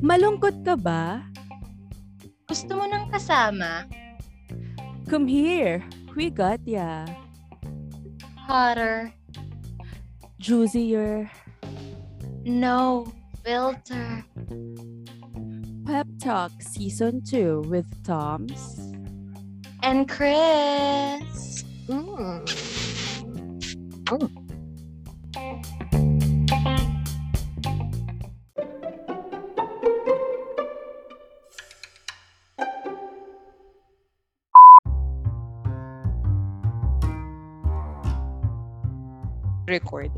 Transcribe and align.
Malungkot 0.00 0.64
ka 0.64 0.72
ba? 0.72 1.20
Gusto 2.48 2.80
mo 2.80 2.88
ng 2.88 3.12
kasama? 3.12 3.84
Come 5.04 5.28
here. 5.28 5.84
We 6.16 6.32
got 6.32 6.64
ya. 6.64 7.04
Hotter. 8.48 9.12
Juicier. 10.40 11.28
No 12.48 13.04
filter. 13.44 14.24
Pep 15.84 16.08
Talk 16.20 16.52
Season 16.60 17.20
2 17.20 17.68
with 17.68 17.84
Toms. 18.00 18.80
And 19.82 20.08
Chris. 20.08 21.64
Mm. 21.88 22.44
Record. 39.68 40.10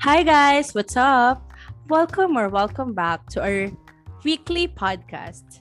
Hi 0.00 0.22
guys, 0.22 0.74
what's 0.74 0.96
up? 0.96 1.52
Welcome 1.88 2.36
or 2.36 2.48
welcome 2.48 2.92
back 2.94 3.26
to 3.30 3.42
our 3.42 3.70
weekly 4.24 4.66
podcast. 4.66 5.60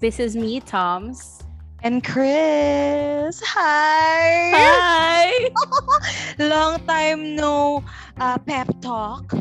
This 0.00 0.18
is 0.18 0.34
me, 0.34 0.60
Toms. 0.60 1.42
And 1.82 2.02
Chris, 2.02 3.40
hi! 3.44 4.50
Hi! 4.50 5.50
Long 6.38 6.84
time 6.86 7.36
no 7.36 7.84
uh, 8.18 8.38
pep 8.38 8.68
talk. 8.80 9.32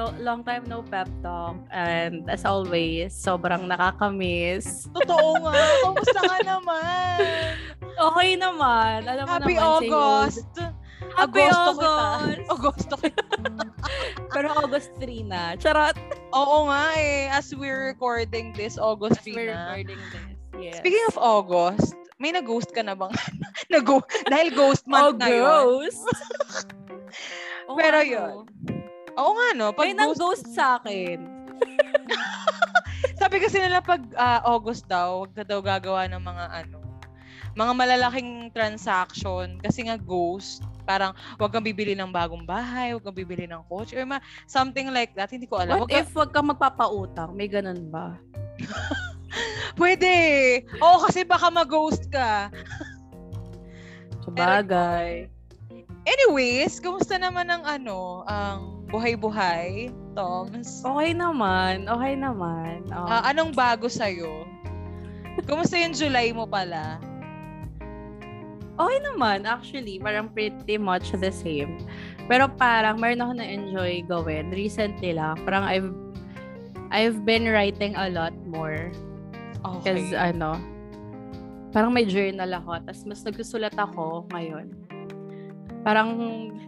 No, 0.00 0.16
long 0.16 0.40
time 0.40 0.64
no 0.64 0.80
pep 0.80 1.12
talk. 1.20 1.60
And 1.68 2.24
as 2.24 2.48
always, 2.48 3.12
sobrang 3.12 3.68
nakakamiss. 3.68 4.88
Totoo 4.96 5.44
nga. 5.44 5.60
Kamusta 5.84 6.20
ka 6.24 6.38
naman? 6.40 7.20
Okay 7.84 8.30
naman. 8.40 9.04
Alam 9.04 9.28
mo 9.28 9.32
Happy 9.36 9.60
naman, 9.60 9.68
August. 9.68 10.48
Happy 11.20 11.44
Agosto 11.44 11.60
August. 11.76 11.84
kita. 11.84 12.48
Agosto 12.56 12.94
kita. 12.96 13.24
Pero 14.32 14.48
August 14.56 14.88
3 14.96 15.20
na. 15.28 15.52
Charot. 15.60 16.00
Oo 16.32 16.72
nga 16.72 16.96
eh. 16.96 17.28
As 17.28 17.52
we're 17.52 17.92
recording 17.92 18.56
this, 18.56 18.80
August 18.80 19.20
As 19.20 19.28
we're 19.28 19.52
3 19.52 19.52
na. 19.52 19.60
recording 19.84 20.00
this. 20.00 20.24
Yes. 20.56 20.76
Speaking 20.80 21.04
of 21.12 21.20
August, 21.20 21.92
may 22.16 22.32
nag-ghost 22.32 22.72
ka 22.72 22.80
na 22.80 22.96
bang? 22.96 23.12
Nag- 23.68 24.08
dahil 24.32 24.48
ghost 24.56 24.88
oh, 24.88 24.96
month 24.96 25.20
ngayon. 25.20 25.44
ghost. 25.44 26.00
Oo 27.68 27.76
Pero 27.76 28.00
nga, 28.00 28.08
yun. 28.08 28.48
Oo 29.18 29.32
nga 29.34 29.48
no. 29.56 29.72
Pag 29.74 29.90
May 29.90 29.96
nang 29.96 30.14
ghost 30.14 30.46
sa 30.52 30.78
akin. 30.78 31.18
Sabi 33.20 33.36
kasi 33.40 33.60
nila 33.60 33.80
pag 33.80 34.00
ah, 34.16 34.40
August 34.44 34.86
daw, 34.86 35.24
wag 35.24 35.32
ka 35.36 35.44
daw 35.44 35.60
gagawa 35.60 36.08
ng 36.08 36.22
mga 36.22 36.44
ano, 36.64 36.78
mga 37.58 37.72
malalaking 37.74 38.48
transaction 38.54 39.58
kasi 39.60 39.86
nga 39.86 39.98
ghost, 39.98 40.62
parang 40.86 41.12
wag 41.36 41.50
kang 41.50 41.66
bibili 41.66 41.92
ng 41.98 42.10
bagong 42.10 42.46
bahay, 42.46 42.94
wag 42.94 43.02
kang 43.04 43.16
bibili 43.16 43.44
ng 43.44 43.62
coach 43.66 43.92
or 43.92 44.06
ma- 44.06 44.22
something 44.46 44.88
like 44.94 45.12
that. 45.18 45.28
Hindi 45.28 45.50
ko 45.50 45.58
alam. 45.58 45.82
What 45.82 45.90
Wag 45.90 45.92
ka- 45.92 46.00
if 46.00 46.08
wag 46.14 46.30
kang 46.32 46.48
magpapautang? 46.48 47.34
May 47.34 47.50
ganun 47.50 47.90
ba? 47.90 48.16
Pwede. 49.80 50.12
Oo, 50.82 51.06
kasi 51.06 51.22
baka 51.22 51.48
mag-ghost 51.48 52.10
ka. 52.10 52.50
Sabagay. 54.26 55.30
Anyways, 56.08 56.80
kumusta 56.80 57.20
naman 57.20 57.46
ang 57.52 57.62
ano, 57.62 58.24
ang 58.26 58.79
buhay-buhay, 58.90 59.88
Toms? 60.12 60.82
Okay 60.82 61.10
naman. 61.14 61.86
Okay 61.86 62.14
naman. 62.18 62.84
Oh. 62.90 63.06
Ah, 63.06 63.30
anong 63.30 63.54
bago 63.54 63.86
sa'yo? 63.86 64.44
Kumusta 65.46 65.78
yung 65.78 65.94
July 65.94 66.34
mo 66.34 66.44
pala? 66.44 66.98
okay 68.80 68.98
naman, 69.04 69.44
actually. 69.44 70.00
Parang 70.00 70.32
pretty 70.32 70.80
much 70.80 71.12
the 71.12 71.28
same. 71.28 71.84
Pero 72.24 72.48
parang 72.48 72.96
meron 72.96 73.20
ako 73.20 73.32
na-enjoy 73.36 74.08
gawin. 74.08 74.48
Recently 74.48 75.12
lang. 75.12 75.36
Parang 75.44 75.68
I've 75.68 75.92
I've 76.88 77.22
been 77.28 77.44
writing 77.44 77.92
a 77.94 78.08
lot 78.08 78.32
more. 78.48 78.88
Because 79.60 80.08
Okay. 80.08 80.16
ano, 80.16 80.56
parang 81.70 81.92
may 81.92 82.08
journal 82.08 82.48
ako. 82.56 82.80
Tapos 82.88 83.04
mas 83.04 83.20
nagsusulat 83.20 83.76
ako 83.76 84.24
ngayon. 84.32 84.72
Parang, 85.80 86.08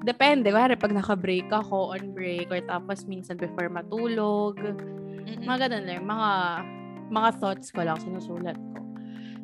depende. 0.03 0.49
Kaya 0.49 0.73
pag 0.77 0.93
naka-break 0.93 1.53
ako, 1.53 1.93
on 1.93 2.17
break, 2.17 2.49
or 2.49 2.61
tapos 2.65 3.05
minsan 3.05 3.37
before 3.37 3.69
matulog. 3.69 4.57
Mm-mm. 4.57 5.45
Mga 5.45 5.69
ganun 5.69 5.85
lang. 5.85 6.03
Mga, 6.09 6.31
mga 7.13 7.31
thoughts 7.37 7.69
ko 7.69 7.85
lang 7.85 8.01
sinusulat 8.01 8.57
ko. 8.57 8.81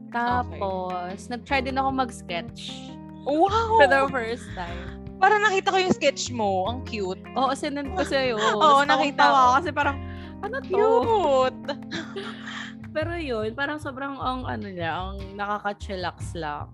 Tapos, 0.08 1.28
nag-try 1.28 1.60
din 1.60 1.76
ako 1.76 1.88
mag-sketch. 1.92 2.72
Wow! 3.28 3.76
For 3.76 3.88
the 3.92 4.08
first 4.08 4.48
time. 4.56 5.04
Parang 5.18 5.44
nakita 5.44 5.74
ko 5.74 5.78
yung 5.82 5.92
sketch 5.92 6.32
mo. 6.32 6.70
Ang 6.70 6.86
cute. 6.88 7.20
Oo, 7.36 7.52
sinend 7.52 7.92
ko 7.92 8.06
sa'yo. 8.06 8.40
Oo, 8.56 8.86
nakita 8.88 9.20
ko. 9.20 9.42
Kasi 9.60 9.68
parang, 9.74 10.00
ano 10.40 10.56
to? 10.64 10.72
Cute! 10.72 11.68
Pero 12.96 13.12
yun, 13.20 13.52
parang 13.52 13.76
sobrang 13.76 14.16
ang 14.16 14.48
ano 14.48 14.64
niya, 14.64 15.12
ang 15.12 15.20
nakaka-chillax 15.36 16.32
lang. 16.32 16.72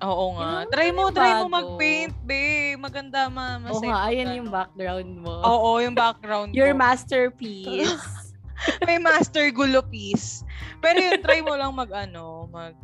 Oo 0.00 0.38
nga. 0.38 0.62
Yun, 0.62 0.70
Try 0.70 0.88
mo, 0.90 1.02
yung 1.08 1.16
try 1.16 1.32
mo 1.34 1.46
bago. 1.46 1.56
mag-paint, 1.58 2.14
babe. 2.22 2.78
Maganda, 2.78 3.26
ma. 3.26 3.58
Oo 3.58 3.82
masaya 3.82 3.90
nga, 3.90 4.00
ayan 4.06 4.30
yung 4.38 4.50
background 4.50 5.10
mo. 5.18 5.34
Oo, 5.42 5.82
yung 5.82 5.96
background 5.96 6.54
Your 6.54 6.70
ko. 6.72 6.78
masterpiece. 6.78 8.06
May 8.86 8.98
master 8.98 9.50
gulo 9.50 9.82
piece. 9.82 10.42
Pero 10.82 10.98
yun, 10.98 11.22
try 11.22 11.42
mo 11.42 11.54
lang 11.54 11.70
mag, 11.74 11.90
ano, 11.90 12.46
mag... 12.50 12.74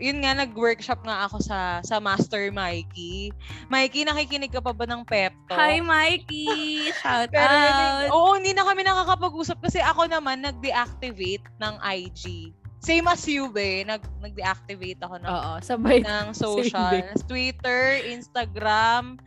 Yun 0.00 0.24
nga, 0.24 0.32
nag-workshop 0.32 1.04
nga 1.04 1.28
ako 1.28 1.44
sa 1.44 1.84
sa 1.84 2.00
Master 2.00 2.48
Mikey. 2.48 3.36
Mikey, 3.68 4.08
nakikinig 4.08 4.48
ka 4.48 4.64
pa 4.64 4.72
ba 4.72 4.88
ng 4.88 5.04
pep 5.04 5.36
talk? 5.44 5.60
Hi, 5.60 5.76
Mikey! 5.84 6.48
Shout 7.04 7.28
Pero 7.28 7.52
out! 7.52 7.68
hindi, 7.68 7.84
oo, 8.08 8.30
hindi 8.32 8.52
na 8.56 8.64
kami 8.64 8.80
nakakapag-usap 8.80 9.60
kasi 9.60 9.76
ako 9.84 10.08
naman 10.08 10.40
nag-deactivate 10.40 11.44
ng 11.60 11.74
IG. 11.84 12.48
Same 12.80 13.04
as 13.06 13.28
you, 13.28 13.52
be. 13.52 13.84
Nag, 13.84 14.00
nag-deactivate 14.18 15.00
ako 15.00 15.20
ng, 15.20 15.28
Oo, 15.28 15.52
sabay. 15.60 16.00
ng 16.08 16.32
din. 16.32 16.36
socials. 16.36 17.20
Twitter, 17.28 18.00
Instagram, 18.08 19.20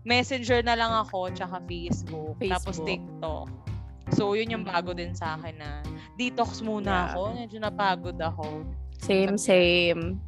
Messenger 0.00 0.64
na 0.64 0.74
lang 0.74 0.90
ako, 0.96 1.28
tsaka 1.30 1.60
Facebook. 1.68 2.34
Tapos 2.40 2.80
Facebook. 2.80 2.88
TikTok. 2.88 3.48
So, 4.16 4.32
yun 4.32 4.50
yung 4.50 4.64
bago 4.64 4.90
din 4.90 5.12
sa 5.12 5.36
akin 5.36 5.54
na 5.54 5.84
detox 6.16 6.64
muna 6.64 6.88
Yeah. 6.90 7.06
ako. 7.12 7.22
Medyo 7.36 7.58
napagod 7.60 8.18
ako. 8.18 8.64
Same, 8.98 9.36
same. 9.36 10.18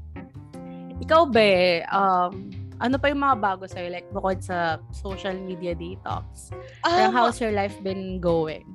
Ikaw, 1.01 1.25
be, 1.27 1.83
um, 1.89 2.53
ano 2.79 2.95
pa 2.95 3.11
yung 3.11 3.25
mga 3.25 3.37
bago 3.41 3.65
sa'yo? 3.65 3.91
Like, 3.91 4.07
bukod 4.13 4.39
sa 4.39 4.77
social 4.93 5.35
media 5.35 5.75
detox. 5.75 6.53
Um, 6.85 7.11
how's 7.11 7.41
your 7.41 7.51
life 7.51 7.75
been 7.81 8.21
going? 8.21 8.69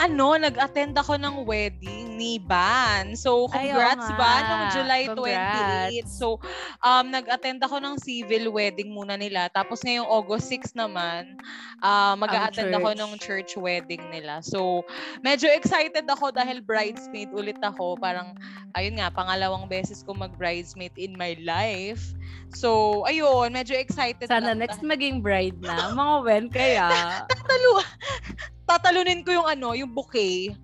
Ano, 0.00 0.38
nag-attend 0.38 0.96
ako 0.96 1.20
ng 1.20 1.44
wedding 1.44 2.16
ni 2.16 2.38
Ban. 2.38 3.12
So, 3.18 3.50
Ay, 3.50 3.74
congrats, 3.74 4.06
nga. 4.08 4.16
Ban, 4.16 4.42
noong 4.46 4.66
July 4.72 5.02
Congrats. 5.10 6.08
28. 6.08 6.08
So, 6.08 6.26
um, 6.80 7.10
nag-attend 7.10 7.60
ako 7.60 7.82
ng 7.82 7.94
civil 7.98 8.54
wedding 8.54 8.94
muna 8.94 9.18
nila. 9.18 9.50
Tapos 9.50 9.82
ngayong 9.82 10.06
August 10.06 10.48
6 10.48 10.78
naman, 10.78 11.36
uh, 11.82 12.14
mag-attend 12.14 12.72
ako 12.72 12.90
ng 12.94 13.10
church 13.18 13.58
wedding 13.58 14.02
nila. 14.08 14.40
So, 14.40 14.86
medyo 15.20 15.50
excited 15.50 16.06
ako 16.06 16.30
dahil 16.32 16.62
bridesmaid 16.62 17.34
ulit 17.34 17.58
ako. 17.60 17.98
Parang, 17.98 18.38
ayun 18.78 19.02
nga, 19.02 19.10
pangalawang 19.10 19.66
beses 19.66 20.00
ko 20.06 20.14
mag-bridesmaid 20.14 20.94
in 20.94 21.18
my 21.18 21.36
life. 21.42 22.14
So, 22.52 23.02
ayun, 23.08 23.56
medyo 23.56 23.74
excited 23.74 24.28
Sana 24.28 24.52
next 24.52 24.84
maging 24.84 25.24
bride 25.24 25.56
na. 25.64 25.92
Mga 25.96 26.16
when 26.24 26.46
kaya? 26.52 26.86
tatalu 27.30 27.72
tatalunin 28.72 29.20
ko 29.20 29.36
yung 29.36 29.48
ano, 29.48 29.76
yung 29.76 29.92
bouquet. 29.92 30.56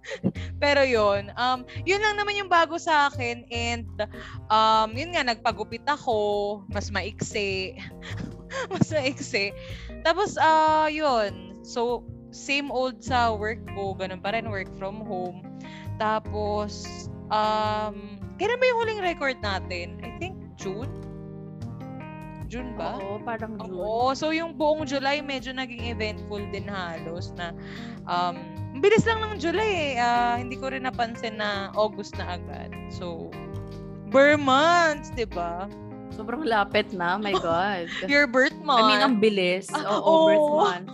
Pero 0.62 0.80
yun, 0.80 1.28
um, 1.36 1.60
yun 1.84 2.00
lang 2.00 2.16
naman 2.16 2.40
yung 2.40 2.48
bago 2.48 2.80
sa 2.80 3.12
akin 3.12 3.44
and 3.52 3.88
um, 4.48 4.96
yun 4.96 5.12
nga, 5.12 5.24
nagpagupit 5.24 5.84
ako, 5.84 6.60
mas 6.72 6.88
maiksi. 6.88 7.76
mas 8.72 8.88
maiksi. 8.88 9.52
Tapos, 10.00 10.40
ah 10.40 10.88
yun, 10.88 11.60
so, 11.60 12.00
same 12.32 12.72
old 12.72 13.04
sa 13.04 13.34
work 13.34 13.60
ko, 13.76 13.92
ganun 13.92 14.24
pa 14.24 14.32
rin, 14.32 14.48
work 14.48 14.70
from 14.80 15.04
home. 15.04 15.44
Tapos, 16.00 16.88
um, 17.28 18.16
kailan 18.40 18.56
ba 18.56 18.64
yung 18.72 18.78
huling 18.80 19.00
record 19.04 19.36
natin? 19.44 20.00
I 20.00 20.16
think 20.16 20.36
June? 20.56 20.88
June 22.50 22.74
ba? 22.74 22.98
Oo, 22.98 23.22
parang 23.22 23.54
June. 23.56 23.78
Oo. 23.78 24.10
So, 24.12 24.34
yung 24.34 24.58
buong 24.58 24.82
July, 24.82 25.22
medyo 25.22 25.54
naging 25.54 25.86
eventful 25.86 26.42
din 26.50 26.66
halos 26.66 27.30
na 27.38 27.54
um, 28.10 28.34
bilis 28.82 29.06
lang 29.06 29.22
ng 29.22 29.38
July 29.38 29.94
eh. 29.94 30.02
Ah, 30.02 30.34
hindi 30.34 30.58
ko 30.58 30.66
rin 30.68 30.82
napansin 30.82 31.38
na 31.38 31.70
August 31.78 32.18
na 32.18 32.36
agad. 32.36 32.74
So, 32.90 33.30
Burr 34.10 34.34
months, 34.34 35.14
di 35.14 35.22
ba? 35.22 35.70
Sobrang 36.10 36.42
lapit 36.42 36.90
na, 36.90 37.14
my 37.14 37.30
God. 37.46 37.86
Your 38.10 38.26
birth 38.26 38.58
I 38.58 38.66
month. 38.66 38.86
mean, 38.90 39.00
ang 39.00 39.16
bilis. 39.22 39.70
Ah, 39.70 39.86
Oo, 40.02 40.26
birth 40.26 40.42
oo. 40.42 40.58
month. 40.58 40.88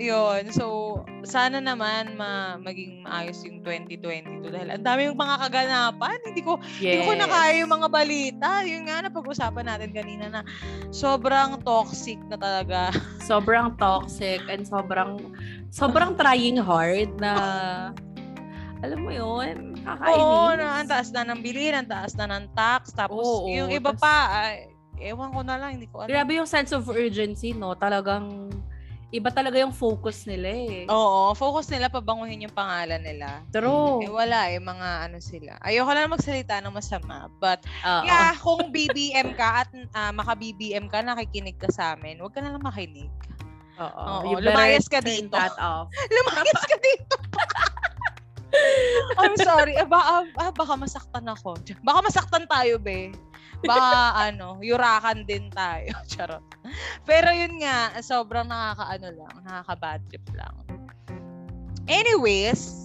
Yun. 0.00 0.48
So, 0.50 0.96
sana 1.22 1.60
naman 1.60 2.16
ma 2.16 2.56
maging 2.56 3.04
maayos 3.04 3.44
yung 3.44 3.60
2022 3.60 4.48
dahil 4.48 4.68
ang 4.72 4.84
dami 4.84 5.00
yung 5.06 5.20
mga 5.20 5.36
kaganapan. 5.46 6.16
Hindi 6.24 6.40
ko, 6.40 6.56
hindi 6.80 6.96
Yes. 6.96 7.06
ko 7.06 7.12
na 7.12 7.28
kaya 7.28 7.60
yung 7.60 7.72
mga 7.72 7.88
balita. 7.92 8.50
Yun 8.64 8.88
nga, 8.88 9.04
napag-usapan 9.04 9.68
natin 9.68 9.90
kanina 9.92 10.26
na 10.32 10.40
sobrang 10.88 11.60
toxic 11.60 12.16
na 12.32 12.40
talaga. 12.40 12.88
Sobrang 13.22 13.76
toxic 13.78 14.42
and 14.50 14.66
sobrang 14.66 15.20
sobrang 15.70 16.18
trying 16.18 16.58
hard 16.58 17.12
na 17.22 17.32
alam 18.82 18.98
mo 18.98 19.14
yun, 19.14 19.78
kakainis. 19.78 20.18
Oo, 20.18 20.50
na, 20.58 20.82
ang 20.82 20.88
taas 20.90 21.14
na 21.14 21.22
ng 21.22 21.38
bilhin, 21.38 21.70
ang 21.70 21.86
taas 21.86 22.18
na 22.18 22.26
ng 22.26 22.50
tax. 22.50 22.90
Tapos, 22.90 23.22
Oo, 23.22 23.46
yung 23.46 23.70
iba 23.70 23.94
tas- 23.94 24.02
pa, 24.02 24.16
ay, 24.42 24.74
ewan 24.98 25.30
ko 25.30 25.46
na 25.46 25.54
lang, 25.54 25.78
hindi 25.78 25.86
ko 25.86 26.02
alam. 26.02 26.10
Grabe 26.10 26.34
yung 26.34 26.50
sense 26.50 26.74
of 26.74 26.90
urgency, 26.90 27.54
no? 27.54 27.78
Talagang 27.78 28.50
iba 29.12 29.28
talaga 29.28 29.60
yung 29.60 29.76
focus 29.76 30.24
nila 30.24 30.48
eh. 30.48 30.88
Oo, 30.88 31.36
focus 31.36 31.68
nila 31.68 31.92
pabanguhin 31.92 32.48
yung 32.48 32.56
pangalan 32.56 33.04
nila. 33.04 33.44
True. 33.52 34.00
Eh, 34.00 34.08
wala 34.08 34.48
eh, 34.48 34.56
mga 34.56 34.88
ano 35.06 35.20
sila. 35.20 35.60
Ayoko 35.60 35.92
na 35.92 36.08
magsalita 36.08 36.64
ng 36.64 36.72
masama. 36.72 37.28
But, 37.36 37.60
Oo. 37.84 38.02
yeah, 38.08 38.32
kung 38.40 38.72
BBM 38.72 39.36
ka 39.36 39.68
at 39.68 39.70
ah, 39.92 40.16
maka-BBM 40.16 40.88
ka, 40.88 41.04
nakikinig 41.04 41.60
ka 41.60 41.68
sa 41.68 41.92
amin, 41.92 42.24
huwag 42.24 42.32
ka 42.32 42.40
na 42.40 42.56
lang 42.56 42.64
makinig. 42.64 43.12
Oo. 43.76 44.32
Oo, 44.32 44.40
lumayas 44.40 44.88
ka 44.88 45.04
dito. 45.04 45.36
that 45.36 45.52
off. 45.60 45.92
Lumayas 46.16 46.62
ka 46.64 46.76
dito. 46.80 47.16
I'm 49.20 49.36
sorry. 49.36 49.76
Eh, 49.76 49.84
baka, 49.84 50.24
ah, 50.40 50.52
baka 50.56 50.72
masaktan 50.72 51.28
ako. 51.28 51.60
Baka 51.84 52.00
masaktan 52.00 52.48
tayo, 52.48 52.80
be. 52.80 53.12
Baka, 53.66 54.30
ano, 54.30 54.58
yurakan 54.62 55.22
din 55.26 55.46
tayo. 55.50 55.94
Charot. 56.10 56.42
Pero 57.06 57.30
yun 57.30 57.62
nga, 57.62 57.94
sobrang 58.02 58.46
nakakaano 58.46 59.08
lang, 59.14 59.34
nakaka-bad 59.46 60.00
trip 60.10 60.26
lang. 60.34 60.54
Anyways, 61.90 62.82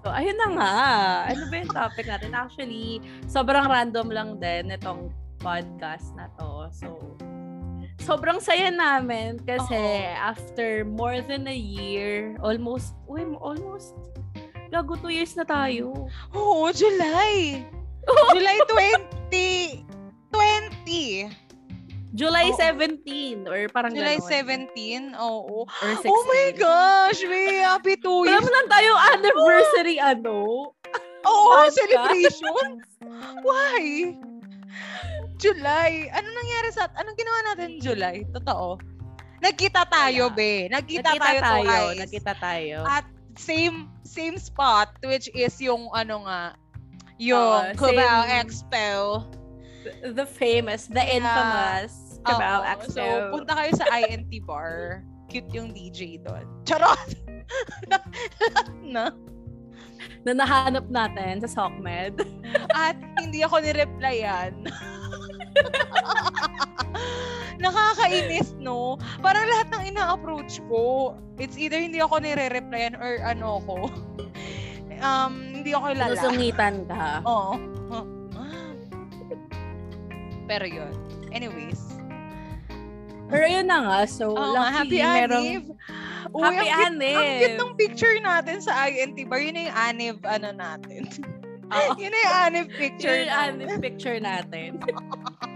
So, 0.00 0.08
ayun 0.08 0.40
na 0.40 0.48
nga. 0.56 0.74
Ano 1.28 1.52
ba 1.52 1.54
yung 1.60 1.72
topic 1.76 2.08
natin? 2.08 2.32
Actually, 2.32 3.04
sobrang 3.28 3.68
random 3.68 4.08
lang 4.08 4.30
din 4.40 4.72
itong 4.72 5.12
podcast 5.44 6.16
na 6.16 6.32
to. 6.40 6.72
So, 6.72 6.88
sobrang 8.00 8.40
saya 8.40 8.72
namin 8.72 9.36
kasi 9.44 9.76
Oo. 9.76 10.16
after 10.16 10.88
more 10.88 11.20
than 11.20 11.44
a 11.44 11.56
year, 11.56 12.32
almost, 12.40 12.96
uy, 13.04 13.28
almost, 13.44 13.92
gago 14.72 14.96
two 14.96 15.12
years 15.12 15.36
na 15.36 15.44
tayo. 15.44 16.08
oo, 16.32 16.64
July. 16.72 17.60
July 18.32 18.58
20. 19.28 19.89
20. 20.32 21.30
July 22.10 22.50
Oo. 22.50 22.58
17 22.58 23.46
or 23.46 23.70
parang 23.70 23.94
July 23.94 24.18
ganon. 24.18 25.14
17. 25.14 25.14
Oo. 25.14 25.62
Or 25.62 25.92
16. 26.02 26.10
Oh 26.10 26.22
my 26.26 26.46
gosh, 26.58 27.22
may 27.22 27.62
happy 27.62 27.94
two 28.02 28.26
years. 28.26 28.42
mo 28.42 28.50
lang 28.50 28.66
tayo 28.66 28.90
anniversary 29.14 29.96
ano. 30.02 30.70
Oo, 31.22 31.48
podcast. 31.54 31.78
celebration. 31.78 32.82
Why? 33.46 34.10
July. 35.38 36.10
Ano 36.10 36.26
nangyari 36.26 36.68
sa... 36.74 36.90
Anong 36.98 37.16
ginawa 37.16 37.38
natin 37.52 37.78
July? 37.78 38.26
Totoo. 38.34 38.76
Nagkita 39.40 39.88
tayo, 39.88 40.28
be. 40.28 40.68
Nagkita, 40.68 41.16
Nakita 41.16 41.24
tayo, 41.24 41.40
tayo. 41.40 41.64
twice. 41.64 42.00
Nakita 42.04 42.32
tayo. 42.36 42.76
At 42.84 43.06
same 43.40 43.88
same 44.04 44.36
spot, 44.36 44.92
which 45.06 45.32
is 45.32 45.56
yung 45.64 45.88
ano 45.96 46.28
nga, 46.28 46.52
yung 47.16 47.72
Oo, 47.72 47.72
Cubao 47.78 48.28
Expo. 48.28 49.24
The 50.02 50.26
famous, 50.26 50.86
the 50.86 51.02
infamous 51.02 52.10
Cabal 52.24 52.62
Oo. 52.62 52.68
Expo. 52.68 53.00
So, 53.00 53.04
punta 53.32 53.52
kayo 53.56 53.72
sa 53.76 53.86
INT 53.96 54.32
bar. 54.44 55.04
Cute 55.30 55.50
yung 55.54 55.72
DJ 55.72 56.20
doon. 56.20 56.44
Charot! 56.66 57.14
na. 58.94 59.14
na 60.26 60.32
nahanap 60.36 60.84
natin 60.92 61.40
sa 61.40 61.48
SOCMED. 61.48 62.20
At 62.76 62.96
hindi 63.16 63.40
ako 63.40 63.64
ni-replyan. 63.64 64.52
Nakakainis, 67.62 68.56
no? 68.56 68.96
Parang 69.20 69.44
lahat 69.48 69.68
ng 69.72 69.82
ina-approach 69.92 70.60
ko, 70.68 71.16
it's 71.36 71.56
either 71.56 71.80
hindi 71.80 72.00
ako 72.00 72.20
nire-replyan 72.20 72.96
or 73.00 73.20
ano 73.24 73.60
ko. 73.64 73.76
Um, 75.00 75.56
hindi 75.56 75.72
ako 75.72 75.96
kilala. 75.96 76.12
Nusungitan 76.12 76.84
ka. 76.84 77.24
Oo. 77.24 77.56
Pero 80.50 80.66
yun. 80.66 80.90
Anyways. 81.30 81.78
Pero 83.30 83.46
yun 83.46 83.70
na 83.70 83.86
nga, 83.86 84.00
so 84.10 84.34
Oo 84.34 84.58
nga, 84.58 84.82
happy 84.82 84.98
merong... 84.98 85.78
Uy, 86.30 86.42
Happy 86.46 86.68
ang 86.70 86.98
cute, 86.98 87.14
ang 87.14 87.30
cute 87.42 87.58
ng 87.58 87.74
picture 87.78 88.16
natin 88.22 88.58
sa 88.62 88.86
INT 88.86 89.18
bar. 89.30 89.38
Yun 89.38 89.54
na 89.54 89.62
yung 89.70 89.78
Aniv, 89.78 90.16
ano 90.26 90.48
natin. 90.54 91.06
Oo. 91.70 91.90
Yun 92.02 92.10
na 92.10 92.18
yung 92.18 92.36
Aniv 92.46 92.66
picture 92.74 93.18
Yun 93.26 93.66
yung 93.66 93.82
picture 93.82 94.18
natin. 94.18 94.78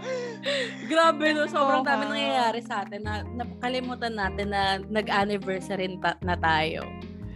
Grabe, 0.91 1.25
no? 1.31 1.47
Sobrang 1.47 1.83
Oo 1.83 1.87
dami 1.87 2.03
nangyayari 2.11 2.59
sa 2.63 2.83
atin 2.83 3.03
na 3.03 3.23
nakalimutan 3.35 4.15
natin 4.15 4.47
na 4.51 4.79
nag-anniversary 4.87 5.95
na 6.23 6.35
tayo. 6.39 6.83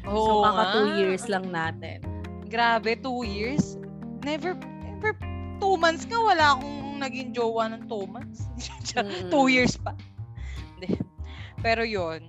so, 0.04 0.16
Oo 0.16 0.44
kaka 0.44 0.64
two 0.76 0.88
years 1.00 1.24
lang 1.32 1.48
natin. 1.52 2.04
Grabe, 2.48 3.00
two 3.00 3.24
years. 3.24 3.80
Never, 4.24 4.56
never, 4.84 5.16
two 5.60 5.76
months 5.76 6.04
nga 6.04 6.18
wala 6.18 6.56
akong 6.56 6.80
naging 6.98 7.30
jowa 7.32 7.70
ng 7.70 7.84
two 7.86 8.06
months. 8.08 8.44
Mm. 8.90 9.30
two 9.30 9.48
years 9.48 9.78
pa. 9.78 9.94
Pero 11.62 11.86
yun. 11.86 12.26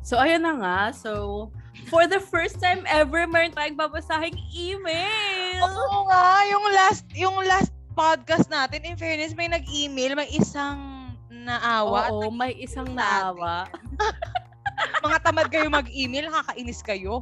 So, 0.00 0.16
ayun 0.16 0.40
na 0.40 0.56
nga. 0.56 0.78
So, 0.90 1.52
for 1.86 2.08
the 2.08 2.16
first 2.16 2.56
time 2.58 2.80
ever, 2.88 3.28
meron 3.28 3.52
tayong 3.52 3.76
babasahing 3.76 4.40
email. 4.48 5.60
Oo 5.60 6.08
nga, 6.08 6.48
yung 6.48 6.64
last, 6.72 7.04
yung 7.12 7.36
last 7.44 7.70
podcast 7.92 8.48
natin, 8.48 8.82
in 8.82 8.96
fairness, 8.96 9.36
may 9.36 9.52
nag-email, 9.52 10.16
may 10.16 10.30
isang 10.32 11.12
naawa. 11.28 12.08
Oo, 12.08 12.32
may 12.32 12.56
isang 12.56 12.88
naawa. 12.88 13.68
Mga 15.04 15.18
tamad 15.20 15.46
kayo 15.50 15.66
mag-email, 15.68 16.30
nakakainis 16.30 16.80
kayo. 16.80 17.18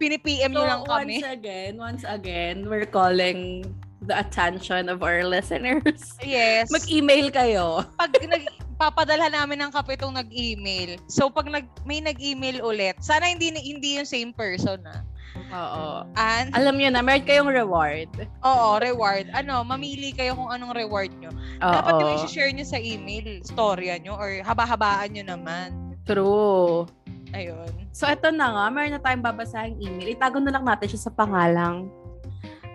Pini-PM 0.00 0.50
nyo 0.50 0.64
So, 0.64 0.68
lang 0.68 0.82
kami. 0.82 1.20
once 1.20 1.28
again, 1.30 1.72
once 1.78 2.04
again, 2.04 2.56
we're 2.66 2.88
calling 2.88 3.68
the 4.04 4.16
attention 4.16 4.88
of 4.88 5.04
our 5.04 5.24
listeners. 5.24 6.16
Yes. 6.24 6.72
Mag-email 6.72 7.28
kayo. 7.32 7.84
pag 8.00 8.12
nag 8.16 8.44
papadala 8.80 9.28
namin 9.28 9.60
ng 9.60 9.70
kape 9.76 10.00
itong 10.00 10.16
nag-email. 10.16 10.96
So 11.12 11.28
pag 11.28 11.48
nag 11.52 11.68
may 11.84 12.00
nag-email 12.00 12.64
ulit, 12.64 12.96
sana 13.04 13.28
hindi 13.28 13.52
hindi 13.52 14.00
yung 14.00 14.08
same 14.08 14.32
person 14.32 14.80
na. 14.80 15.04
Oo. 15.50 16.06
And 16.16 16.54
Alam 16.54 16.78
nyo 16.78 16.88
na, 16.94 17.02
meron 17.02 17.26
kayong 17.26 17.50
reward. 17.50 18.08
oo, 18.42 18.68
reward. 18.78 19.30
Ano, 19.34 19.62
mamili 19.66 20.14
kayo 20.14 20.34
kung 20.34 20.50
anong 20.50 20.74
reward 20.74 21.10
nyo. 21.18 21.30
Oo. 21.60 21.74
Dapat 21.74 21.92
yung 22.00 22.12
i-share 22.24 22.52
nyo 22.54 22.66
sa 22.66 22.78
email, 22.78 23.42
storya 23.44 23.98
nyo 23.98 24.14
or 24.14 24.40
haba-habaan 24.46 25.12
nyo 25.14 25.24
naman. 25.26 25.74
True. 26.06 26.86
Ayun. 27.30 27.70
So, 27.94 28.10
eto 28.10 28.34
na 28.34 28.50
nga, 28.50 28.64
meron 28.74 28.98
na 28.98 29.02
tayong 29.02 29.22
babasahing 29.22 29.78
email. 29.78 30.14
Itago 30.14 30.42
na 30.42 30.50
lang 30.50 30.66
natin 30.66 30.90
siya 30.90 31.10
sa 31.10 31.12
pangalang. 31.14 31.86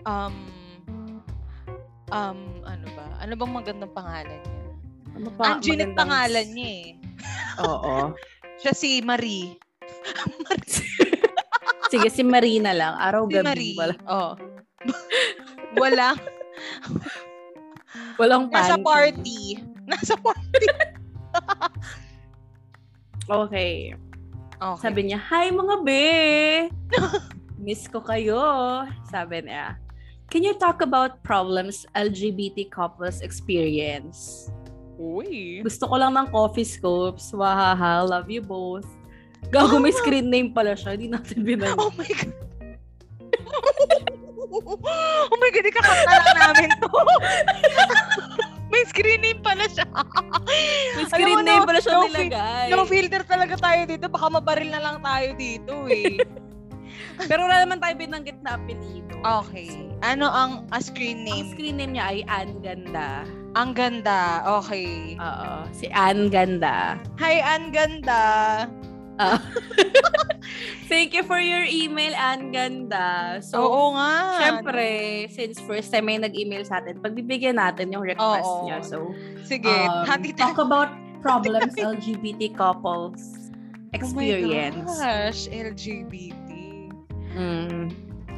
Um 0.05 0.54
um 2.07 2.37
ano 2.61 2.87
ba? 2.91 3.05
Ano 3.17 3.33
bang 3.33 3.51
magandang 3.51 3.93
pangalan 3.93 4.39
niya? 4.39 4.61
Ano 5.13 5.29
pa? 5.31 5.43
Anginette 5.51 5.65
magandang- 5.87 5.97
pangalan 5.97 6.47
niya 6.51 6.69
eh. 6.71 6.87
Oo. 7.59 7.95
Siya 8.61 8.73
si 8.73 8.99
Marie. 9.01 9.57
Sige, 11.85 12.09
si 12.09 12.21
Marina 12.21 12.71
lang. 12.71 12.95
Araw 12.95 13.25
Si 13.25 13.33
gabi. 13.33 13.45
Marie. 13.45 13.75
Wala, 13.77 13.95
Oh. 14.05 14.31
Walang 15.81 16.17
walang 18.15 18.43
nasa 18.47 18.75
panty. 18.75 18.85
party. 18.85 19.41
Nasa 19.85 20.15
party. 20.15 20.65
Okay. 23.25 23.91
Okay. 24.55 24.79
Sabi 24.79 24.99
niya, 25.03 25.19
Hi 25.19 25.51
mga 25.51 25.75
be! 25.83 26.05
Miss 27.57 27.85
ko 27.85 27.99
kayo. 27.99 28.39
Sabi 29.03 29.43
niya. 29.43 29.75
Can 30.35 30.43
you 30.43 30.51
talk 30.59 30.83
about 30.83 31.23
problems 31.23 31.87
LGBT 31.95 32.67
couples 32.67 33.23
experience? 33.23 34.51
Uy. 34.99 35.63
Gusto 35.63 35.87
ko 35.87 35.95
lang 35.95 36.11
ng 36.11 36.27
coffee 36.27 36.67
scopes. 36.67 37.31
Wahaha, 37.31 38.03
love 38.03 38.27
you 38.27 38.43
both. 38.43 38.83
Gago, 39.47 39.79
may 39.79 39.95
screen 39.95 40.27
name 40.27 40.51
pala 40.51 40.75
siya. 40.75 40.99
Hindi 40.99 41.07
natin 41.07 41.39
binanong. 41.39 41.79
Oh 41.79 41.87
my 41.95 42.11
God. 42.11 42.35
oh 45.31 45.37
my 45.39 45.49
God, 45.55 45.65
ikakanta 45.71 46.15
lang 46.19 46.35
namin 46.35 46.69
to. 46.83 46.91
may 48.75 48.83
screen 48.91 49.23
name 49.23 49.39
pala 49.39 49.71
siya. 49.71 49.87
May 49.87 51.07
Alam 51.07 51.11
screen 51.15 51.39
mo, 51.39 51.47
name 51.47 51.63
no- 51.63 51.69
pala 51.71 51.79
siya 51.79 51.95
no 51.95 52.03
fi- 52.03 52.11
nilagay. 52.11 52.67
No 52.75 52.83
filter 52.83 53.23
talaga 53.23 53.55
tayo 53.55 53.87
dito. 53.87 54.11
Baka 54.11 54.27
mabaril 54.27 54.67
na 54.67 54.83
lang 54.83 54.99
tayo 54.99 55.31
dito 55.39 55.87
eh. 55.87 56.19
Pero 57.29 57.47
wala 57.47 57.63
naman 57.63 57.79
tayo 57.79 57.95
binanggit 57.95 58.39
na 58.43 58.59
apelido. 58.59 59.15
okay. 59.23 59.71
Ano 60.03 60.27
ang 60.27 60.67
a 60.75 60.79
screen 60.83 61.23
Ang 61.23 61.27
name? 61.27 61.47
screen 61.55 61.75
name 61.79 61.93
niya 61.97 62.05
ay 62.11 62.19
Ann 62.27 62.59
Ganda. 62.59 63.23
Ang 63.55 63.71
ganda. 63.71 64.43
Okay. 64.59 65.15
Oo. 65.15 65.63
Si 65.71 65.87
Ann 65.95 66.27
Ganda. 66.27 66.99
Hi, 67.17 67.39
ang 67.39 67.71
ganda. 67.71 68.23
Thank 70.91 71.15
you 71.15 71.23
for 71.23 71.39
your 71.39 71.63
email, 71.63 72.13
Ann 72.13 72.51
Ganda. 72.51 73.39
So, 73.41 73.63
Oo 73.63 73.95
nga. 73.95 74.37
syempre, 74.43 74.87
since 75.31 75.57
first 75.63 75.89
time 75.89 76.11
may 76.11 76.19
nag-email 76.19 76.67
sa 76.67 76.83
atin, 76.83 76.99
pagbibigyan 76.99 77.57
natin 77.57 77.95
yung 77.95 78.03
request 78.03 78.45
Oo. 78.45 78.67
niya. 78.67 78.83
So, 78.83 79.15
Sige. 79.41 79.71
um, 79.71 80.03
hati 80.05 80.35
talk 80.35 80.59
about 80.59 80.91
problems 81.23 81.73
LGBT 81.73 82.53
couples 82.53 83.49
experience. 83.95 84.85
Oh 84.85 84.99
my 84.99 85.31
gosh, 85.31 85.47
LGBT. 85.49 86.44
Mm. 87.35 87.91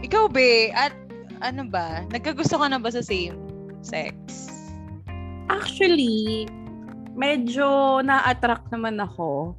Ikaw, 0.03 0.29
be, 0.29 0.73
at 0.73 0.93
ano 1.41 1.69
ba? 1.69 2.03
Nagkagusto 2.09 2.57
ka 2.57 2.67
na 2.67 2.81
ba 2.81 2.89
sa 2.89 3.05
same 3.05 3.37
sex? 3.85 4.17
Actually, 5.47 6.49
medyo 7.15 7.99
na-attract 8.03 8.69
naman 8.73 8.99
ako 8.99 9.53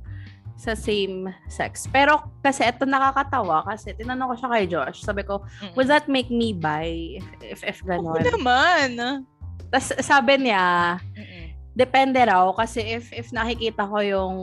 sa 0.58 0.74
same 0.74 1.30
sex. 1.46 1.86
Pero 1.86 2.18
kasi 2.42 2.66
ito 2.66 2.82
nakakatawa 2.82 3.62
kasi 3.62 3.94
tinanong 3.94 4.34
ko 4.34 4.36
siya 4.42 4.50
kay 4.50 4.64
Josh. 4.66 4.98
Sabi 5.06 5.22
ko, 5.22 5.46
Mm-mm. 5.62 5.74
would 5.78 5.86
that 5.86 6.10
make 6.10 6.28
me 6.34 6.50
bi 6.50 7.22
if, 7.38 7.62
if 7.62 7.78
Oo 7.86 7.94
ganon? 7.94 8.26
naman. 8.42 8.88
Tapos 9.70 9.94
sabi 10.02 10.50
niya, 10.50 10.98
Mm-mm. 11.14 11.54
depende 11.78 12.18
raw 12.26 12.50
kasi 12.58 12.82
if 12.82 13.14
if 13.14 13.30
nakikita 13.30 13.86
ko 13.86 14.02
yung 14.02 14.36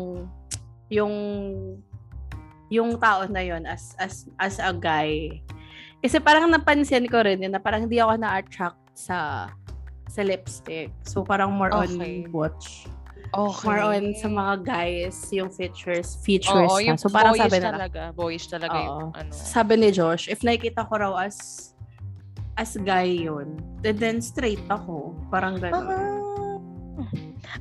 yung 0.88 1.14
yung 2.76 3.00
tao 3.00 3.24
na 3.26 3.40
yon 3.40 3.64
as 3.64 3.96
as 3.98 4.28
as 4.38 4.60
a 4.60 4.76
guy. 4.76 5.40
Kasi 6.04 6.20
parang 6.20 6.52
napansin 6.52 7.08
ko 7.08 7.24
rin 7.24 7.42
yun 7.42 7.56
na 7.56 7.62
parang 7.64 7.88
hindi 7.88 7.98
ako 7.98 8.20
na-attract 8.20 8.78
sa 8.94 9.50
sa 10.06 10.22
lipstick. 10.22 10.92
So 11.08 11.24
parang 11.24 11.56
more 11.56 11.72
Okay. 11.74 12.28
on 12.28 12.30
butch. 12.30 12.86
Okay. 13.36 13.66
More 13.68 13.82
on 13.84 14.14
sa 14.16 14.28
mga 14.30 14.54
guys 14.64 15.18
yung 15.34 15.50
features 15.52 16.16
features 16.24 16.72
Oo, 16.72 16.80
na. 16.80 16.88
yung 16.94 16.98
So 17.00 17.10
parang 17.12 17.36
sabi 17.36 17.58
na 17.60 17.74
talaga. 17.74 18.02
Boyish 18.16 18.48
talaga 18.48 18.78
Oo. 18.78 18.86
yung 18.86 19.12
ano. 19.12 19.32
sabi 19.34 19.76
ni 19.76 19.90
Josh, 19.92 20.30
if 20.30 20.40
nakikita 20.46 20.88
ko 20.88 20.94
raw 20.96 21.14
as 21.20 21.72
as 22.56 22.80
guy 22.80 23.04
yun, 23.28 23.60
then, 23.84 24.00
then 24.00 24.18
straight 24.24 24.62
ako. 24.72 25.12
Parang 25.28 25.60
gano'n. 25.60 25.84
Ah. 25.84 26.16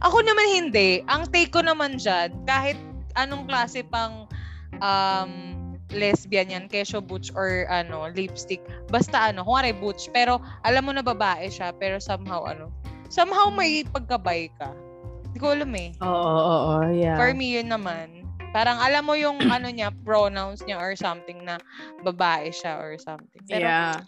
Ako 0.07 0.23
naman 0.23 0.47
hindi. 0.55 1.03
Ang 1.11 1.27
take 1.35 1.51
ko 1.51 1.59
naman 1.59 1.99
dyan, 1.99 2.31
kahit 2.47 2.79
anong 3.19 3.51
klase 3.51 3.83
pang 3.83 4.31
um, 4.85 5.33
lesbian 5.97 6.53
yan, 6.53 6.65
kesyo 6.69 7.01
butch 7.01 7.33
or 7.33 7.65
ano, 7.73 8.13
lipstick. 8.13 8.61
Basta 8.93 9.33
ano, 9.33 9.41
kung 9.43 9.65
ano 9.65 9.73
butch, 9.81 10.13
pero 10.13 10.39
alam 10.69 10.85
mo 10.85 10.93
na 10.93 11.01
babae 11.01 11.49
siya, 11.49 11.73
pero 11.73 11.97
somehow 11.97 12.45
ano, 12.45 12.69
somehow 13.09 13.49
may 13.49 13.83
pagkabay 13.89 14.53
ka. 14.61 14.77
Hindi 15.33 15.39
ko 15.41 15.57
alam 15.57 15.73
eh. 15.75 15.91
Oo, 16.05 16.13
oo, 16.13 16.57
oo, 16.79 16.95
yeah. 16.95 17.17
For 17.17 17.33
me, 17.33 17.59
yun 17.59 17.73
naman. 17.73 18.23
Parang 18.55 18.79
alam 18.79 19.03
mo 19.03 19.19
yung 19.19 19.43
ano 19.51 19.67
niya, 19.67 19.91
pronouns 20.07 20.63
niya 20.63 20.79
or 20.79 20.95
something 20.95 21.43
na 21.43 21.59
babae 22.07 22.55
siya 22.55 22.79
or 22.79 22.95
something. 23.03 23.43
Pero 23.51 23.67
yeah. 23.67 23.99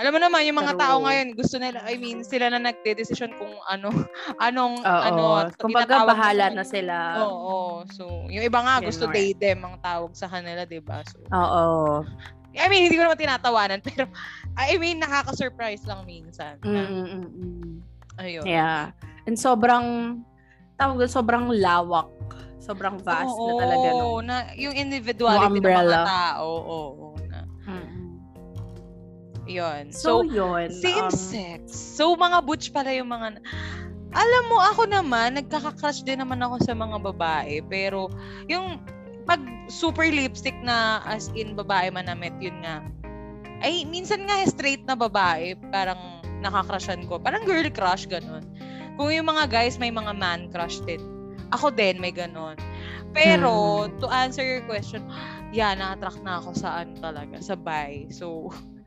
Alam 0.00 0.10
mo 0.16 0.20
naman, 0.22 0.48
yung 0.48 0.58
mga 0.58 0.74
True. 0.74 0.82
tao 0.82 0.96
ngayon, 1.04 1.28
gusto 1.36 1.56
nila, 1.60 1.84
I 1.84 2.00
mean, 2.00 2.24
sila 2.24 2.48
na 2.48 2.58
nagde-decision 2.58 3.36
kung 3.36 3.52
ano, 3.68 3.92
anong, 4.46 4.80
Oo. 4.80 5.02
ano, 5.04 5.22
Kumbaga, 5.60 6.00
tinatawag 6.00 6.08
bahala 6.16 6.46
na 6.50 6.64
sila. 6.64 6.96
Oo, 7.26 7.84
So, 7.92 8.26
yung 8.32 8.44
iba 8.44 8.60
nga 8.64 8.80
gusto 8.80 9.06
Ganon. 9.08 9.14
they, 9.14 9.36
them 9.36 9.60
ang 9.66 9.76
tawag 9.84 10.12
sa 10.16 10.26
kanila, 10.30 10.64
di 10.64 10.80
ba? 10.80 11.04
So, 11.04 11.20
Oo. 11.28 12.04
I 12.56 12.66
mean, 12.66 12.88
hindi 12.90 12.96
ko 12.98 13.06
naman 13.06 13.20
tinatawanan, 13.20 13.80
pero, 13.88 14.08
I 14.56 14.80
mean, 14.80 14.98
nakaka-surprise 14.98 15.84
lang 15.84 16.02
minsan. 16.08 16.56
Mm, 16.64 16.86
mm, 16.88 17.28
mm. 17.30 17.74
Ayun. 18.20 18.44
Yeah. 18.48 18.90
And 19.28 19.36
sobrang, 19.36 20.20
tawag 20.80 20.96
doon, 20.96 21.12
sobrang 21.12 21.44
lawak. 21.52 22.08
Sobrang 22.60 23.00
vast 23.00 23.32
Oo, 23.32 23.48
na 23.48 23.52
talaga. 23.56 23.88
No? 23.96 24.20
na 24.20 24.36
yung 24.52 24.76
individuality 24.76 25.60
ng 25.60 25.64
mga 25.64 26.04
tao. 26.04 26.44
Oo, 26.44 26.78
Mm. 27.16 27.19
Yun. 29.50 29.90
So, 29.90 30.22
So, 30.22 30.30
yun. 30.30 30.70
Same 30.70 31.10
um, 31.10 31.14
sex. 31.14 31.74
So, 31.74 32.14
mga 32.14 32.38
butch 32.46 32.70
pala 32.70 32.94
yung 32.94 33.10
mga... 33.10 33.42
Alam 34.10 34.44
mo, 34.50 34.58
ako 34.58 34.90
naman, 34.90 35.38
nagkaka-crush 35.38 36.02
din 36.02 36.22
naman 36.22 36.42
ako 36.42 36.62
sa 36.62 36.74
mga 36.74 36.98
babae. 36.98 37.62
Pero, 37.66 38.10
yung 38.46 38.78
pag 39.26 39.42
super 39.70 40.10
lipstick 40.10 40.56
na 40.66 40.98
as 41.06 41.30
in 41.38 41.54
babae 41.54 41.90
man 41.94 42.10
na 42.10 42.18
met, 42.18 42.34
yun 42.42 42.58
nga. 42.66 42.82
Ay, 43.62 43.86
minsan 43.86 44.26
nga 44.26 44.42
straight 44.48 44.82
na 44.88 44.98
babae, 44.98 45.54
parang 45.70 46.22
nakakrushan 46.40 47.06
ko. 47.06 47.20
Parang 47.20 47.44
girl 47.46 47.68
crush, 47.70 48.08
ganun. 48.08 48.42
Kung 48.98 49.12
yung 49.12 49.28
mga 49.28 49.46
guys, 49.52 49.76
may 49.78 49.92
mga 49.92 50.16
man 50.16 50.50
crush 50.50 50.82
din. 50.88 51.00
Ako 51.54 51.70
din, 51.70 52.00
may 52.02 52.10
ganun. 52.10 52.58
Pero, 53.10 53.86
to 53.98 54.06
answer 54.10 54.42
your 54.42 54.62
question, 54.66 55.02
yeah, 55.56 55.74
na-attract 55.74 56.22
na 56.22 56.38
ako 56.42 56.50
sa 56.56 56.82
ano 56.82 56.94
talaga, 56.98 57.38
sa 57.42 57.54
bi. 57.54 58.10
So, 58.10 58.50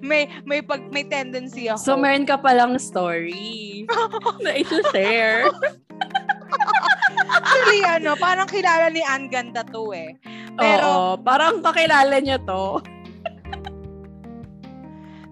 may 0.00 0.28
may 0.48 0.60
pag 0.64 0.82
may 0.88 1.04
tendency 1.04 1.68
ako. 1.68 1.80
So, 1.80 1.92
meron 1.96 2.24
ka 2.24 2.40
palang 2.40 2.78
story 2.80 3.84
na 4.44 4.52
ito-share. 4.56 5.50
Actually, 7.36 7.82
ano, 7.86 8.18
parang 8.18 8.48
kilala 8.50 8.90
ni 8.90 9.04
Ann 9.06 9.30
Ganda 9.30 9.62
to 9.62 9.94
eh. 9.94 10.18
Pero, 10.58 10.86
Oo, 10.86 11.06
parang 11.20 11.62
kakilala 11.62 12.18
niyo 12.18 12.42
to. 12.42 12.82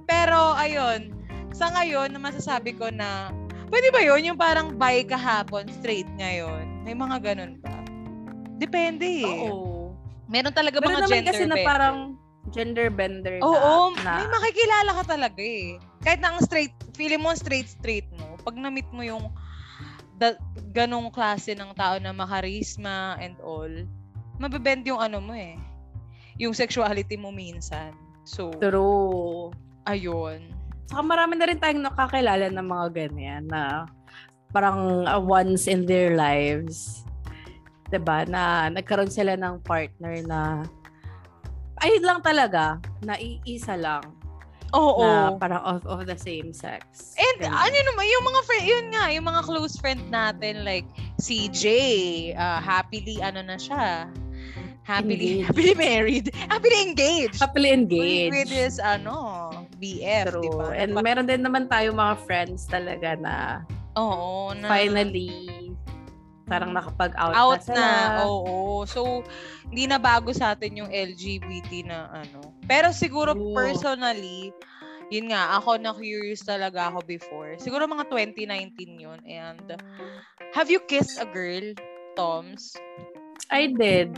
pero, 0.09 0.55
ayun, 0.55 1.11
sa 1.51 1.75
ngayon, 1.75 2.15
masasabi 2.23 2.73
ko 2.79 2.89
na, 2.89 3.35
pwede 3.69 3.91
ba 3.91 4.01
yun? 4.01 4.23
Yung 4.25 4.39
parang 4.39 4.79
bi 4.79 5.03
kahapon, 5.03 5.67
straight 5.75 6.09
ngayon. 6.17 6.87
May 6.87 6.95
mga 6.95 7.35
ganun 7.35 7.59
ba? 7.59 7.75
Depende 8.63 9.27
eh. 9.27 9.27
Oo. 9.27 9.91
Meron 10.29 10.53
talaga 10.55 10.79
Meron 10.79 10.93
mga 10.93 11.03
naman 11.09 11.15
gender 11.19 11.35
kasi 11.35 11.45
na 11.49 11.57
parang 11.65 11.97
gender 12.51 12.89
bender 12.89 13.41
na. 13.41 13.47
Oo, 13.47 13.95
na, 14.03 14.23
may 14.23 14.29
makikilala 14.29 14.91
ka 15.03 15.05
talaga 15.17 15.43
eh. 15.43 15.79
Kahit 16.03 16.21
na 16.21 16.35
ang 16.35 16.41
straight, 16.43 16.75
feeling 16.99 17.23
mo 17.23 17.33
straight 17.37 17.69
straight 17.69 18.09
mo, 18.17 18.37
pag 18.43 18.57
na-meet 18.57 18.89
mo 18.91 19.03
yung 19.05 19.31
da, 20.19 20.35
ganong 20.75 21.15
klase 21.15 21.55
ng 21.55 21.73
tao 21.79 21.97
na 22.03 22.11
makarisma 22.11 23.17
and 23.23 23.39
all, 23.41 23.71
mabebend 24.37 24.83
yung 24.87 24.99
ano 24.99 25.23
mo 25.23 25.35
eh. 25.35 25.55
Yung 26.39 26.55
sexuality 26.55 27.19
mo 27.19 27.31
minsan. 27.35 27.95
So, 28.23 28.51
True. 28.63 29.51
ayun. 29.87 30.55
Saka 30.89 31.03
marami 31.03 31.35
na 31.37 31.47
rin 31.49 31.59
tayong 31.59 31.85
nakakilala 31.85 32.49
ng 32.49 32.67
mga 32.67 32.87
ganyan 32.95 33.45
na 33.49 33.87
parang 34.53 35.05
uh, 35.05 35.21
once 35.21 35.69
in 35.69 35.85
their 35.85 36.17
lives. 36.17 37.05
'Di 37.89 38.01
ba 38.01 38.25
Na 38.29 38.69
nagkaroon 38.73 39.13
sila 39.13 39.37
ng 39.37 39.61
partner 39.65 40.25
na 40.25 40.65
ayun 41.81 42.05
lang 42.05 42.21
talaga, 42.21 42.79
na 43.01 43.15
iisa 43.17 43.75
lang. 43.75 44.03
Oo. 44.77 45.01
Na 45.01 45.33
parang 45.41 45.65
of, 45.65 45.81
of 45.89 46.05
the 46.05 46.19
same 46.19 46.53
sex. 46.53 47.17
And 47.17 47.41
Ganyan. 47.41 47.57
ano 47.57 47.77
naman, 47.89 48.05
yung 48.05 48.25
mga 48.29 48.41
friend, 48.45 48.65
yun 48.69 48.87
nga, 48.93 49.05
yung 49.09 49.27
mga 49.27 49.41
close 49.49 49.75
friend 49.81 50.03
natin 50.13 50.61
like 50.61 50.85
CJ, 51.19 51.65
uh, 52.37 52.61
happily 52.61 53.17
ano 53.25 53.41
na 53.41 53.57
siya. 53.57 54.13
Happily, 54.85 55.45
Engaged. 55.45 55.47
happily 55.53 55.75
married. 55.77 56.27
Happily 56.49 56.79
engaged. 56.81 57.37
Happily 57.37 57.71
engaged. 57.73 58.33
With 58.33 58.49
his, 58.49 58.81
ano, 58.81 59.53
BF, 59.77 60.33
True. 60.33 60.45
di 60.45 60.49
ba? 60.49 60.73
And 60.73 60.97
Nagpa- 60.97 61.05
meron 61.05 61.27
din 61.29 61.45
naman 61.45 61.69
tayo 61.69 61.93
mga 61.93 62.25
friends 62.25 62.65
talaga 62.65 63.13
na 63.21 63.65
Oo, 64.01 64.57
na 64.57 64.65
finally 64.69 65.68
parang 66.49 66.73
nakapag-out 66.73 67.37
out 67.37 67.63
na 67.69 67.77
na. 67.77 67.89
Oo. 68.25 68.83
So, 68.89 69.23
hindi 69.69 69.85
na 69.87 70.01
bago 70.01 70.33
sa 70.33 70.57
atin 70.57 70.81
yung 70.81 70.91
LGBT 70.91 71.85
na 71.87 72.09
ano. 72.25 72.57
Pero 72.65 72.91
siguro 72.91 73.37
Oo. 73.37 73.53
personally, 73.53 74.51
yun 75.09 75.33
nga, 75.33 75.57
ako 75.57 75.81
na 75.81 75.93
curious 75.97 76.45
talaga 76.45 76.93
ako 76.93 77.05
before. 77.05 77.57
Siguro 77.61 77.89
mga 77.89 78.09
2019 78.13 78.97
yun. 79.01 79.21
And 79.25 79.77
have 80.53 80.69
you 80.69 80.81
kissed 80.85 81.17
a 81.21 81.29
girl, 81.29 81.73
Toms? 82.17 82.77
I 83.49 83.73
did. 83.73 84.13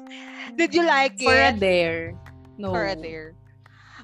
Did 0.58 0.74
you 0.74 0.84
like 0.84 1.20
For 1.20 1.36
a 1.36 1.52
it? 1.52 1.60
dare. 1.60 2.16
No. 2.56 2.72
For 2.72 2.84
a 2.88 2.96
dare. 2.96 3.36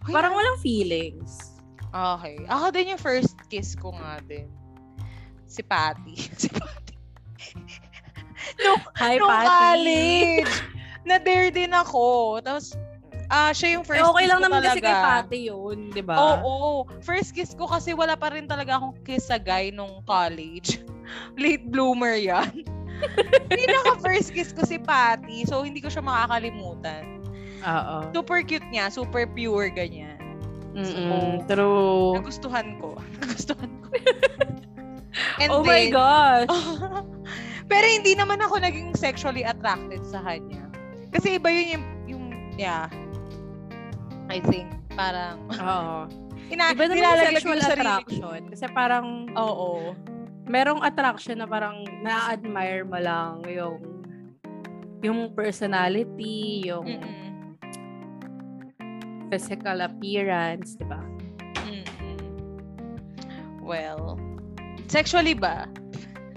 Ay, 0.07 0.13
Parang 0.13 0.37
walang 0.37 0.61
feelings. 0.61 1.57
Okay. 1.91 2.37
Ako 2.47 2.71
din 2.71 2.93
yung 2.95 3.01
first 3.01 3.35
kiss 3.49 3.73
ko 3.73 3.97
nga 3.97 4.21
din. 4.29 4.47
Si 5.49 5.65
Patty. 5.65 6.15
si 6.41 6.49
Patty. 6.53 6.86
Hi, 8.99 9.17
Nung 9.17 9.29
Patty. 9.29 9.49
college. 9.49 10.53
Na-dare 11.03 11.51
din 11.51 11.71
ako. 11.71 12.05
Tapos, 12.41 12.75
ah 13.27 13.51
siya 13.51 13.75
yung 13.75 13.83
Eh, 13.83 13.89
first 13.89 14.03
okay 14.05 14.23
kiss 14.23 14.31
lang 14.31 14.41
naman 14.41 14.61
kasi 14.61 14.79
kay 14.79 14.87
talaga. 14.87 15.07
Pati 15.23 15.39
yun, 15.47 15.79
di 15.91 16.03
ba? 16.03 16.15
Oo, 16.15 16.87
First 17.01 17.33
kiss 17.33 17.53
ko 17.53 17.67
kasi 17.67 17.91
wala 17.91 18.15
pa 18.15 18.31
rin 18.31 18.47
talaga 18.47 18.79
akong 18.79 18.95
kiss 19.03 19.27
sa 19.27 19.37
guy 19.37 19.71
nung 19.71 20.03
college. 20.05 20.79
Late 21.41 21.67
bloomer 21.67 22.15
yan. 22.15 22.63
Pinaka 23.51 24.01
first 24.01 24.33
kiss 24.33 24.51
ko 24.51 24.63
si 24.63 24.79
Patty. 24.79 25.45
So, 25.45 25.63
hindi 25.63 25.79
ko 25.79 25.89
siya 25.89 26.01
makakalimutan. 26.01 27.23
Oo. 27.61 27.97
Super 28.11 28.41
cute 28.41 28.67
niya. 28.69 28.89
Super 28.89 29.27
pure, 29.27 29.69
ganyan. 29.69 30.17
Mm-mm. 30.73 31.45
True. 31.47 32.15
Nagustuhan 32.15 32.77
ko. 32.79 33.01
Nagustuhan 33.19 33.71
ko. 33.81 33.89
And 35.41 35.49
Oh 35.51 35.65
my 35.65 35.89
then- 35.89 35.95
gosh. 35.95 36.53
Pero 37.67 37.87
hindi 37.87 38.15
naman 38.15 38.39
ako 38.39 38.63
naging 38.63 38.95
sexually 38.95 39.43
attracted 39.43 40.03
sa 40.07 40.23
kanya. 40.23 40.67
Kasi 41.11 41.39
iba 41.39 41.51
yun 41.51 41.67
yung, 41.67 41.85
yung 42.07 42.25
yeah. 42.55 42.87
I 44.31 44.39
think, 44.43 44.71
parang, 44.95 45.43
Oo. 45.63 46.07
ina, 46.51 46.75
Iba 46.75 46.87
naman 46.91 47.03
yung 47.03 47.35
sexual 47.35 47.61
attraction. 47.63 48.41
Kasi 48.51 48.65
parang, 48.71 49.07
Oo. 49.35 49.95
merong 50.47 50.83
attraction 50.87 51.43
na 51.43 51.47
parang 51.47 51.83
na-admire 52.03 52.87
mo 52.87 52.99
lang 53.03 53.43
yung 53.51 53.83
yung 55.05 55.31
personality, 55.37 56.67
yung 56.67 56.87
Mm-mm. 56.89 57.55
physical 59.29 59.85
appearance, 59.85 60.75
di 60.75 60.87
ba? 60.89 60.99
Well, 63.67 64.15
sexually 64.87 65.35
ba? 65.35 65.67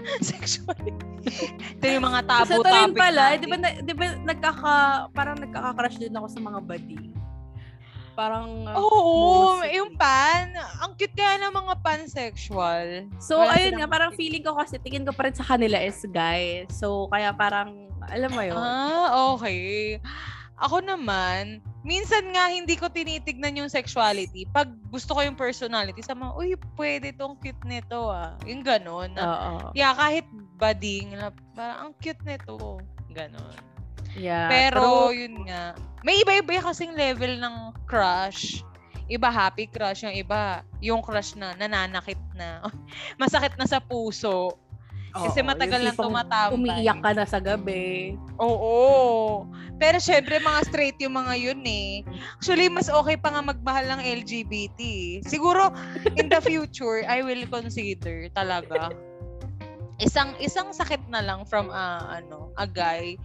sexually. 0.24 0.92
Ito 1.76 1.84
yung 1.86 2.06
mga 2.06 2.20
Sa 2.22 2.28
tabu 2.46 2.52
ito 2.56 2.66
rin 2.66 2.90
topic 2.90 2.98
pala, 2.98 3.24
natin. 3.30 3.38
di 3.38 3.46
ba, 3.46 3.56
na- 3.56 3.78
di 3.80 3.92
ba 3.92 4.04
nagkaka, 4.24 4.74
parang 5.10 5.36
nagkaka-crush 5.38 5.98
din 5.98 6.14
ako 6.14 6.26
sa 6.26 6.40
mga 6.40 6.60
body. 6.60 7.00
Parang, 8.10 8.48
uh, 8.68 8.76
Oo, 8.76 9.12
mostly. 9.56 9.80
yung 9.80 9.92
pan. 9.96 10.52
Ang 10.82 10.92
cute 10.94 11.14
kaya 11.14 11.40
ng 11.40 11.54
mga 11.54 11.74
pansexual. 11.80 12.88
So, 13.16 13.40
Wala 13.40 13.56
ayun 13.56 13.80
nga, 13.80 13.88
parang 13.88 14.12
cute. 14.12 14.20
feeling 14.20 14.44
ko 14.44 14.52
kasi, 14.52 14.76
tingin 14.76 15.06
ko 15.06 15.12
pa 15.14 15.24
rin 15.24 15.32
sa 15.32 15.46
kanila 15.46 15.80
is 15.80 16.02
guy. 16.10 16.66
So, 16.68 17.08
kaya 17.08 17.32
parang, 17.32 17.88
alam 18.10 18.30
mo 18.34 18.42
yun. 18.42 18.58
Ah, 18.58 19.32
okay. 19.32 19.96
Ako 20.58 20.84
naman, 20.84 21.64
minsan 21.80 22.28
nga 22.32 22.52
hindi 22.52 22.76
ko 22.76 22.92
tinitignan 22.92 23.56
yung 23.56 23.70
sexuality. 23.72 24.44
Pag 24.52 24.72
gusto 24.92 25.16
ko 25.16 25.24
yung 25.24 25.38
personality, 25.38 26.04
sa 26.04 26.12
mga, 26.12 26.32
uy, 26.36 26.52
pwede 26.76 27.12
tong 27.16 27.36
cute 27.40 27.64
nito 27.64 28.12
ah. 28.12 28.36
Yung 28.44 28.60
ganon. 28.60 29.16
Oo. 29.16 29.72
yeah, 29.72 29.96
kahit 29.96 30.28
bading, 30.60 31.16
parang 31.56 31.78
ang 31.88 31.92
cute 31.98 32.20
nito. 32.28 32.80
Ganon. 33.10 33.56
Yeah. 34.18 34.50
Pero, 34.50 35.10
true. 35.10 35.16
yun 35.16 35.46
nga. 35.46 35.78
May 36.02 36.20
iba-iba 36.24 36.64
kasing 36.64 36.96
level 36.96 37.40
ng 37.40 37.56
crush. 37.84 38.64
Iba 39.10 39.26
happy 39.26 39.66
crush, 39.66 40.06
yung 40.06 40.14
iba, 40.14 40.62
yung 40.78 41.02
crush 41.02 41.34
na 41.34 41.58
nananakit 41.58 42.20
na. 42.38 42.62
Masakit 43.20 43.58
na 43.58 43.66
sa 43.66 43.82
puso. 43.82 44.54
Kasi 45.10 45.42
Oo, 45.42 45.48
matagal 45.50 45.80
yung 45.82 45.86
lang 45.90 45.98
tumatambay. 45.98 46.54
Umiiyak 46.54 46.98
ka 47.02 47.10
na 47.14 47.24
sa 47.26 47.42
gabi. 47.42 48.14
Oo. 48.38 48.76
Pero 49.80 49.98
syempre, 49.98 50.38
mga 50.38 50.60
straight 50.70 50.98
yung 51.02 51.18
mga 51.18 51.34
yun 51.34 51.60
eh. 51.66 52.06
Actually, 52.38 52.70
mas 52.70 52.86
okay 52.86 53.16
pa 53.18 53.34
nga 53.34 53.42
magmahal 53.42 53.90
ng 53.96 54.02
LGBT. 54.22 54.80
Siguro, 55.26 55.74
in 56.14 56.30
the 56.30 56.38
future, 56.38 57.02
I 57.08 57.26
will 57.26 57.42
consider 57.50 58.30
talaga. 58.30 58.94
Isang 60.00 60.32
isang 60.38 60.72
sakit 60.72 61.10
na 61.10 61.20
lang 61.20 61.44
from 61.44 61.68
a 61.68 62.20
ano, 62.22 62.54
a 62.56 62.64
guy. 62.64 63.18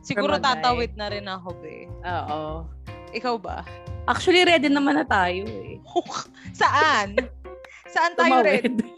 Siguro 0.00 0.36
a 0.36 0.40
guy. 0.40 0.46
tatawid 0.62 0.94
na 0.94 1.06
rin 1.10 1.26
ako, 1.26 1.48
be. 1.58 1.90
Oo. 2.06 2.64
Ikaw 3.12 3.34
ba? 3.36 3.66
Actually, 4.08 4.42
ready 4.42 4.66
naman 4.70 4.98
na 4.98 5.06
tayo 5.06 5.44
eh. 5.46 5.78
Saan? 6.60 7.14
Saan 7.92 8.12
tayo 8.16 8.40
Tumawid. 8.40 8.78
ready? 8.78 8.88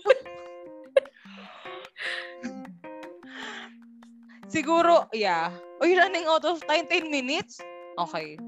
Siguro, 4.54 5.10
yeah. 5.10 5.50
Uy, 5.82 5.98
running 5.98 6.30
out 6.30 6.46
of 6.46 6.62
time, 6.62 6.86
10 6.86 7.10
minutes? 7.10 7.58
Okay. 7.98 8.38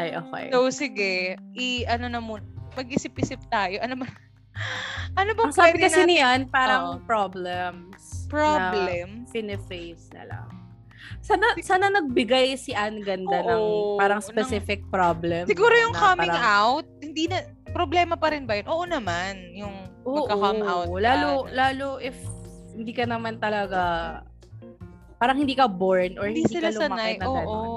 Ay, 0.00 0.16
okay. 0.16 0.48
So, 0.48 0.72
sige. 0.72 1.36
I, 1.52 1.84
ano 1.84 2.08
na 2.08 2.24
muna. 2.24 2.40
Mag-isip-isip 2.72 3.36
tayo. 3.52 3.76
Ano 3.84 4.00
ba? 4.00 4.08
Ano 5.12 5.36
ba 5.36 5.44
Ang 5.44 5.52
sabi 5.52 5.76
kasi 5.76 6.00
natin- 6.00 6.08
niyan, 6.08 6.40
parang 6.48 6.96
Oo. 6.96 7.04
problems. 7.04 8.24
Problem? 8.32 9.24
Na 9.24 9.28
finiface 9.28 10.08
na 10.16 10.24
lang. 10.24 10.48
Sana, 11.20 11.52
sana 11.60 11.92
nagbigay 11.92 12.56
si 12.56 12.72
Anne 12.72 13.04
Ganda 13.04 13.44
ng 13.44 13.60
Oo, 13.60 14.00
parang 14.00 14.24
ng- 14.24 14.28
specific 14.32 14.80
problem. 14.88 15.44
Siguro 15.44 15.76
yung 15.76 15.92
coming 15.92 16.32
parang- 16.32 16.80
out, 16.80 16.86
hindi 17.04 17.28
na, 17.28 17.44
problema 17.76 18.16
pa 18.16 18.32
rin 18.32 18.48
ba 18.48 18.56
yun? 18.56 18.66
Oo 18.72 18.88
naman. 18.88 19.36
Yung 19.52 19.74
Oo, 20.08 20.24
magka-come 20.24 20.64
out. 20.64 20.88
Lalo, 20.96 21.28
na- 21.44 21.52
lalo 21.52 22.00
if 22.00 22.16
hindi 22.72 22.96
ka 22.96 23.04
naman 23.04 23.36
talaga, 23.36 23.80
parang 25.22 25.38
hindi 25.38 25.54
ka 25.54 25.70
born 25.70 26.18
or 26.18 26.26
hindi 26.26 26.42
hindi, 26.42 26.58
sila 26.58 26.74
ka 26.74 26.90
lumaki 26.90 26.98
sanay. 26.98 27.14
na 27.22 27.26
Oo. 27.30 27.38
gano'n. 27.38 27.70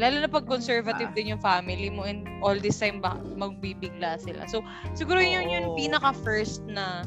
Lalo 0.00 0.16
na 0.18 0.26
pag 0.26 0.48
conservative 0.50 1.12
Ah. 1.12 1.14
din 1.14 1.30
yung 1.30 1.42
family 1.44 1.92
mo 1.92 2.02
and 2.02 2.26
all 2.42 2.58
this 2.58 2.82
time 2.82 2.98
ba, 2.98 3.14
magbibigla 3.38 4.18
sila. 4.18 4.48
So, 4.50 4.66
siguro 4.98 5.22
yun 5.22 5.46
yung 5.46 5.66
Oo. 5.70 5.76
pinaka 5.78 6.10
first 6.26 6.66
na 6.66 7.06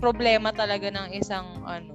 problema 0.00 0.48
talaga 0.48 0.88
ng 0.88 1.12
isang 1.12 1.44
ano 1.68 1.92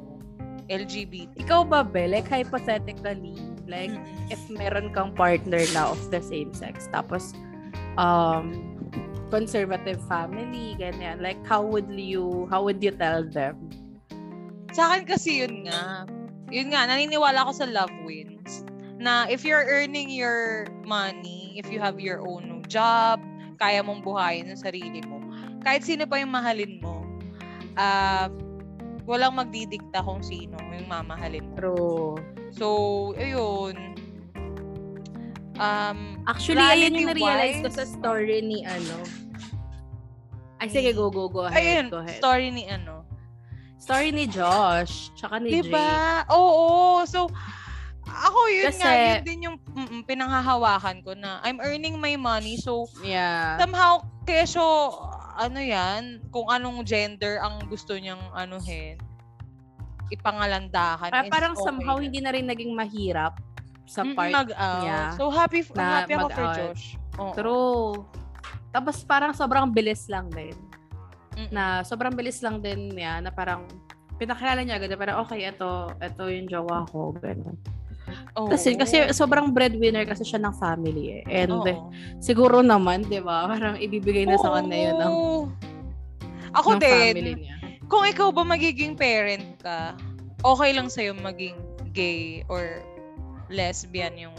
LGBT. 0.69 1.33
Ikaw 1.41 1.65
ba, 1.65 1.81
Be? 1.81 2.05
Like, 2.05 2.29
hypothetically, 2.29 3.33
like, 3.65 3.89
if 4.29 4.37
meron 4.53 4.93
kang 4.93 5.17
partner 5.17 5.65
na 5.73 5.89
of 5.89 5.97
the 6.13 6.21
same 6.21 6.53
sex, 6.53 6.85
tapos, 6.93 7.33
um, 7.97 8.53
conservative 9.33 9.97
family, 10.05 10.77
ganyan, 10.77 11.25
like, 11.25 11.41
how 11.49 11.65
would 11.65 11.89
you, 11.89 12.45
how 12.53 12.61
would 12.61 12.77
you 12.85 12.93
tell 12.93 13.25
them? 13.25 13.57
Sa 14.77 14.93
akin 14.93 15.09
kasi 15.09 15.41
yun 15.41 15.65
nga. 15.65 16.05
Yun 16.49 16.73
nga, 16.73 16.89
naniniwala 16.89 17.45
ako 17.45 17.51
sa 17.53 17.65
love 17.69 17.93
wins. 18.05 18.65
Na 18.99 19.29
if 19.29 19.47
you're 19.47 19.63
earning 19.63 20.11
your 20.11 20.67
money, 20.83 21.55
if 21.55 21.69
you 21.71 21.79
have 21.79 22.01
your 22.01 22.19
own 22.25 22.65
job, 22.67 23.21
kaya 23.59 23.83
mong 23.83 24.03
buhayin 24.03 24.49
ang 24.51 24.59
sarili 24.59 24.99
mo, 25.05 25.19
kahit 25.63 25.83
sino 25.83 26.07
pa 26.07 26.19
yung 26.19 26.31
mahalin 26.31 26.79
mo, 26.79 27.03
ah 27.79 28.27
walang 29.09 29.33
magdidikta 29.41 30.05
kung 30.05 30.21
sino 30.21 30.53
yung 30.69 30.85
mamahalin 30.85 31.49
mo. 31.49 31.55
True. 31.57 32.13
So, 32.53 32.65
ayun. 33.17 33.97
Um, 35.57 36.21
Actually, 36.29 36.61
ayun 36.61 36.93
yung 36.93 37.09
na-realize 37.17 37.65
ko 37.65 37.69
sa 37.73 37.89
story 37.89 38.45
ni, 38.45 38.61
ano, 38.69 39.01
ay, 40.59 40.67
sige, 40.67 40.91
go, 40.91 41.09
go, 41.09 41.31
go 41.31 41.47
ahead, 41.47 41.57
ayun, 41.57 41.85
go 41.87 42.03
ahead. 42.03 42.19
story 42.19 42.51
ni 42.51 42.67
ano. 42.67 42.98
Story 43.79 44.11
ni 44.11 44.27
Josh, 44.27 45.09
tsaka 45.15 45.39
ni 45.39 45.55
Jake. 45.55 45.71
Diba? 45.71 46.27
Oo. 46.29 46.99
So, 47.07 47.31
ako 48.03 48.39
yun 48.51 48.69
Kasi- 48.69 48.83
nga, 48.83 48.91
yun 48.91 49.23
din 49.23 49.39
yung 49.47 49.57
mm, 49.71 50.03
pinanghahawakan 50.03 50.99
ko 50.99 51.15
na 51.15 51.39
I'm 51.41 51.63
earning 51.63 51.95
my 51.95 52.19
money. 52.19 52.59
So, 52.59 52.91
Yeah. 52.99 53.55
somehow, 53.55 54.03
keso, 54.27 54.59
ano 55.33 55.57
yan, 55.57 56.19
kung 56.27 56.51
anong 56.51 56.83
gender 56.83 57.39
ang 57.39 57.63
gusto 57.65 57.95
niyang 57.95 58.19
anuhin, 58.35 58.99
ipangalandakan. 60.09 61.09
Pa- 61.09 61.23
is 61.23 61.31
parang 61.31 61.53
okay 61.55 61.63
somehow 61.63 61.95
hindi 61.97 62.19
na 62.19 62.33
rin 62.33 62.43
naging 62.43 62.73
mahirap 62.73 63.39
sa 63.87 64.03
part 64.03 64.29
mag-out. 64.29 64.83
niya. 64.83 65.01
So, 65.15 65.31
happy, 65.31 65.63
happy 65.71 66.13
ako 66.13 66.27
for. 66.29 66.45
Josh. 66.51 66.85
Oo. 67.15 67.33
True. 67.33 67.91
Tapos 68.69 69.01
parang 69.01 69.33
sobrang 69.33 69.65
bilis 69.65 70.05
lang 70.05 70.29
din. 70.29 70.53
Mm-mm. 71.39 71.55
Na 71.55 71.87
sobrang 71.87 72.11
bilis 72.11 72.43
lang 72.43 72.59
din 72.59 72.91
niya 72.91 73.23
na 73.23 73.31
parang 73.31 73.63
pinakilala 74.19 74.59
niya 74.59 74.75
agad 74.75 74.91
na 74.91 74.99
parang 74.99 75.17
okay, 75.23 75.47
ito, 75.47 75.87
ito 75.95 76.23
yung 76.27 76.47
jowa 76.51 76.83
ko. 76.91 77.15
Ganun. 77.15 77.55
Oo. 78.35 78.49
Kasi, 78.51 78.75
kasi 78.75 79.07
sobrang 79.15 79.53
breadwinner 79.53 80.03
kasi 80.03 80.27
siya 80.27 80.41
ng 80.43 80.55
family 80.59 81.21
eh. 81.21 81.45
And 81.45 81.55
Oo. 81.55 81.93
siguro 82.19 82.59
naman, 82.59 83.07
di 83.07 83.23
ba, 83.23 83.47
parang 83.47 83.79
ibibigay 83.79 84.27
na 84.27 84.35
sa 84.35 84.59
kanya 84.59 84.77
yun 84.91 84.97
ng. 84.99 85.15
Ako 86.57 86.75
ng 86.75 86.81
din, 86.81 86.91
family 86.91 87.33
niya. 87.37 87.55
kung 87.85 88.03
ikaw 88.03 88.33
ba 88.33 88.43
magiging 88.43 88.97
parent 88.97 89.55
ka, 89.61 89.93
okay 90.43 90.73
lang 90.73 90.89
sa'yo 90.89 91.13
maging 91.15 91.55
gay 91.93 92.41
or 92.49 92.81
lesbian 93.53 94.13
yung 94.17 94.35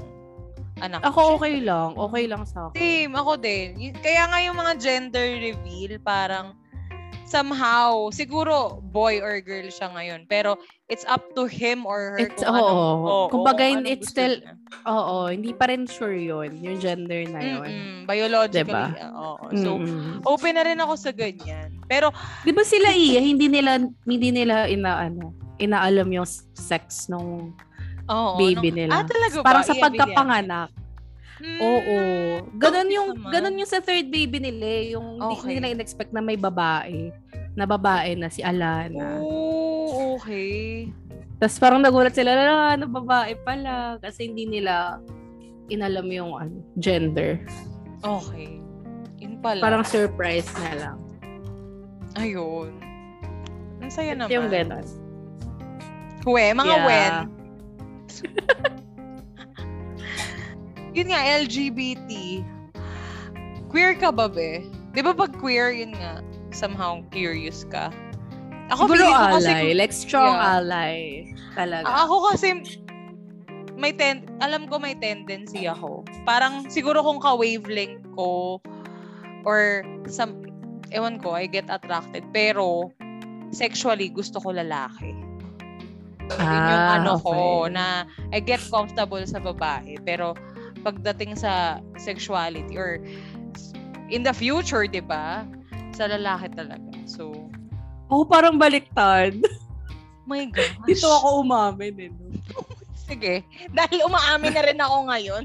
anak. 0.82 1.02
Ako 1.06 1.38
okay 1.38 1.62
lang. 1.62 1.94
Okay 1.94 2.24
lang 2.26 2.42
sa 2.48 2.68
akin. 2.70 2.78
Same, 2.78 3.14
ako 3.14 3.38
din. 3.38 3.78
Kaya 4.00 4.26
nga 4.26 4.38
yung 4.42 4.56
mga 4.58 4.74
gender 4.80 5.28
reveal, 5.38 5.98
parang 6.02 6.56
somehow, 7.30 8.10
siguro 8.10 8.82
boy 8.84 9.22
or 9.22 9.38
girl 9.38 9.64
siya 9.64 9.86
ngayon. 9.88 10.26
Pero 10.26 10.58
it's 10.86 11.06
up 11.06 11.22
to 11.32 11.46
him 11.46 11.86
or 11.86 12.18
her 12.18 12.26
It's- 12.26 12.42
kung 12.42 12.50
anong, 12.50 12.66
oo. 12.66 13.06
oo, 13.06 13.26
Kumbaga, 13.30 13.62
kung 13.62 13.80
anong 13.80 13.86
it's 13.88 14.10
gusto 14.10 14.18
still-. 14.18 14.42
Oo, 14.84 15.16
hindi 15.26 15.54
pa 15.54 15.70
rin 15.70 15.86
sure 15.86 16.12
yun, 16.12 16.58
yung 16.58 16.76
gender 16.76 17.22
na 17.24 17.38
yun. 17.38 17.62
Mm-mm, 17.62 17.96
biologically. 18.04 18.66
Diba? 18.66 19.14
oo. 19.14 19.46
So, 19.54 19.68
Mm-mm. 19.78 20.26
open 20.26 20.54
na 20.58 20.66
rin 20.66 20.78
ako 20.78 20.94
sa 20.98 21.14
ganyan. 21.14 21.78
Pero, 21.86 22.10
Di 22.42 22.50
ba 22.50 22.66
sila 22.66 22.90
iya, 22.90 23.22
hindi 23.22 23.46
nila, 23.46 23.78
hindi 24.02 24.28
nila 24.28 24.66
ina, 24.66 25.06
ano, 25.06 25.30
inaalam 25.56 26.10
yung 26.10 26.26
sex 26.52 27.06
nung 27.06 27.54
oo. 28.06 28.34
baby 28.36 28.74
nung- 28.74 28.90
nila. 28.90 28.92
Ah, 28.92 29.06
talaga 29.06 29.36
ba? 29.38 29.46
Parang 29.46 29.64
sa 29.64 29.78
pagkapanganak. 29.78 30.70
Hmm, 31.40 31.58
Oo. 31.58 31.96
Ganon 32.54 32.84
cute 32.84 32.94
yung, 32.94 33.08
naman. 33.16 33.30
ganon 33.32 33.56
yung 33.56 33.70
sa 33.70 33.80
third 33.80 34.06
baby 34.06 34.38
nila 34.38 34.66
eh. 34.66 34.84
Yung 34.92 35.16
hindi 35.16 35.36
Okay. 35.40 35.50
nila 35.56 35.66
in-expect 35.72 36.12
na 36.12 36.20
may 36.20 36.36
babae. 36.36 37.08
Na 37.56 37.64
babae 37.64 38.12
na 38.14 38.28
si 38.28 38.44
Alana. 38.44 39.18
Oh, 39.18 40.14
okay. 40.14 40.92
Tapos 41.40 41.56
parang 41.56 41.80
nagulat 41.80 42.12
sila, 42.12 42.36
ah, 42.36 42.76
ano, 42.76 42.84
babae 42.86 43.40
pala. 43.40 43.96
Kasi 43.98 44.28
hindi 44.28 44.44
nila 44.44 45.00
inalam 45.66 46.04
yung 46.06 46.36
ano, 46.36 46.60
gender. 46.76 47.40
Okay. 48.00 48.60
Yun 49.16 49.40
pala. 49.40 49.60
Parang 49.60 49.80
surprise 49.82 50.48
na 50.58 50.72
lang. 50.76 50.98
Ayun. 52.14 52.68
Ang 53.80 53.88
saya 53.88 54.12
naman. 54.12 54.28
Yung 54.28 54.48
ganon. 54.52 54.84
We, 56.28 56.52
mga 56.52 56.68
Yeah. 56.68 56.84
wen. 56.84 57.14
yun 60.92 61.10
nga, 61.10 61.20
LGBT. 61.22 62.42
Queer 63.70 63.94
ka 63.94 64.10
ba, 64.10 64.26
be? 64.26 64.66
Di 64.90 65.00
ba 65.00 65.14
pag 65.14 65.30
queer, 65.38 65.70
yun 65.70 65.94
nga, 65.94 66.18
somehow 66.50 66.98
curious 67.14 67.62
ka? 67.70 67.94
Ako, 68.70 68.86
Siguro 68.86 69.06
ko 69.06 69.38
kasi, 69.38 69.50
ally. 69.50 69.74
Like 69.74 69.94
strong 69.94 70.34
Yeah. 70.34 70.54
ally. 70.58 70.94
Talaga. 71.58 71.86
Ah, 71.86 72.06
ako 72.06 72.34
kasi, 72.34 72.48
may 73.74 73.90
ten, 73.90 74.26
alam 74.38 74.66
ko 74.70 74.78
may 74.78 74.94
tendency 74.94 75.66
ako. 75.66 76.06
Parang 76.22 76.66
siguro 76.70 77.02
kung 77.02 77.18
ka-wavelength 77.18 78.02
ko 78.14 78.58
or 79.42 79.82
some, 80.06 80.42
ewan 80.90 81.18
ko, 81.18 81.34
I 81.34 81.46
get 81.46 81.66
attracted. 81.66 82.22
Pero, 82.30 82.90
sexually, 83.50 84.10
gusto 84.10 84.38
ko 84.38 84.54
lalaki. 84.54 85.14
Yun 86.30 86.62
yung 86.70 86.86
Ah, 86.86 86.98
ano 87.02 87.18
ko, 87.18 87.34
okay. 87.66 87.74
na 87.74 88.06
I 88.30 88.38
get 88.38 88.62
comfortable 88.70 89.22
sa 89.26 89.42
babae. 89.42 89.98
Pero, 90.06 90.38
pagdating 90.80 91.36
sa 91.36 91.78
sexuality 92.00 92.74
or 92.74 93.00
in 94.10 94.26
the 94.26 94.34
future, 94.34 94.84
di 94.84 95.00
ba? 95.00 95.46
Sa 95.94 96.10
lalaki 96.10 96.50
talaga. 96.56 96.90
So, 97.06 97.32
Oo, 98.10 98.26
parang 98.26 98.58
baliktad. 98.58 99.38
my 100.30 100.50
gosh. 100.50 100.74
Dito 100.86 101.06
ako 101.06 101.46
umamin 101.46 101.94
eh. 101.98 102.10
no? 102.10 102.26
Sige. 103.06 103.46
Dahil 103.70 104.02
umaamin 104.06 104.52
na 104.54 104.62
rin 104.66 104.78
ako 104.82 104.96
ngayon. 105.10 105.42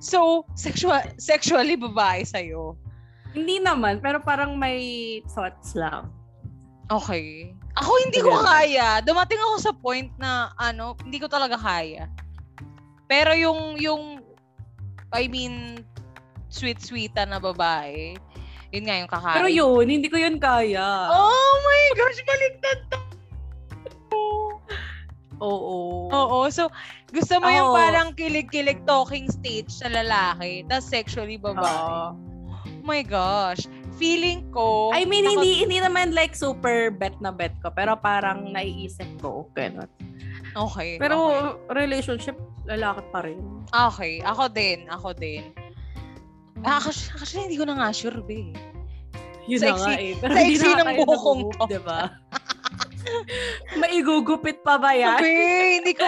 so, 0.00 0.44
sexual, 0.52 1.00
sexually 1.16 1.76
babae 1.76 2.24
sa'yo. 2.24 2.76
Hindi 3.32 3.64
naman, 3.64 4.04
pero 4.04 4.20
parang 4.20 4.60
may 4.60 5.20
thoughts 5.32 5.72
lang. 5.72 6.12
Okay. 6.92 7.56
Ako 7.80 7.90
hindi 8.04 8.20
ko 8.20 8.36
kaya. 8.44 9.00
Dumating 9.00 9.40
ako 9.40 9.54
sa 9.56 9.72
point 9.72 10.12
na 10.20 10.52
ano, 10.60 10.92
hindi 11.00 11.16
ko 11.16 11.24
talaga 11.24 11.56
kaya. 11.56 12.04
Pero 13.12 13.36
yung 13.36 13.76
yung 13.76 14.24
I 15.12 15.28
mean 15.28 15.84
sweet-sweeta 16.48 17.28
na 17.28 17.36
babae, 17.36 18.16
yun 18.72 18.88
nga 18.88 18.96
yung 18.96 19.10
kakain. 19.12 19.36
Pero 19.36 19.48
yun, 19.52 19.84
hindi 19.84 20.08
ko 20.08 20.16
yun 20.16 20.40
kaya. 20.40 21.12
Oh 21.12 21.54
my 21.60 21.84
gosh, 21.92 22.20
baliktad 22.24 22.78
to. 22.88 22.98
Oo. 25.44 26.08
Oo, 26.08 26.38
so 26.48 26.72
gusto 27.12 27.36
mo 27.36 27.52
yung 27.52 27.72
Oo. 27.72 27.76
parang 27.76 28.08
kilig-kilig 28.16 28.80
talking 28.88 29.28
stage 29.28 29.68
sa 29.68 29.92
lalaki, 29.92 30.64
tapos 30.64 30.88
sexually 30.88 31.36
babae. 31.36 31.68
Oo. 31.68 32.16
Oh 32.16 32.84
my 32.84 33.04
gosh. 33.04 33.68
Feeling 34.00 34.48
ko 34.56 34.88
I 34.96 35.04
mean, 35.04 35.28
naka- 35.28 35.36
hindi 35.36 35.68
hindi 35.68 35.78
naman 35.84 36.16
like 36.16 36.32
super 36.32 36.88
bet 36.88 37.20
na 37.20 37.28
bet 37.28 37.52
ko, 37.60 37.68
pero 37.68 37.92
parang 38.00 38.56
naiisip 38.56 39.20
ko, 39.20 39.44
ganun. 39.52 39.84
Okay. 39.84 40.11
Pero 41.00 41.16
okay. 41.32 41.76
relationship, 41.76 42.36
lalaki 42.68 43.02
pa 43.10 43.20
rin. 43.24 43.40
Okay, 43.72 44.20
ako 44.22 44.52
din, 44.52 44.84
ako 44.88 45.16
din. 45.16 45.52
Ah, 46.62 46.78
kasi, 46.78 47.10
kasi 47.10 47.34
hindi 47.42 47.56
ko 47.58 47.66
na 47.66 47.78
nga 47.78 47.90
sure, 47.90 48.22
be. 48.22 48.54
Yun 49.50 49.58
Sa 49.58 49.74
na 49.74 49.76
nga 49.78 49.92
eh. 49.98 50.14
Pero 50.14 50.32
sa 50.36 50.78
na 50.78 50.84
ng 50.94 50.98
bukong 51.02 51.42
to. 51.58 51.64
Diba? 51.66 52.00
Maigugupit 53.82 54.62
pa 54.62 54.78
ba 54.78 54.94
yan? 54.94 55.18
Sabi, 55.18 55.30
hindi 55.82 55.92
ko, 55.98 56.06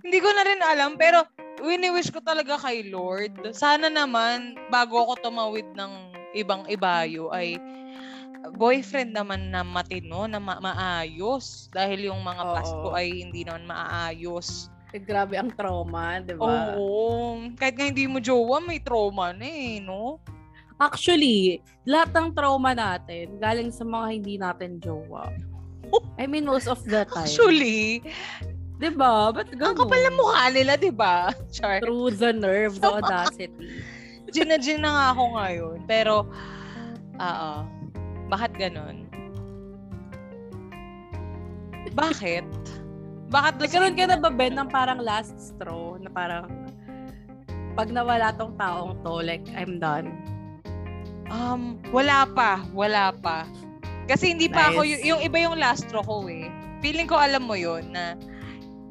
hindi 0.00 0.18
ko 0.18 0.28
na 0.32 0.42
rin 0.48 0.60
alam, 0.64 0.90
pero 0.96 1.28
wini-wish 1.60 2.08
ko 2.08 2.24
talaga 2.24 2.56
kay 2.56 2.88
Lord. 2.88 3.52
Sana 3.52 3.92
naman, 3.92 4.56
bago 4.72 4.96
ako 5.04 5.28
tumawid 5.28 5.68
ng 5.76 5.92
ibang 6.32 6.64
ibayo, 6.72 7.28
ay 7.30 7.60
boyfriend 8.58 9.14
naman 9.14 9.54
na 9.54 9.62
matino, 9.62 10.26
na 10.26 10.42
ma- 10.42 10.58
maayos. 10.58 11.70
Dahil 11.70 12.10
yung 12.10 12.20
mga 12.22 12.42
past 12.52 12.74
Oo. 12.74 12.82
ko 12.82 12.88
ay 12.98 13.22
hindi 13.22 13.46
naman 13.46 13.70
maayos. 13.70 14.72
Eh, 14.92 15.00
Grabe 15.00 15.40
ang 15.40 15.54
trauma, 15.54 16.20
di 16.20 16.36
ba? 16.36 16.76
Oo. 16.76 17.40
Kahit 17.56 17.80
nga 17.80 17.86
hindi 17.88 18.04
mo 18.04 18.20
jowa, 18.20 18.60
may 18.60 18.82
trauma 18.82 19.32
na 19.32 19.46
eh, 19.46 19.80
no? 19.80 20.20
Actually, 20.76 21.62
lahat 21.86 22.10
ng 22.12 22.28
trauma 22.34 22.74
natin 22.74 23.38
galing 23.38 23.70
sa 23.70 23.86
mga 23.86 24.06
hindi 24.10 24.34
natin 24.36 24.82
jowa. 24.82 25.30
I 26.16 26.24
mean, 26.24 26.48
most 26.48 26.66
of 26.66 26.80
the 26.88 27.04
time. 27.08 27.28
Actually, 27.28 28.02
Di 28.82 28.90
ba? 28.90 29.30
Ba't 29.30 29.46
ganun? 29.54 29.78
ang 29.78 29.78
kapal 29.78 30.00
ng 30.02 30.16
mukha 30.18 30.44
nila, 30.50 30.72
di 30.74 30.90
ba? 30.90 31.30
Char. 31.54 31.78
Through 31.78 32.18
the 32.18 32.34
nerve, 32.34 32.82
the 32.82 32.90
audacity. 32.98 33.46
Gin 34.34 34.50
na 34.50 34.58
gin 34.58 34.82
na 34.82 34.90
nga 34.90 35.06
ako 35.14 35.22
ngayon. 35.38 35.76
Pero, 35.86 36.26
oo. 37.14 37.52
Bakit 38.32 38.56
ganun? 38.56 39.04
Bakit? 41.92 42.48
Bakit 43.28 43.52
doon 43.60 43.64
Nagkaroon 43.68 43.94
ka 43.96 44.04
na 44.08 44.16
ba, 44.16 44.30
Ben, 44.32 44.56
ng 44.56 44.68
parang 44.72 45.00
last 45.00 45.36
straw 45.36 46.00
na 46.00 46.08
parang 46.08 46.48
pag 47.76 47.92
nawala 47.92 48.32
tong 48.36 48.56
taong 48.56 49.00
to, 49.04 49.20
like, 49.20 49.44
I'm 49.52 49.76
done. 49.76 50.12
Um, 51.28 51.80
wala 51.92 52.28
pa. 52.28 52.60
Wala 52.72 53.12
pa. 53.12 53.48
Kasi 54.04 54.36
hindi 54.36 54.48
pa 54.48 54.68
ako, 54.68 54.84
Nice. 54.84 55.00
y- 55.00 55.04
yung 55.08 55.20
iba 55.24 55.38
yung 55.40 55.56
last 55.56 55.88
straw 55.88 56.04
ko 56.04 56.28
eh. 56.28 56.48
Feeling 56.84 57.08
ko 57.08 57.16
alam 57.16 57.48
mo 57.48 57.56
yun 57.56 57.88
na 57.92 58.16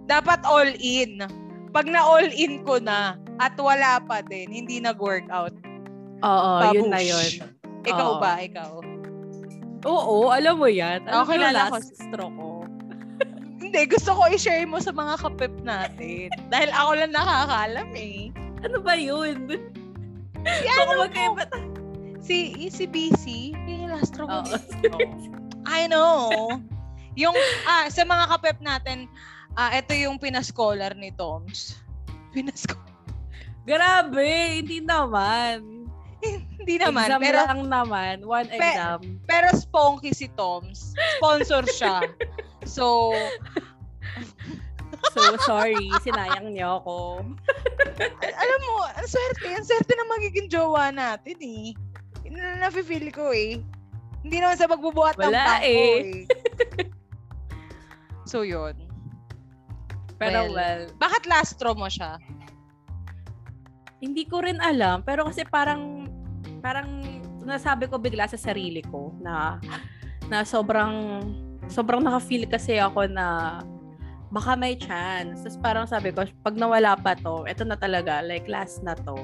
dapat 0.09 0.41
all 0.45 0.69
in. 0.77 1.21
Pag 1.69 1.85
na 1.85 2.01
all 2.01 2.25
in 2.25 2.65
ko 2.65 2.81
na 2.81 3.17
at 3.37 3.53
wala 3.57 4.01
pa 4.01 4.25
din, 4.25 4.49
hindi 4.49 4.81
nag-workout. 4.81 5.53
Oo, 6.21 6.51
yun 6.73 6.89
na 6.89 6.97
Babush. 7.01 7.37
yun. 7.37 7.49
Ikaw 7.85 8.09
Oo. 8.17 8.21
ba? 8.21 8.41
Ikaw? 8.41 8.90
Oo, 9.85 10.29
alam 10.29 10.61
mo 10.61 10.69
yan. 10.69 11.05
Alam 11.09 11.25
Okay, 11.25 11.37
kilala 11.41 11.71
ko. 11.71 11.77
straw 11.81 12.29
ko. 12.29 12.49
Hindi, 13.61 13.87
gusto 13.87 14.11
ko 14.13 14.21
i-share 14.27 14.67
mo 14.67 14.83
sa 14.83 14.91
mga 14.91 15.15
kapip 15.21 15.53
natin. 15.63 16.27
Dahil 16.53 16.69
ako 16.75 16.91
lang 16.97 17.11
nakakaalam 17.15 17.89
eh. 17.95 18.29
Ano 18.61 18.77
ba 18.83 18.93
yun? 18.93 19.47
Si 20.43 20.65
ano 20.67 21.07
magkaiba 21.07 21.45
mo? 21.49 21.57
Si, 22.21 22.69
si 22.69 22.85
BC, 22.85 23.55
yung 23.65 23.89
last 23.89 24.13
Oo. 24.21 24.29
ko. 24.29 24.97
I 25.65 25.89
know. 25.89 26.29
Yung, 27.17 27.33
ah, 27.65 27.89
sa 27.89 28.05
mga 28.05 28.25
kapep 28.37 28.57
natin, 28.61 29.09
ah, 29.57 29.73
ito 29.73 29.95
yung 29.97 30.21
pinascholar 30.21 30.93
ni 30.93 31.09
Toms. 31.15 31.81
Pinascholar. 32.35 32.91
Grabe, 33.65 34.61
hindi 34.61 34.81
naman. 34.81 35.80
Hindi 36.61 36.77
naman, 36.77 37.09
exam 37.09 37.19
pero, 37.19 37.39
lang 37.41 37.61
naman. 37.65 38.15
One 38.21 38.45
Pe- 38.47 38.61
exam. 38.61 38.99
pero 39.25 39.47
sponky 39.51 40.13
si 40.13 40.29
Toms. 40.31 40.93
Sponsor 41.17 41.65
siya. 41.67 41.97
So, 42.61 43.09
So, 45.17 45.33
sorry. 45.41 45.89
Sinayang 46.05 46.53
niyo 46.53 46.77
ako. 46.77 47.25
al- 48.21 48.37
alam 48.37 48.59
mo, 48.61 48.85
ang 48.85 49.07
swerte, 49.09 49.49
ang 49.49 49.65
swerte 49.65 49.97
na 49.97 50.05
magiging 50.07 50.45
jowa 50.45 50.93
natin 50.93 51.41
eh. 51.41 51.73
Nafe-feel 52.61 53.09
ko 53.09 53.33
eh. 53.33 53.57
Hindi 54.21 54.37
naman 54.37 54.55
sa 54.55 54.69
pagbubuhat 54.69 55.17
ng 55.17 55.33
Wala 55.33 55.41
pangko 55.57 55.65
eh. 55.65 55.97
eh. 55.97 56.21
so, 58.23 58.45
yun. 58.45 58.77
Pero 60.21 60.45
Well, 60.45 60.53
well, 60.53 60.81
Bakit 61.01 61.25
last 61.25 61.57
straw 61.57 61.73
mo 61.73 61.89
siya? 61.89 62.21
hindi 63.97 64.25
ko 64.25 64.41
rin 64.41 64.57
alam. 64.57 65.01
Pero 65.01 65.25
kasi 65.25 65.45
parang, 65.45 66.00
parang 66.61 67.01
nasabi 67.41 67.89
ko 67.89 67.97
bigla 67.97 68.29
sa 68.29 68.37
sarili 68.37 68.85
ko 68.85 69.11
na, 69.19 69.57
na 70.29 70.45
sobrang, 70.45 71.25
sobrang 71.67 71.99
naka-feel 71.99 72.45
kasi 72.45 72.77
ako 72.77 73.09
na 73.09 73.59
baka 74.31 74.55
may 74.55 74.79
chance. 74.79 75.43
Tapos 75.43 75.59
parang 75.59 75.85
sabi 75.89 76.15
ko, 76.15 76.23
pag 76.45 76.55
nawala 76.55 76.95
pa 76.95 77.17
to, 77.17 77.43
eto 77.43 77.67
na 77.67 77.75
talaga, 77.75 78.23
like 78.23 78.47
last 78.47 78.79
na 78.85 78.95
to. 78.95 79.17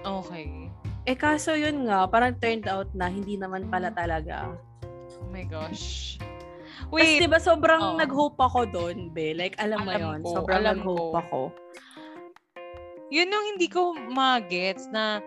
Okay. 0.00 0.70
Eh 1.04 1.16
kaso 1.16 1.52
yun 1.52 1.84
nga, 1.90 2.08
parang 2.08 2.36
turned 2.40 2.64
out 2.70 2.88
na 2.96 3.10
hindi 3.10 3.36
naman 3.36 3.68
pala 3.68 3.92
talaga. 3.92 4.48
Oh 5.20 5.28
my 5.28 5.44
gosh. 5.44 6.16
Tapos 6.80 6.96
Wait, 6.96 7.20
diba 7.20 7.38
sobrang 7.38 7.94
Oo. 7.94 7.98
nag-hope 8.00 8.40
ako 8.40 8.66
doon, 8.66 9.12
be. 9.12 9.36
Like 9.36 9.54
alam 9.60 9.84
mo 9.84 9.92
Alam 9.92 10.00
yun, 10.00 10.20
ko, 10.24 10.30
sobrang 10.40 10.64
nag-hope 10.64 11.12
ko. 11.12 11.20
ako. 11.20 11.40
yun 13.10 13.26
yung 13.26 13.46
hindi 13.54 13.66
ko 13.66 13.90
magets 14.08 14.86
na 14.88 15.18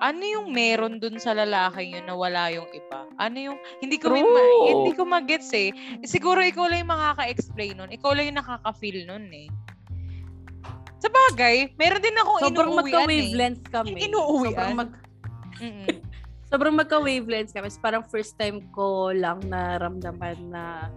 ano 0.00 0.22
yung 0.24 0.56
meron 0.56 0.96
dun 0.96 1.20
sa 1.20 1.36
lalaki 1.36 1.92
yun 1.92 2.08
na 2.08 2.16
wala 2.16 2.48
yung 2.48 2.66
iba? 2.72 3.04
Ano 3.20 3.36
yung, 3.36 3.58
hindi 3.84 4.00
ko, 4.00 4.08
may 4.08 4.24
ma- 4.24 4.64
hindi 4.64 4.96
ko 4.96 5.04
magets 5.04 5.52
eh. 5.52 5.70
Siguro 6.08 6.40
ikaw 6.40 6.72
lang 6.72 6.88
yung 6.88 6.92
makaka-explain 6.96 7.76
nun. 7.76 7.92
Ikaw 7.92 8.10
lang 8.16 8.32
yung 8.32 8.40
nakaka-feel 8.40 9.04
nun 9.04 9.28
eh. 9.28 9.52
Sa 11.00 11.08
bagay, 11.08 11.72
meron 11.80 12.00
din 12.04 12.16
ako 12.16 12.30
Sobrang 12.44 12.72
inuuwian 12.72 12.80
eh. 12.80 12.92
magka-wavelength 12.92 13.64
kami. 13.68 13.96
Inuuwian? 14.04 14.52
Sobrang 14.52 14.76
mag 14.76 14.90
sobrang 16.50 16.74
magka-wavelengths 16.76 17.52
kami. 17.52 17.68
Parang 17.80 18.04
first 18.08 18.40
time 18.40 18.64
ko 18.72 19.12
lang 19.12 19.44
naramdaman 19.48 20.36
na 20.48 20.88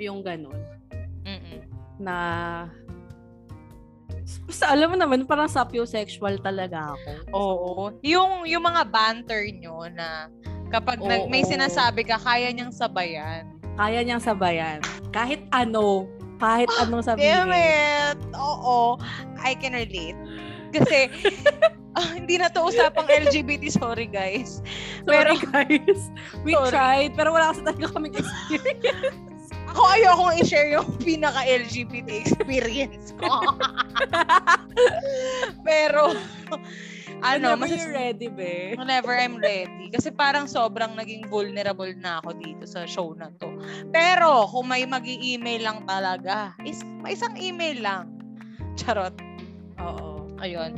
yung 0.00 0.24
ganun. 0.24 0.56
Mm-mm. 1.28 1.64
Na 2.00 2.16
Basta 4.46 4.70
alam 4.70 4.94
mo 4.94 4.96
naman, 4.98 5.26
parang 5.26 5.50
sapiosexual 5.50 6.38
talaga 6.40 6.94
ako. 6.94 7.10
Oo. 7.34 7.74
Yung, 8.06 8.46
yung 8.46 8.64
mga 8.64 8.82
banter 8.88 9.50
nyo 9.50 9.86
na 9.90 10.30
kapag 10.72 11.02
nag, 11.02 11.28
may 11.28 11.44
Oo. 11.44 11.50
sinasabi 11.50 12.06
ka, 12.06 12.16
kaya 12.16 12.48
niyang 12.50 12.72
sabayan. 12.72 13.48
Kaya 13.76 14.00
niyang 14.04 14.22
sabayan. 14.22 14.80
Kahit 15.12 15.44
ano, 15.52 16.08
kahit 16.42 16.68
anong 16.82 17.06
sabihin. 17.06 17.46
Damn 17.46 17.54
it! 17.54 18.18
Oo. 18.34 18.98
I 19.38 19.54
can 19.54 19.74
relate. 19.74 20.18
Kasi, 20.72 21.12
ah, 21.98 22.10
hindi 22.16 22.40
na 22.40 22.48
to 22.48 22.64
usapang 22.64 23.06
LGBT. 23.06 23.68
Sorry, 23.68 24.08
guys. 24.08 24.64
Sorry 25.04 25.36
guys. 25.52 26.00
We 26.42 26.56
Sorry. 26.56 26.70
tried, 26.72 27.12
pero 27.14 27.36
wala 27.36 27.52
kasi 27.52 27.60
talaga 27.62 27.92
kaming 27.92 28.16
experience. 28.16 29.31
Ako 29.72 29.80
ayokong 29.88 30.32
i-share 30.44 30.68
yung 30.76 30.88
pinaka-LGBT 31.06 32.28
experience 32.28 33.16
ko. 33.16 33.32
Pero, 35.68 36.12
ano, 37.24 37.56
Whenever 37.56 37.58
mas 37.64 37.72
you're 37.72 37.96
ready, 37.96 38.28
be. 38.28 38.76
whenever 38.76 39.16
I'm 39.16 39.40
ready. 39.40 39.88
Kasi 39.88 40.12
parang 40.12 40.44
sobrang 40.44 40.92
naging 40.92 41.24
vulnerable 41.32 41.88
na 41.96 42.20
ako 42.20 42.36
dito 42.36 42.68
sa 42.68 42.84
show 42.84 43.16
na 43.16 43.32
to. 43.40 43.48
Pero, 43.88 44.44
kung 44.52 44.68
may 44.68 44.84
mag 44.84 45.08
email 45.08 45.64
lang 45.64 45.88
talaga, 45.88 46.52
is, 46.68 46.84
may 47.00 47.16
isang 47.16 47.32
email 47.40 47.80
lang. 47.80 48.12
Charot. 48.76 49.16
Oo. 49.80 50.12
Ayun. 50.42 50.74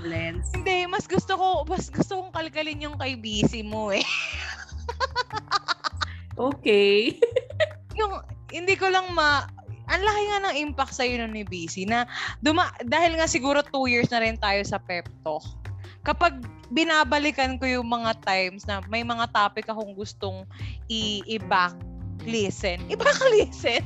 Wavelengths. 0.00 0.56
Hindi, 0.56 0.88
mas 0.88 1.04
gusto 1.04 1.36
ko, 1.36 1.48
mas 1.68 1.92
gusto 1.92 2.24
kong 2.24 2.32
kalkalin 2.32 2.88
yung 2.88 2.96
kay 2.96 3.20
busy 3.20 3.60
mo 3.60 3.92
eh. 3.92 4.04
Okay. 6.40 7.20
yung 8.00 8.24
hindi 8.48 8.72
ko 8.80 8.88
lang 8.88 9.12
ma 9.12 9.44
ang 9.90 10.00
laki 10.00 10.22
nga 10.30 10.40
ng 10.48 10.56
impact 10.56 10.94
sa'yo 10.96 11.20
nun 11.20 11.34
ni 11.36 11.44
BC 11.44 11.84
na 11.84 12.08
duma, 12.40 12.72
dahil 12.86 13.18
nga 13.18 13.26
siguro 13.28 13.60
two 13.60 13.90
years 13.90 14.08
na 14.08 14.22
rin 14.22 14.38
tayo 14.40 14.62
sa 14.64 14.80
pep 14.80 15.04
talk. 15.26 15.44
Kapag 16.06 16.40
binabalikan 16.72 17.58
ko 17.60 17.66
yung 17.68 17.90
mga 17.90 18.16
times 18.24 18.64
na 18.64 18.80
may 18.88 19.04
mga 19.04 19.28
topic 19.34 19.68
akong 19.68 19.92
gustong 19.92 20.46
i- 20.88 21.26
i-back 21.26 21.76
listen, 22.24 22.80
i-back 22.88 23.18
listen, 23.34 23.82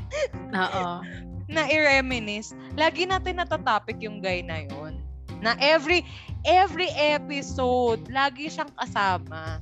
Oo. 0.52 1.00
na 1.54 1.64
i-reminisce, 1.66 2.52
lagi 2.76 3.08
natin 3.08 3.40
natatopic 3.40 3.96
yung 4.04 4.20
guy 4.20 4.44
na 4.44 4.62
yon 4.68 5.03
Na 5.44 5.52
every 5.60 6.00
every 6.48 6.88
episode, 6.96 8.08
lagi 8.08 8.48
siyang 8.48 8.72
kasama. 8.80 9.60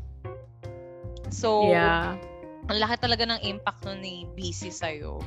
So, 1.35 1.67
Yeah. 1.67 2.15
ang 2.71 2.79
laki 2.79 3.03
talaga 3.03 3.27
ng 3.27 3.43
impact 3.43 3.83
nun 3.83 3.99
ni 3.99 4.31
BC 4.39 4.71
sa'yo. 4.71 5.19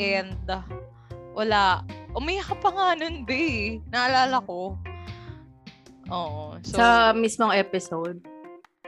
And, 0.00 0.40
uh, 0.48 0.64
wala. 1.36 1.84
Umiyak 2.16 2.56
pa 2.64 2.72
nga 2.72 2.96
nun, 2.96 3.28
be. 3.28 3.76
Naalala 3.92 4.40
ko. 4.48 4.80
Oo. 6.08 6.56
So, 6.64 6.80
Sa 6.80 7.12
mismong 7.12 7.52
episode. 7.52 8.20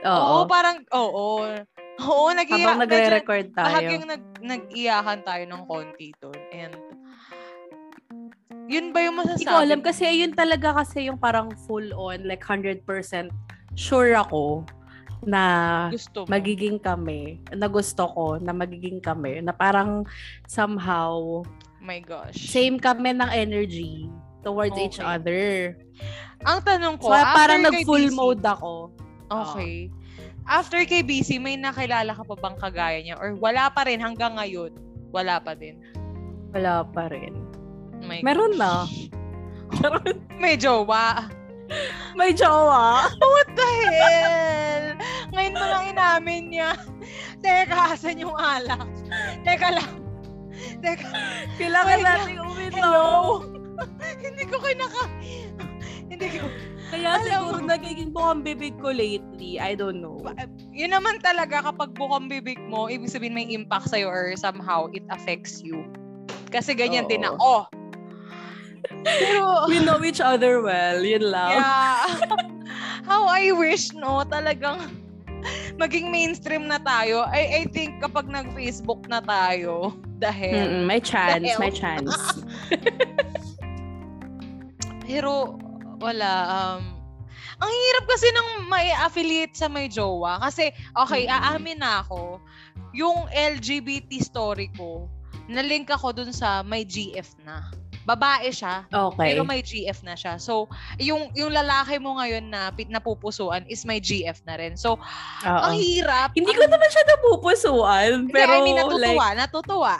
oo, 0.01 0.09
Oo. 0.09 0.49
parang, 0.49 0.81
oo. 0.93 1.53
Oo, 1.95 2.27
nag-iyak. 2.33 2.65
Habang 2.65 2.81
nagre-record 2.85 3.47
tayo. 3.55 3.65
Bahagyang 3.71 4.05
nag, 4.09 4.23
nag-iyakan 4.41 5.19
tayo 5.21 5.43
ng 5.47 5.63
konti 5.69 6.11
doon. 6.17 6.39
And, 6.51 6.75
yun 8.67 8.91
ba 8.91 8.99
yung 9.01 9.17
masasabi? 9.19 9.41
Hindi 9.41 9.51
ko 9.51 9.57
alam 9.61 9.79
kasi 9.81 10.03
yun 10.21 10.33
talaga 10.33 10.67
kasi 10.75 11.07
yung 11.07 11.19
parang 11.19 11.53
full 11.65 11.89
on, 11.93 12.25
like 12.25 12.43
100% 12.43 12.81
sure 13.75 14.15
ako 14.15 14.63
na 15.25 15.43
gusto 15.89 16.23
mo. 16.23 16.29
magiging 16.29 16.77
kami, 16.77 17.41
na 17.51 17.65
gusto 17.65 18.05
ko 18.13 18.37
na 18.37 18.53
magiging 18.53 19.01
kami, 19.01 19.41
na 19.41 19.51
parang 19.51 20.05
somehow 20.45 21.41
My 21.81 22.01
gosh. 22.01 22.37
same 22.37 22.77
kami 22.77 23.13
ng 23.13 23.29
energy 23.29 24.09
towards 24.45 24.77
each 24.77 25.01
Okay. 25.01 25.05
other. 25.05 25.45
Ang 26.45 26.61
tanong 26.61 26.95
ko, 27.01 27.09
So 27.09 27.17
parang 27.17 27.65
nag-full 27.65 28.13
mode 28.13 28.45
ako. 28.45 28.93
Okay. 29.29 29.89
After 30.45 30.77
kay 30.85 31.01
BC, 31.01 31.41
may 31.41 31.57
nakilala 31.57 32.13
ka 32.13 32.21
pa 32.21 32.35
bang 32.37 32.57
kagaya 32.61 32.99
niya? 33.01 33.17
Or 33.17 33.33
wala 33.33 33.73
pa 33.73 33.89
rin 33.89 33.97
hanggang 33.97 34.37
ngayon? 34.37 34.69
Wala 35.09 35.41
pa 35.41 35.57
din. 35.57 35.81
Wala 36.53 36.85
pa 36.85 37.09
rin. 37.09 37.33
My 38.05 38.21
Meron 38.21 38.55
na. 38.55 38.85
May 40.41 40.55
jowa. 40.55 41.25
May 42.13 42.31
jowa. 42.31 43.09
What 43.33 43.49
the 43.57 43.69
hell? 43.89 44.85
Ngayon 45.33 45.53
mo 45.53 45.65
lang 45.65 45.83
inamin 45.89 46.43
niya. 46.53 46.71
Teka, 47.41 47.97
asan 47.97 48.21
yung 48.21 48.37
alak? 48.37 48.85
Teka 49.41 49.69
lang. 49.73 49.91
Teka, 50.79 51.07
Kailangan 51.57 51.97
Oh 51.97 52.01
my 52.01 52.05
natin 52.05 52.35
umino. 52.39 52.75
hello? 52.77 53.07
Hindi 54.21 54.43
ko 54.47 54.55
kinaka... 54.61 55.03
Hindi 56.07 56.27
ko... 56.39 56.45
Kaya 56.85 57.17
Alam 57.17 57.25
siguro 57.25 57.59
mo- 57.65 57.69
nagiging 57.73 58.13
bukang 58.13 58.45
bibig 58.45 58.77
ko 58.77 58.93
lately. 58.93 59.57
I 59.57 59.73
don't 59.73 59.99
know. 59.99 60.21
Yun 60.69 60.93
naman 60.93 61.17
talaga 61.19 61.65
kapag 61.65 61.97
bukang 61.97 62.29
bibig 62.29 62.61
mo, 62.69 62.85
ibig 62.85 63.09
sabihin 63.09 63.33
may 63.33 63.49
impact 63.49 63.89
sa'yo 63.89 64.05
or 64.05 64.37
somehow 64.37 64.85
it 64.93 65.01
affects 65.09 65.65
you. 65.65 65.81
Kasi 66.53 66.77
ganyan 66.77 67.09
din 67.09 67.25
Oo. 67.25 67.33
ako. 67.35 67.51
Pero, 69.03 69.45
We 69.71 69.79
know 69.79 70.01
each 70.01 70.19
other 70.19 70.61
well. 70.61 70.99
Yun 70.99 71.29
lang. 71.29 71.57
yeah. 71.57 72.05
How 73.09 73.25
I 73.25 73.51
wish, 73.51 73.93
no? 73.93 74.25
Talagang 74.25 74.89
maging 75.81 76.09
mainstream 76.09 76.65
na 76.65 76.77
tayo. 76.77 77.21
I, 77.25 77.61
I 77.61 77.71
think 77.71 78.01
kapag 78.01 78.25
nag-Facebook 78.25 79.05
na 79.05 79.21
tayo, 79.21 79.93
dahil 80.17 80.55
Mm-mm, 80.57 80.83
may 80.85 80.97
chance. 80.97 81.43
Dahil- 81.43 81.59
May 81.59 81.71
chance. 81.71 82.15
Pero, 85.05 85.59
wala. 85.99 86.31
Um, 86.49 86.81
ang 87.55 87.71
hirap 87.71 88.05
kasi 88.09 88.27
nang 88.33 88.49
may 88.67 88.89
affiliate 88.97 89.53
sa 89.53 89.69
may 89.69 89.87
jowa. 89.87 90.41
Kasi, 90.41 90.73
okay, 90.97 91.23
Mm. 91.23 91.31
aamin 91.31 91.79
na 91.79 92.01
ako, 92.01 92.41
yung 92.91 93.29
LGBT 93.29 94.19
story 94.19 94.67
ko, 94.73 95.07
nalink 95.45 95.87
ako 95.87 96.09
dun 96.11 96.33
sa 96.33 96.65
may 96.65 96.83
GF 96.83 97.37
na. 97.45 97.69
Babae 98.05 98.53
siya, 98.53 98.85
Okay. 98.87 99.33
pero 99.33 99.41
may 99.41 99.59
GF 99.59 100.05
na 100.05 100.13
siya. 100.13 100.37
So, 100.37 100.69
yung 101.01 101.33
yung 101.33 101.49
lalaki 101.49 101.97
mo 101.97 102.21
ngayon 102.21 102.53
na 102.53 102.69
pit- 102.69 102.89
napupusuan 102.89 103.65
is 103.65 103.81
may 103.81 103.97
GF 103.97 104.37
na 104.45 104.55
rin. 104.55 104.77
So, 104.77 105.01
Oo. 105.41 105.61
ang 105.65 105.73
hirap. 105.73 106.37
Hindi 106.37 106.53
ang- 106.53 106.61
ko 106.61 106.65
naman 106.69 106.89
siya 106.89 107.03
napupusuan. 107.09 108.09
Hindi, 108.29 108.33
Pero 108.33 108.51
I 108.53 108.59
mean, 108.61 108.77
natutuwa, 108.77 109.25
like, 109.27 109.37
natutuwa. 109.41 109.95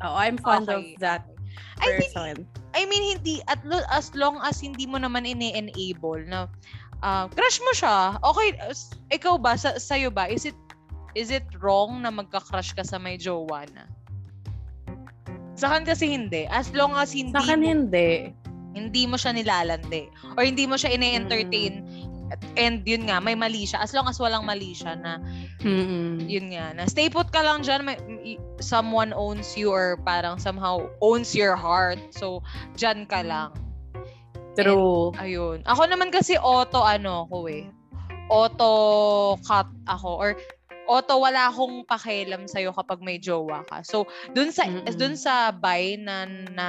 oh, 0.00 0.14
I'm 0.14 0.38
fond 0.38 0.64
Okay. 0.64 0.94
of 0.94 1.02
that 1.02 1.22
I 1.82 1.98
think 1.98 2.14
person. 2.14 2.36
I 2.72 2.86
mean, 2.86 3.18
hindi, 3.18 3.42
at 3.46 3.58
lo- 3.66 3.86
as 3.90 4.14
long 4.14 4.38
as 4.40 4.58
hindi 4.58 4.86
mo 4.86 4.98
naman 4.98 5.26
ini-enable 5.26 6.22
na 6.26 6.46
ah, 6.98 7.30
crush 7.30 7.62
mo 7.62 7.70
siya, 7.70 8.18
okay, 8.22 8.58
ikaw 9.08 9.38
ba, 9.38 9.54
sa, 9.54 9.78
sa'yo 9.78 10.10
ba, 10.10 10.26
is 10.26 10.42
it, 10.42 10.58
is 11.14 11.30
it 11.30 11.46
wrong 11.58 12.02
na 12.02 12.10
magka-crush 12.10 12.74
ka 12.74 12.82
sa 12.82 12.98
may 12.98 13.14
jowa 13.14 13.62
na? 13.70 13.86
Sa 15.58 15.74
akin 15.74 15.82
kasi 15.82 16.06
hindi. 16.06 16.46
As 16.46 16.70
long 16.70 16.94
as 16.94 17.10
hindi, 17.10 17.34
Sa 17.34 17.42
akin 17.42 17.60
hindi. 17.66 18.30
hindi 18.78 19.02
mo 19.10 19.18
siya 19.18 19.34
nilalandi 19.34 20.06
or 20.38 20.46
hindi 20.46 20.70
mo 20.70 20.78
siya 20.78 20.94
ine-entertain 20.94 21.82
at- 22.30 22.44
and 22.60 22.84
yun 22.84 23.08
nga, 23.08 23.18
may 23.18 23.32
mali 23.34 23.64
siya. 23.64 23.80
As 23.82 23.96
long 23.96 24.06
as 24.06 24.20
walang 24.20 24.44
mali 24.44 24.76
siya 24.76 24.94
na 25.00 25.16
Mm-mm. 25.64 26.28
yun 26.28 26.52
nga, 26.52 26.76
na 26.76 26.84
stay 26.84 27.08
put 27.08 27.32
ka 27.32 27.40
lang 27.40 27.64
dyan, 27.64 27.88
may, 27.88 27.96
someone 28.60 29.16
owns 29.16 29.56
you 29.56 29.72
or 29.72 29.96
parang 30.04 30.36
somehow 30.36 30.84
owns 31.00 31.32
your 31.32 31.56
heart. 31.56 31.98
So, 32.12 32.44
dyan 32.76 33.08
ka 33.08 33.24
lang. 33.24 33.56
True. 34.54 35.14
Ayun. 35.16 35.64
Ako 35.64 35.88
naman 35.88 36.12
kasi 36.12 36.36
auto 36.36 36.82
ano 36.84 37.24
ko 37.32 37.48
eh. 37.48 37.70
Auto 38.28 38.70
cut 39.46 39.70
ako 39.88 40.10
or 40.20 40.30
auto 40.88 41.20
wala 41.20 41.52
akong 41.52 41.84
pakialam 41.84 42.48
sa 42.48 42.64
kapag 42.72 43.04
may 43.04 43.20
jowa 43.20 43.62
ka. 43.68 43.84
So, 43.84 44.08
dun 44.32 44.50
sa 44.50 44.64
Mm-mm. 44.64 44.88
dun 44.96 45.14
sa 45.14 45.52
buy 45.52 46.00
na 46.00 46.24
na 46.50 46.66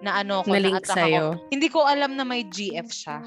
na 0.00 0.10
ano 0.24 0.44
ko 0.44 0.52
sa'yo. 0.52 1.36
ako, 1.36 1.48
hindi 1.52 1.68
ko 1.68 1.84
alam 1.84 2.16
na 2.16 2.24
may 2.24 2.44
GF 2.48 2.88
siya. 2.88 3.20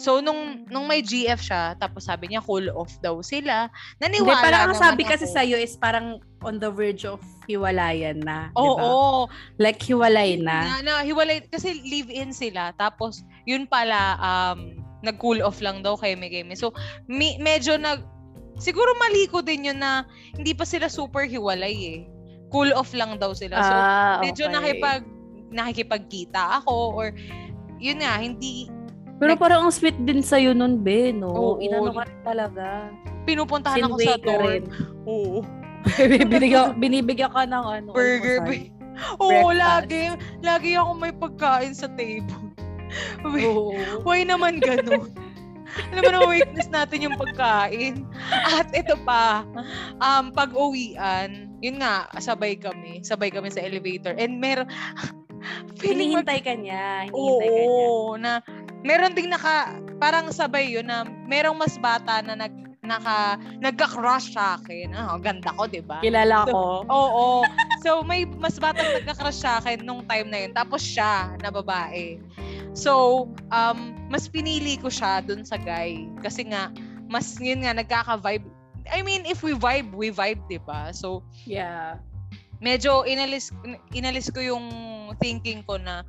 So, 0.00 0.24
nung 0.24 0.64
nung 0.72 0.88
may 0.88 1.04
GF 1.04 1.36
siya, 1.38 1.76
tapos 1.76 2.08
sabi 2.08 2.32
niya 2.32 2.40
cool 2.42 2.72
off 2.72 2.90
daw 3.04 3.20
sila. 3.20 3.68
Hindi, 4.00 4.24
Naniwala 4.24 4.40
parang 4.40 4.62
ang 4.72 4.76
sabi 4.76 5.04
kasi 5.04 5.28
ako. 5.28 5.34
sa'yo 5.36 5.56
is 5.60 5.76
parang 5.76 6.18
on 6.42 6.56
the 6.58 6.72
verge 6.72 7.04
of 7.04 7.20
hiwalayan 7.46 8.24
na. 8.24 8.48
Oo, 8.56 8.64
diba? 8.76 8.82
oo. 8.82 9.20
Like, 9.60 9.78
hiwalay 9.84 10.40
na. 10.40 10.64
na, 10.64 10.76
na 10.80 10.92
hiwalay 11.04 11.44
kasi 11.44 11.84
live-in 11.84 12.32
sila 12.32 12.72
tapos 12.74 13.22
yun 13.44 13.68
pala 13.68 14.16
um 14.18 14.74
nag-cool 15.02 15.42
off 15.42 15.58
lang 15.60 15.82
daw 15.82 15.98
kay 15.98 16.14
Megami. 16.14 16.54
So 16.54 16.72
me- 17.10 17.38
medyo 17.42 17.76
nag 17.76 18.02
siguro 18.62 18.94
mali 19.02 19.26
ko 19.26 19.42
din 19.42 19.66
yun 19.66 19.82
na 19.82 20.06
hindi 20.38 20.54
pa 20.54 20.62
sila 20.62 20.86
super 20.86 21.26
hiwalay 21.26 21.74
eh. 21.74 22.00
Cool 22.54 22.70
off 22.78 22.94
lang 22.94 23.18
daw 23.18 23.34
sila. 23.34 23.58
So, 23.58 23.74
ah, 23.74 24.16
medyo 24.22 24.46
okay. 24.46 24.54
nakipag 24.54 25.02
nakikipagkita 25.50 26.62
ako 26.62 26.94
or 26.94 27.06
yun 27.82 27.98
nga, 27.98 28.14
hindi 28.22 28.70
Pero 29.18 29.34
parang 29.38 29.68
ang 29.68 29.74
sweet 29.74 29.94
din 30.02 30.18
sa'yo 30.18 30.50
nun, 30.50 30.82
be, 30.82 31.14
no? 31.14 31.30
Oo. 31.30 31.54
Inano 31.62 31.94
ka 31.94 32.06
talaga. 32.26 32.90
pinupuntahan 33.22 33.86
ako 33.86 33.96
sa 34.02 34.18
rin. 34.18 34.66
Oo. 35.06 35.46
binibigyan, 35.94 36.74
binibigyan 36.82 37.30
ka 37.30 37.46
ng 37.46 37.64
ano, 37.66 37.90
Burger. 37.94 38.42
almusal. 38.42 38.82
Oo, 39.22 39.30
Breakfast. 39.30 39.62
lagi. 39.62 40.02
Lagi 40.42 40.70
ako 40.74 40.90
may 40.98 41.14
pagkain 41.14 41.70
sa 41.70 41.86
table. 41.94 42.50
Wait, 43.30 43.46
Oo. 43.50 43.78
Why 44.02 44.26
naman 44.26 44.58
ganun? 44.58 45.06
Alam 45.92 46.02
mo 46.04 46.10
na 46.12 46.20
weakness 46.28 46.68
natin 46.68 47.04
yung 47.04 47.16
pagkain. 47.16 48.04
At 48.30 48.68
ito 48.72 48.96
pa, 49.02 49.46
um, 49.98 50.28
pag 50.30 50.52
uwian, 50.52 51.52
yun 51.60 51.80
nga, 51.80 52.08
sabay 52.18 52.56
kami. 52.56 53.00
Sabay 53.00 53.32
kami 53.32 53.48
sa 53.48 53.64
elevator. 53.64 54.12
And 54.16 54.36
meron, 54.38 54.68
feeling 55.80 56.12
mag- 56.12 56.28
Hinihintay 56.28 56.40
ka 56.44 56.54
niya. 56.54 57.08
Hinihintay 57.08 57.48
ka 57.48 57.58
niya. 57.58 57.66
Oo, 57.68 58.14
na 58.16 58.32
meron 58.82 59.14
ding 59.14 59.30
naka, 59.30 59.78
parang 59.96 60.28
sabay 60.30 60.68
yun 60.68 60.86
na 60.86 61.06
merong 61.30 61.56
mas 61.56 61.78
bata 61.78 62.20
na 62.20 62.34
nag, 62.34 62.54
naka, 62.82 63.38
nagka-crush 63.62 64.34
sa 64.34 64.58
akin. 64.58 64.90
Ah, 64.90 65.14
ganda 65.22 65.54
ko, 65.54 65.70
di 65.70 65.78
ba? 65.78 66.02
Kilala 66.02 66.42
So, 66.46 66.52
ko. 66.52 66.62
Oo. 66.90 67.26
So, 67.82 67.90
may 68.02 68.26
mas 68.26 68.58
batang 68.58 68.90
nagka-crush 68.90 69.38
sa 69.38 69.62
akin 69.62 69.86
nung 69.86 70.02
time 70.06 70.28
na 70.30 70.38
yun. 70.46 70.52
Tapos 70.52 70.82
siya, 70.82 71.30
na 71.38 71.54
babae. 71.54 72.18
So, 72.72 73.28
um, 73.52 73.92
mas 74.08 74.28
pinili 74.28 74.80
ko 74.80 74.88
siya 74.88 75.20
dun 75.20 75.44
sa 75.44 75.60
guy. 75.60 76.08
Kasi 76.24 76.48
nga, 76.48 76.72
mas 77.08 77.36
yun 77.36 77.64
nga, 77.64 77.76
nagkaka-vibe. 77.76 78.48
I 78.88 79.04
mean, 79.04 79.28
if 79.28 79.44
we 79.44 79.52
vibe, 79.52 79.92
we 79.92 80.08
vibe, 80.10 80.40
di 80.48 80.58
ba? 80.58 80.90
So, 80.90 81.22
Yeah. 81.44 82.00
medyo 82.64 83.04
inalis, 83.04 83.52
inalis 83.92 84.32
ko 84.32 84.40
yung 84.40 84.66
thinking 85.20 85.62
ko 85.68 85.76
na 85.76 86.02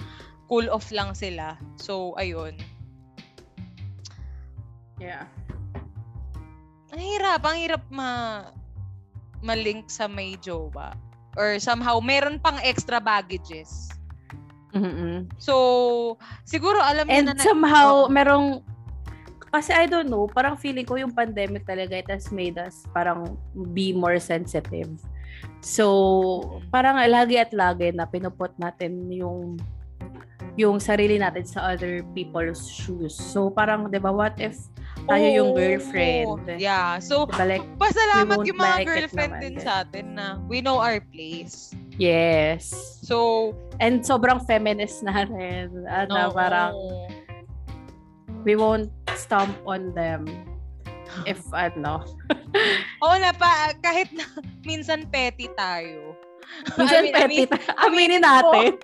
cool 0.48 0.72
off 0.72 0.90
lang 0.90 1.12
sila. 1.12 1.60
So, 1.76 2.16
ayun. 2.16 2.56
Yeah. 5.02 5.28
Ang 6.94 7.02
hirap. 7.02 7.42
Ang 7.44 7.58
hirap 7.60 7.84
ma 7.92 8.10
malink 9.44 9.92
sa 9.92 10.08
may 10.08 10.40
jowa. 10.40 10.96
Or 11.36 11.58
somehow, 11.60 12.00
meron 12.00 12.40
pang 12.40 12.56
extra 12.62 13.02
baggages. 13.02 13.90
Mm 14.74 15.30
So, 15.38 16.18
siguro 16.44 16.82
alam 16.82 17.06
niya 17.08 17.16
And 17.22 17.26
na 17.32 17.34
na... 17.38 17.44
somehow, 17.46 18.06
Oo. 18.06 18.12
merong, 18.12 18.66
kasi 19.54 19.70
I 19.70 19.86
don't 19.86 20.10
know, 20.10 20.26
parang 20.26 20.58
feeling 20.58 20.84
ko 20.84 20.98
yung 20.98 21.14
pandemic 21.14 21.64
talaga, 21.70 21.94
it 21.94 22.10
has 22.10 22.34
made 22.34 22.58
us 22.58 22.84
parang 22.90 23.38
be 23.72 23.94
more 23.94 24.18
sensitive. 24.18 24.90
So, 25.62 25.86
parang 26.74 26.98
lagi 27.08 27.38
at 27.38 27.54
lagi 27.54 27.94
na 27.94 28.10
pinuput 28.10 28.52
natin 28.58 29.08
yung 29.14 29.56
yung 30.54 30.78
sarili 30.78 31.18
natin 31.18 31.46
sa 31.50 31.74
other 31.74 32.06
people's 32.14 32.70
shoes. 32.70 33.18
So, 33.18 33.50
parang, 33.50 33.90
di 33.90 33.98
ba, 33.98 34.14
what 34.14 34.38
if 34.38 34.54
tayo 35.10 35.26
yung 35.26 35.50
Oo. 35.54 35.58
girlfriend? 35.58 36.46
Yeah. 36.62 37.02
So, 37.02 37.26
Diba, 37.26 37.58
like, 37.58 37.66
pasalamat 37.82 38.38
yung 38.46 38.60
mga 38.62 38.78
like 38.78 38.86
girlfriend 38.88 39.34
din. 39.42 39.56
sa 39.58 39.82
atin 39.82 40.06
na 40.14 40.38
we 40.46 40.62
know 40.62 40.78
our 40.78 41.02
place. 41.10 41.74
Yes. 41.98 42.72
So, 43.04 43.52
And 43.82 44.06
sobrang 44.06 44.46
feminist 44.46 45.02
na 45.02 45.26
rin. 45.26 45.86
At 45.90 46.10
na 46.10 46.30
oo. 46.30 46.34
parang, 46.34 46.74
we 48.46 48.54
won't 48.54 48.94
stomp 49.18 49.58
on 49.66 49.94
them 49.98 50.30
if, 51.26 51.42
ano, 51.54 52.06
Oo 53.04 53.16
na 53.18 53.34
pa, 53.34 53.74
kahit 53.82 54.14
na 54.14 54.26
minsan 54.64 55.10
petty 55.10 55.50
tayo. 55.58 56.13
Minsan 56.78 57.04
I 57.04 57.08
mean- 57.08 57.16
I 57.16 57.28
mean, 57.28 57.48
petty, 57.48 57.72
aminin 57.80 58.24
natin. 58.24 58.78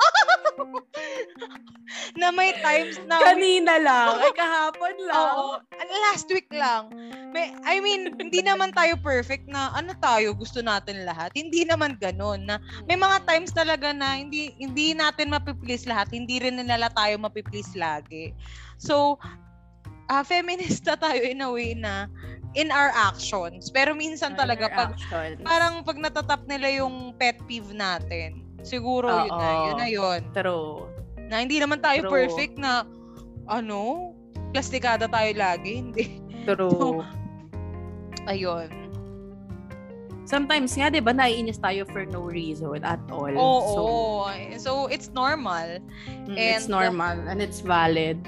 na 2.20 2.30
may 2.30 2.54
times 2.62 3.02
na 3.10 3.18
Kanina 3.22 3.82
lang. 3.82 4.22
Ay, 4.22 4.34
kahapon 4.34 4.94
lang. 5.10 5.34
Oo. 5.36 5.58
Last 6.10 6.30
week 6.30 6.50
lang. 6.54 6.94
May, 7.34 7.54
I 7.66 7.82
mean, 7.82 8.14
hindi 8.18 8.46
naman 8.46 8.74
tayo 8.74 8.98
perfect 9.02 9.50
na 9.50 9.74
ano 9.74 9.94
tayo, 9.98 10.34
gusto 10.38 10.62
natin 10.62 11.06
lahat. 11.06 11.34
Hindi 11.34 11.66
naman 11.66 11.98
ganun. 11.98 12.46
Na, 12.46 12.62
may 12.86 12.98
mga 12.98 13.26
times 13.26 13.54
talaga 13.54 13.90
na 13.94 14.18
hindi 14.22 14.54
hindi 14.58 14.94
natin 14.94 15.34
mapiplease 15.34 15.90
lahat. 15.90 16.14
Hindi 16.14 16.42
rin 16.42 16.62
nila 16.62 16.90
tayo 16.94 17.18
mapiplease 17.18 17.74
lagi. 17.78 18.34
So, 18.78 19.18
ah 20.10 20.26
feminista 20.26 20.98
tayo 20.98 21.22
in 21.22 21.46
a 21.46 21.50
way 21.54 21.78
na 21.78 22.10
in 22.54 22.70
our 22.70 22.90
actions. 22.92 23.70
Pero 23.70 23.94
minsan 23.94 24.34
talaga, 24.34 24.70
pag, 24.70 24.90
Interactions. 24.98 25.46
parang 25.46 25.74
pag 25.84 25.98
natatap 25.98 26.42
nila 26.46 26.82
yung 26.82 27.14
pet 27.16 27.38
peeve 27.46 27.70
natin, 27.72 28.42
siguro 28.62 29.10
yun 29.26 29.34
na, 29.34 29.50
yun 29.68 29.76
na 29.78 29.88
yun. 29.88 30.20
True. 30.34 30.90
Na 31.30 31.42
hindi 31.42 31.62
naman 31.62 31.78
tayo 31.80 32.06
True. 32.06 32.12
perfect 32.12 32.58
na, 32.58 32.86
ano, 33.46 34.14
plastikada 34.50 35.06
tayo 35.06 35.30
lagi. 35.38 35.78
Hindi. 35.86 36.22
True. 36.46 37.06
Ayun. 38.26 38.70
Sometimes 40.26 40.78
nga, 40.78 40.94
di 40.94 41.02
ba, 41.02 41.10
naiinis 41.10 41.58
tayo 41.58 41.90
for 41.90 42.06
no 42.06 42.22
reason 42.22 42.86
at 42.86 43.02
all. 43.10 43.34
Oo. 43.34 43.66
So, 43.66 43.82
So, 44.62 44.72
it's 44.86 45.10
normal. 45.10 45.82
mm, 46.06 46.38
it's 46.38 46.66
and- 46.66 46.74
normal 46.74 47.18
and 47.26 47.42
it's 47.42 47.62
valid. 47.66 48.22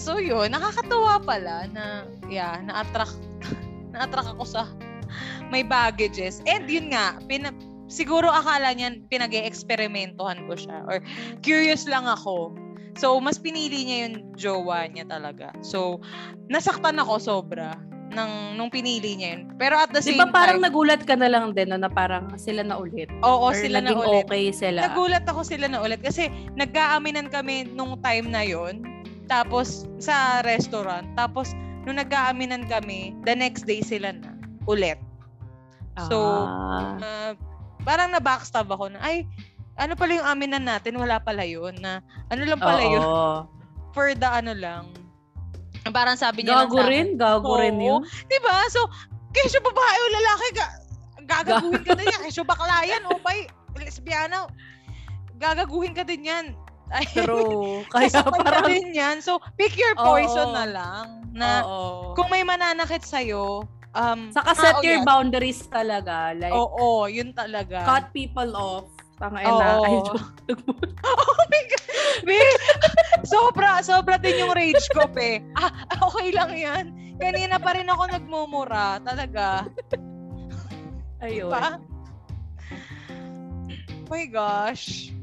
So, 0.00 0.16
yun. 0.16 0.56
Nakakatawa 0.56 1.20
pala 1.20 1.68
na, 1.76 2.08
yeah, 2.32 2.56
na-attract, 2.64 3.20
na-attract 3.92 4.32
ako 4.32 4.44
sa 4.48 4.64
may 5.52 5.60
baggages. 5.60 6.40
And 6.48 6.64
yun 6.64 6.96
nga, 6.96 7.20
pina, 7.28 7.52
siguro 7.92 8.32
akala 8.32 8.72
niya 8.72 8.96
pinag 9.12 9.36
eksperimentohan 9.36 10.48
ko 10.48 10.56
siya. 10.56 10.88
Or 10.88 11.04
curious 11.44 11.84
lang 11.84 12.08
ako. 12.08 12.56
So, 12.96 13.20
mas 13.20 13.36
pinili 13.36 13.84
niya 13.84 13.98
yung 14.08 14.16
jowa 14.40 14.88
niya 14.88 15.04
talaga. 15.04 15.52
So, 15.60 16.00
nasaktan 16.48 16.96
ako 16.96 17.20
sobra 17.20 17.76
ng 18.10 18.58
nung 18.58 18.72
pinili 18.72 19.20
niya 19.20 19.36
yun. 19.36 19.42
Pero 19.60 19.78
at 19.78 19.92
the 19.92 20.00
same 20.02 20.18
ba 20.18 20.32
parang 20.32 20.58
time, 20.58 20.66
nagulat 20.72 21.02
ka 21.06 21.14
na 21.14 21.30
lang 21.30 21.52
din 21.54 21.70
no, 21.70 21.78
na 21.78 21.92
parang 21.92 22.34
sila 22.34 22.64
na 22.66 22.80
ulit? 22.80 23.06
oo, 23.22 23.52
Or 23.52 23.54
sila 23.54 23.78
na 23.84 23.94
ulit. 23.94 24.26
okay 24.26 24.50
sila? 24.50 24.82
Nagulat 24.90 25.28
ako 25.28 25.46
sila 25.46 25.70
na 25.70 25.78
ulit 25.78 26.02
kasi 26.02 26.26
nagkaaminan 26.58 27.30
kami 27.30 27.70
nung 27.70 28.00
time 28.02 28.26
na 28.32 28.42
yon 28.42 28.82
tapos 29.30 29.86
sa 30.02 30.42
restaurant 30.42 31.06
tapos 31.14 31.54
nung 31.86 31.96
nagkaaminan 31.96 32.66
kami 32.66 33.14
the 33.22 33.32
next 33.32 33.64
day 33.64 33.78
sila 33.80 34.10
na 34.10 34.34
ulit 34.66 34.98
so 36.10 36.18
Ah. 36.18 36.98
uh, 36.98 37.32
parang 37.82 38.10
na 38.10 38.18
backstab 38.18 38.66
ako 38.66 38.90
na 38.90 38.98
ay 39.00 39.22
ano 39.78 39.94
pala 39.94 40.18
yung 40.18 40.28
aminan 40.28 40.66
natin 40.66 40.98
wala 40.98 41.16
pala 41.16 41.46
yun 41.46 41.72
na 41.78 42.02
ano 42.28 42.42
lang 42.44 42.60
pala 42.60 42.82
yun 42.82 43.00
Oo. 43.00 43.46
for 43.94 44.12
the 44.12 44.28
ano 44.28 44.52
lang 44.52 44.90
parang 45.90 46.12
sabi 46.14 46.44
niya 46.44 46.66
lang 46.66 46.68
Gago 46.68 46.76
akin, 46.76 46.90
rin? 46.92 47.06
Gago 47.16 47.52
rin 47.56 47.76
yun? 47.80 48.04
Diba? 48.28 48.52
So, 48.68 48.84
kesyo 49.32 49.64
babae 49.64 49.96
o 49.96 50.06
lalaki, 50.12 50.46
ga- 50.52 50.76
gagaguhin 51.24 51.80
ka 51.80 51.92
din 51.98 52.04
yan. 52.04 52.20
Kesyo 52.20 52.44
bakla 52.44 52.84
yan 52.84 53.00
o 53.08 53.16
bay, 53.24 53.48
lesbiana, 53.80 54.44
gagaguhin 55.40 55.96
ka 55.96 56.04
din 56.04 56.28
yan. 56.28 56.52
True. 57.14 57.86
Kaya 57.92 58.10
ka 58.10 58.30
parang... 58.34 58.66
din 58.66 58.94
yan. 58.94 59.22
So, 59.22 59.38
pick 59.54 59.78
your 59.78 59.94
poison 59.94 60.50
Oo. 60.50 60.56
na 60.56 60.66
lang. 60.66 61.04
Na 61.30 61.62
Oo. 61.62 62.18
kung 62.18 62.26
may 62.28 62.42
mananakit 62.42 63.06
sa'yo, 63.06 63.62
um, 63.94 64.20
Saka 64.34 64.50
set 64.58 64.74
ah, 64.74 64.82
oh, 64.82 64.86
your 64.86 65.00
yes. 65.02 65.06
boundaries 65.06 65.60
talaga. 65.70 66.34
Like, 66.34 66.54
Oo, 66.54 67.06
yun 67.06 67.30
talaga. 67.30 67.86
cut 67.86 68.10
people 68.10 68.50
off. 68.58 68.90
Tanga 69.22 69.38
Oo. 69.46 69.58
na. 69.58 69.68
Ay, 69.86 69.94
oh 71.06 71.42
my 71.46 71.62
God. 71.70 71.86
Be, 72.26 72.36
sobra, 73.32 73.80
sobra 73.86 74.16
din 74.18 74.42
yung 74.42 74.52
rage 74.52 74.90
ko, 74.90 75.06
pe. 75.06 75.44
Ah, 75.54 75.70
okay 76.10 76.34
lang 76.34 76.52
yan. 76.56 76.84
Kanina 77.20 77.60
pa 77.60 77.76
rin 77.76 77.86
ako 77.86 78.02
nagmumura. 78.10 78.98
Talaga. 79.04 79.68
ayun. 81.22 81.52
pa. 81.52 81.78
my 84.10 84.26
gosh. 84.26 85.14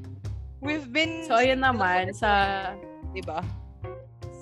We've 0.59 0.89
been... 0.89 1.23
So, 1.25 1.37
ayun 1.37 1.61
naman, 1.61 2.13
sa 2.13 2.73
Diba? 3.13 3.41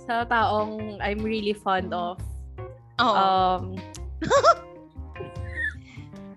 sa 0.05 0.21
taong 0.23 1.01
I'm 1.01 1.19
really 1.19 1.53
fond 1.53 1.89
of. 1.91 2.21
Oo. 3.01 3.15
Um, 3.15 3.61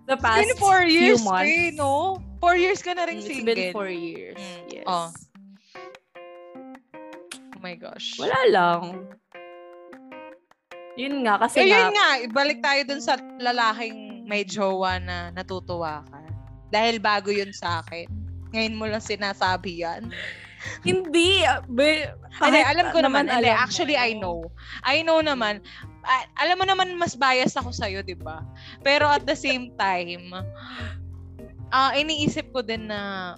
the 0.09 0.17
It's 0.17 0.23
past 0.23 0.41
been 0.41 0.57
four 0.57 0.83
years, 0.83 1.21
few 1.21 1.29
months. 1.29 1.51
eh, 1.53 1.71
no? 1.77 2.19
Four 2.41 2.57
years 2.57 2.81
ka 2.81 2.95
na 2.95 3.05
rin 3.05 3.19
It's 3.21 3.29
single. 3.29 3.55
been 3.55 3.73
four 3.75 3.91
years. 3.91 4.39
Mm. 4.39 4.63
Yes. 4.73 4.87
Oh. 4.87 5.09
Oh 7.55 7.61
my 7.61 7.75
gosh. 7.75 8.17
Wala 8.17 8.39
lang. 8.49 8.83
Yun 10.99 11.23
nga, 11.23 11.39
kasi 11.39 11.63
Eh, 11.63 11.71
yun 11.71 11.91
nga, 11.91 11.95
nga, 11.95 12.09
ibalik 12.27 12.59
tayo 12.59 12.81
dun 12.83 12.99
sa 12.99 13.15
lalaking 13.39 14.27
may 14.27 14.43
jowa 14.43 14.99
na 14.99 15.31
natutuwa 15.31 16.03
ka. 16.03 16.19
Dahil 16.71 16.99
bago 16.99 17.31
yun 17.31 17.51
sa 17.53 17.83
akin. 17.83 18.07
Ngayon 18.51 18.75
mo 18.75 18.85
lang 18.85 19.01
sinasabi 19.01 19.83
yan. 19.83 20.09
hindi. 20.83 21.45
Be, 21.69 22.11
Hindi, 22.39 22.61
alam 22.61 22.91
ko 22.91 22.99
naman. 22.99 23.27
Hindi, 23.27 23.47
alam 23.47 23.55
mo. 23.55 23.63
actually, 23.63 23.95
I 23.95 24.13
know. 24.13 24.47
I 24.83 25.03
know 25.03 25.21
naman. 25.21 25.63
ah, 26.03 26.25
alam 26.41 26.57
mo 26.57 26.65
naman 26.65 26.97
mas 26.97 27.13
bias 27.13 27.53
ako 27.53 27.69
sa 27.69 27.85
iyo, 27.85 28.01
'di 28.01 28.17
ba? 28.17 28.41
Pero 28.81 29.05
at 29.05 29.23
the 29.23 29.37
same 29.37 29.71
time, 29.77 30.33
ah 31.69 31.93
iniisip 31.93 32.49
ko 32.51 32.65
din 32.65 32.89
na 32.89 33.35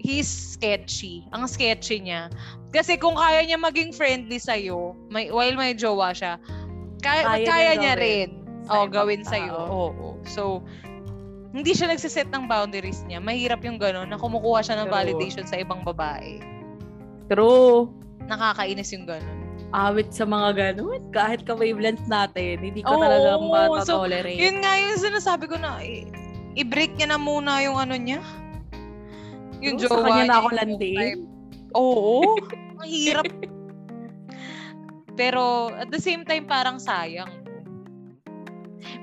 he's 0.00 0.28
sketchy. 0.28 1.24
Ang 1.30 1.44
sketchy 1.44 2.00
niya. 2.00 2.28
Kasi 2.70 2.96
kung 2.96 3.14
kaya 3.14 3.40
niya 3.40 3.56
maging 3.56 3.92
friendly 3.92 4.36
sa 4.36 4.56
iyo, 4.56 4.92
may 5.08 5.28
while 5.28 5.54
may 5.54 5.72
jowa 5.72 6.10
siya, 6.10 6.40
kaya, 7.00 7.22
Kaya 7.24 7.44
kaya, 7.44 7.72
niya 7.76 7.94
rin. 7.96 8.28
sa 8.64 8.72
Oh, 8.74 8.88
gawin 8.88 9.20
sa 9.22 9.36
iyo. 9.36 9.52
tao. 9.54 9.68
Oo. 9.92 10.08
So, 10.24 10.42
hindi 11.54 11.70
siya 11.70 11.86
nagsiset 11.86 12.34
ng 12.34 12.50
boundaries 12.50 13.06
niya. 13.06 13.22
Mahirap 13.22 13.62
yung 13.62 13.78
gano'n 13.78 14.10
na 14.10 14.18
kumukuha 14.18 14.60
siya 14.66 14.82
ng 14.82 14.90
True. 14.90 14.96
validation 14.98 15.46
sa 15.46 15.54
ibang 15.62 15.86
babae. 15.86 16.42
True. 17.30 17.94
Nakakainis 18.26 18.90
yung 18.90 19.06
gano'n. 19.06 19.38
Awit 19.70 20.10
sa 20.10 20.26
mga 20.26 20.74
ganun. 20.74 21.02
Kahit 21.14 21.46
ka-wavelength 21.46 22.02
natin, 22.10 22.58
hindi 22.58 22.82
ko 22.82 22.98
Oo, 22.98 23.02
talaga 23.02 23.28
so, 23.38 23.46
matatolerate. 23.46 24.38
Yun 24.38 24.66
nga 24.66 24.72
yung 24.82 24.98
sinasabi 24.98 25.46
ko 25.46 25.54
na 25.54 25.78
i- 25.78 26.10
i-break 26.58 26.98
niya 26.98 27.14
na 27.14 27.18
muna 27.22 27.62
yung 27.62 27.78
ano 27.78 27.94
niya. 27.94 28.18
Yung 29.62 29.78
True, 29.78 29.94
jowa 29.94 30.02
Sa 30.02 30.06
kanya 30.10 30.24
na 30.26 30.36
ako 30.42 30.48
type. 30.58 31.22
Oo. 31.78 32.34
Ang 32.82 32.90
hirap. 32.90 33.26
Pero 35.18 35.70
at 35.70 35.94
the 35.94 36.02
same 36.02 36.26
time 36.26 36.50
parang 36.50 36.82
sayang. 36.82 37.30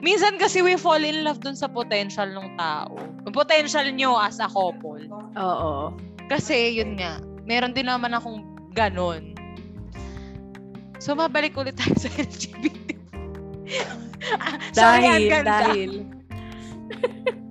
Minsan 0.01 0.41
kasi 0.41 0.65
we 0.65 0.73
fall 0.81 0.97
in 0.97 1.21
love 1.21 1.37
dun 1.45 1.53
sa 1.53 1.69
potential 1.69 2.25
ng 2.25 2.57
tao. 2.57 2.97
Yung 3.21 3.35
potential 3.37 3.85
nyo 3.93 4.17
as 4.17 4.41
a 4.41 4.49
couple. 4.49 5.05
Oo. 5.37 5.93
Kasi 6.25 6.81
yun 6.81 6.97
nga, 6.97 7.21
meron 7.45 7.77
din 7.77 7.85
naman 7.85 8.17
akong 8.17 8.41
ganon. 8.73 9.37
So, 10.97 11.13
mabalik 11.13 11.53
ulit 11.53 11.77
tayo 11.77 11.93
sa 11.97 12.09
LGBT. 12.17 12.97
Sorry, 14.77 15.05
ang 15.05 15.21
Dahil, 15.21 15.29
ganda. 15.29 15.69
dahil. 15.69 15.91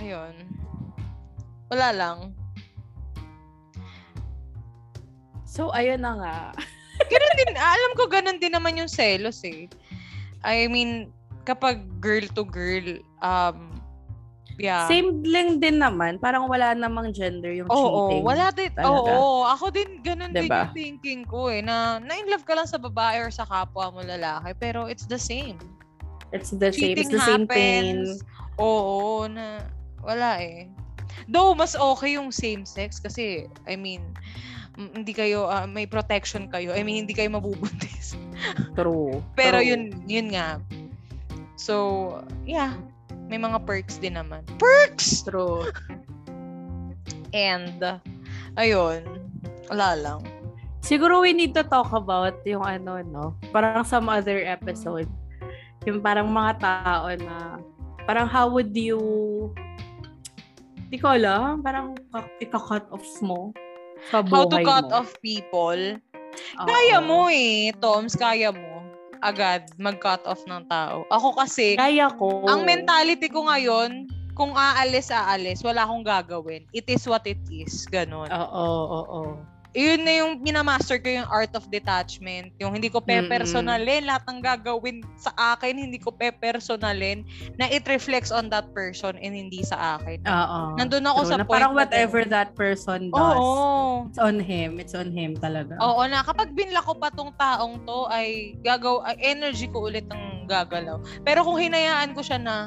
Ayun. 0.00 0.34
Wala 1.70 1.88
lang. 1.94 2.18
So, 5.46 5.70
ayun 5.74 6.02
na 6.02 6.12
nga. 6.18 6.54
Ganun 7.08 7.34
din, 7.36 7.50
alam 7.56 7.90
ko 7.96 8.02
ganun 8.06 8.38
din 8.38 8.52
naman 8.52 8.76
yung 8.76 8.90
selos 8.90 9.40
eh. 9.46 9.70
I 10.44 10.68
mean, 10.68 11.08
kapag 11.44 11.84
girl 12.00 12.24
to 12.36 12.44
girl, 12.44 13.00
um, 13.24 13.80
yeah. 14.60 14.84
Same 14.88 15.24
lang 15.24 15.60
din 15.60 15.80
naman. 15.80 16.20
Parang 16.20 16.48
wala 16.48 16.76
namang 16.76 17.16
gender 17.16 17.52
yung 17.52 17.68
Oo, 17.72 18.08
cheating. 18.12 18.24
wala 18.24 18.46
din. 18.52 18.70
Talaga. 18.76 19.10
Oo, 19.16 19.48
ako 19.48 19.72
din, 19.72 20.04
ganun 20.04 20.32
din 20.36 20.48
Diba? 20.48 20.68
yung 20.68 20.76
thinking 20.76 21.22
ko 21.24 21.48
eh, 21.48 21.64
na 21.64 21.96
na-in 22.00 22.28
love 22.28 22.44
ka 22.44 22.52
lang 22.52 22.68
sa 22.68 22.76
babae 22.76 23.24
or 23.24 23.32
sa 23.32 23.48
kapwa 23.48 23.88
mo 23.92 24.00
lalaki, 24.04 24.52
pero 24.60 24.84
it's 24.84 25.08
the 25.08 25.20
same. 25.20 25.56
It's 26.30 26.52
the 26.52 26.70
same. 26.70 26.94
Cheating 26.94 27.10
It's 27.10 27.14
the 27.16 27.24
same 27.24 27.44
pain. 27.48 28.04
happens. 28.06 28.22
Oo, 28.60 29.26
na 29.26 29.64
wala 30.04 30.38
eh. 30.44 30.68
Though, 31.26 31.52
mas 31.58 31.74
okay 31.74 32.14
yung 32.14 32.30
same 32.30 32.62
sex 32.62 33.02
kasi, 33.02 33.50
I 33.66 33.74
mean, 33.74 34.14
hindi 34.76 35.12
kayo, 35.12 35.50
ah, 35.50 35.66
may 35.66 35.84
protection 35.84 36.46
kayo. 36.48 36.72
I 36.72 36.86
mean, 36.86 37.04
hindi 37.04 37.14
kayo 37.14 37.28
mabubuntis. 37.32 38.14
True. 38.78 39.20
Pero 39.34 39.58
True. 39.60 39.68
yun, 39.68 39.82
yun 40.06 40.28
nga. 40.32 40.62
So, 41.58 42.24
yeah. 42.48 42.76
May 43.30 43.38
mga 43.38 43.62
perks 43.62 44.02
din 44.02 44.18
naman. 44.18 44.42
Perks! 44.58 45.22
True. 45.22 45.70
And, 47.30 47.78
uh, 47.78 48.02
ayun. 48.58 49.06
Wala 49.70 49.94
lang. 49.94 50.20
Siguro 50.82 51.22
we 51.22 51.30
need 51.30 51.54
to 51.54 51.62
talk 51.62 51.94
about 51.94 52.42
yung 52.42 52.66
ano, 52.66 52.98
no? 53.06 53.38
Parang 53.54 53.86
some 53.86 54.10
other 54.10 54.42
episode. 54.42 55.06
Yung 55.86 56.02
parang 56.02 56.26
mga 56.26 56.58
tao 56.58 57.06
na 57.14 57.62
parang 58.02 58.26
how 58.26 58.50
would 58.50 58.74
you 58.74 58.98
di 60.90 60.98
ko 60.98 61.14
alam, 61.14 61.62
parang 61.62 61.94
ka- 62.10 62.34
ika-cut 62.42 62.90
off 62.90 63.06
mo 63.22 63.54
sa 64.08 64.24
buhay 64.24 64.32
How 64.32 64.44
to 64.46 64.58
cut 64.62 64.86
mo. 64.86 64.96
off 64.96 65.10
people. 65.20 65.82
Oo. 66.56 66.66
Kaya 66.66 66.98
mo 66.98 67.28
eh, 67.28 67.74
Toms. 67.76 68.16
Kaya 68.16 68.50
mo. 68.50 68.80
Agad 69.20 69.68
mag-cut 69.76 70.24
off 70.24 70.40
ng 70.48 70.64
tao. 70.64 71.04
Ako 71.12 71.36
kasi, 71.36 71.76
Kaya 71.76 72.08
ko. 72.16 72.48
ang 72.48 72.64
mentality 72.64 73.28
ko 73.28 73.44
ngayon, 73.44 74.08
kung 74.32 74.56
aalis, 74.56 75.12
aalis. 75.12 75.60
Wala 75.60 75.84
akong 75.84 76.00
gagawin. 76.00 76.64
It 76.72 76.88
is 76.88 77.04
what 77.04 77.28
it 77.28 77.40
is. 77.52 77.84
Ganon. 77.84 78.32
Oo, 78.32 78.48
oo, 78.80 79.00
oo. 79.04 79.32
Yun 79.70 80.02
na 80.02 80.12
yung 80.22 80.42
minamaster 80.42 80.98
ko 80.98 81.06
yung 81.06 81.28
art 81.30 81.54
of 81.54 81.66
detachment. 81.70 82.50
Yung 82.58 82.74
hindi 82.74 82.90
ko 82.90 82.98
pe-personalin, 82.98 84.02
lahat 84.02 84.26
ng 84.26 84.40
gagawin 84.42 85.02
sa 85.14 85.30
akin, 85.54 85.78
hindi 85.78 85.98
ko 85.98 86.10
pe-personalin, 86.10 87.22
na 87.54 87.70
it 87.70 87.86
reflects 87.86 88.34
on 88.34 88.50
that 88.50 88.66
person 88.74 89.14
and 89.22 89.32
hindi 89.34 89.62
sa 89.62 89.98
akin. 89.98 90.18
Oo. 90.26 90.60
Nandun 90.74 91.06
ako 91.06 91.18
True, 91.22 91.30
sa 91.30 91.36
na 91.38 91.46
point 91.46 91.54
parang 91.62 91.74
whatever 91.78 92.26
that 92.26 92.50
person 92.58 93.14
does, 93.14 93.38
Oo. 93.38 94.10
it's 94.10 94.18
on 94.18 94.42
him. 94.42 94.82
It's 94.82 94.94
on 94.98 95.14
him 95.14 95.38
talaga. 95.38 95.78
Oo 95.78 96.02
na, 96.10 96.26
kapag 96.26 96.50
binla 96.50 96.82
ko 96.82 96.98
pa 96.98 97.14
tong 97.14 97.30
taong 97.38 97.86
to, 97.86 98.10
ay 98.10 98.58
gagaw, 98.66 99.06
ay 99.06 99.14
energy 99.22 99.70
ko 99.70 99.86
ulit 99.86 100.06
ang 100.10 100.50
gagalaw. 100.50 100.98
Pero 101.22 101.46
kung 101.46 101.62
hinayaan 101.62 102.10
ko 102.18 102.26
siya 102.26 102.42
na 102.42 102.66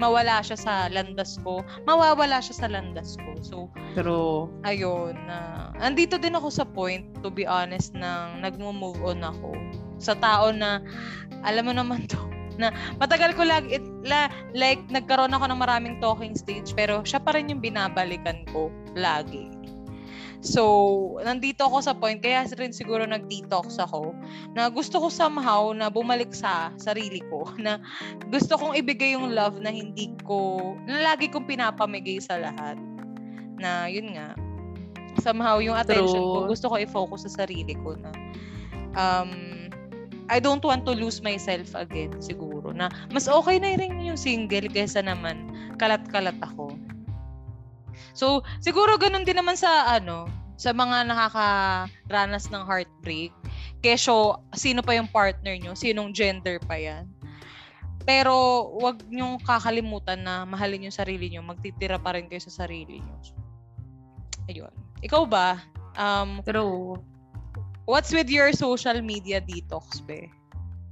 mawala 0.00 0.40
siya 0.40 0.56
sa 0.56 0.74
landas 0.88 1.36
ko, 1.44 1.60
mawawala 1.84 2.40
siya 2.40 2.56
sa 2.64 2.68
landas 2.72 3.20
ko. 3.20 3.30
So, 3.44 3.56
True. 3.92 4.48
ayun, 4.64 5.12
na 5.28 5.68
andito 5.76 6.16
din 6.16 6.32
ako 6.32 6.48
sa 6.48 6.64
point, 6.64 7.04
to 7.20 7.28
be 7.28 7.44
honest, 7.44 7.92
nang 7.92 8.40
nagmo-move 8.40 9.04
on 9.04 9.20
ako 9.20 9.52
sa 10.00 10.16
tao 10.16 10.48
na, 10.48 10.80
alam 11.44 11.68
mo 11.68 11.76
naman 11.76 12.08
to, 12.08 12.16
na 12.60 12.72
matagal 12.96 13.36
ko 13.36 13.44
lag, 13.44 13.68
it, 13.68 13.84
la, 14.08 14.32
like, 14.56 14.80
nagkaroon 14.88 15.36
ako 15.36 15.44
ng 15.52 15.60
maraming 15.60 15.96
talking 16.00 16.32
stage, 16.32 16.72
pero 16.72 17.04
siya 17.04 17.20
pa 17.20 17.36
rin 17.36 17.52
yung 17.52 17.60
binabalikan 17.60 18.48
ko 18.48 18.72
lagi. 18.96 19.52
So, 20.40 21.20
nandito 21.20 21.68
ako 21.68 21.84
sa 21.84 21.92
point, 21.92 22.16
kaya 22.16 22.48
rin 22.56 22.72
siguro 22.72 23.04
nag-detox 23.04 23.76
ako, 23.76 24.16
na 24.56 24.72
gusto 24.72 24.96
ko 24.96 25.12
somehow 25.12 25.76
na 25.76 25.92
bumalik 25.92 26.32
sa 26.32 26.72
sarili 26.80 27.20
ko, 27.28 27.44
na 27.64 27.76
gusto 28.32 28.56
kong 28.56 28.72
ibigay 28.72 29.12
yung 29.12 29.36
love 29.36 29.60
na 29.60 29.68
hindi 29.68 30.08
ko, 30.24 30.72
na 30.88 31.12
lagi 31.12 31.28
kong 31.28 31.44
pinapamigay 31.44 32.16
sa 32.24 32.40
lahat. 32.40 32.80
Na, 33.60 33.84
yun 33.92 34.16
nga, 34.16 34.32
somehow 35.20 35.60
yung 35.60 35.76
attention 35.76 36.24
ko, 36.24 36.48
True. 36.48 36.50
gusto 36.56 36.66
ko 36.72 36.74
i-focus 36.80 37.28
sa 37.28 37.44
sarili 37.44 37.76
ko 37.76 38.00
na, 38.00 38.10
um, 38.96 39.32
I 40.30 40.38
don't 40.38 40.62
want 40.62 40.86
to 40.86 40.94
lose 40.94 41.20
myself 41.20 41.74
again, 41.76 42.16
siguro. 42.22 42.70
Na, 42.70 42.88
mas 43.10 43.26
okay 43.26 43.58
na 43.58 43.74
rin 43.76 43.98
yung 44.00 44.16
single 44.16 44.70
kaysa 44.72 45.02
naman 45.04 45.50
kalat-kalat 45.76 46.38
ako. 46.40 46.78
So, 48.12 48.42
siguro 48.62 48.98
ganun 48.98 49.24
din 49.24 49.38
naman 49.38 49.54
sa 49.54 49.90
ano, 49.96 50.26
sa 50.60 50.76
mga 50.76 51.08
nakakaranas 51.08 52.52
ng 52.52 52.64
heartbreak. 52.68 53.32
Kesyo, 53.80 54.44
sino 54.52 54.84
pa 54.84 54.92
yung 54.92 55.08
partner 55.08 55.56
nyo? 55.56 55.72
Sinong 55.72 56.12
gender 56.12 56.60
pa 56.60 56.76
yan? 56.76 57.08
Pero, 58.04 58.68
wag 58.76 59.00
nyong 59.08 59.40
kakalimutan 59.40 60.20
na 60.20 60.44
mahalin 60.44 60.88
yung 60.88 60.96
sarili 60.96 61.32
nyo. 61.32 61.40
Magtitira 61.40 61.96
pa 61.96 62.12
rin 62.12 62.28
kayo 62.28 62.44
sa 62.44 62.64
sarili 62.64 63.00
nyo. 63.00 63.16
So, 63.24 63.32
ayun. 64.52 64.74
Ikaw 65.00 65.22
ba? 65.24 65.64
Um, 65.96 66.44
True. 66.44 67.00
what's 67.88 68.12
with 68.12 68.28
your 68.28 68.52
social 68.52 69.00
media 69.00 69.40
detox, 69.40 70.04
be? 70.04 70.28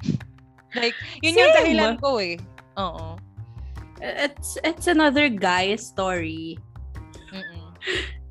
like, 0.80 0.96
yun 1.20 1.36
yung 1.36 1.52
Same. 1.52 1.58
dahilan 1.60 1.94
ko 2.00 2.16
eh. 2.24 2.40
Oo. 2.80 3.20
It's 3.98 4.54
it's 4.62 4.86
another 4.86 5.26
guy 5.26 5.74
story. 5.74 6.56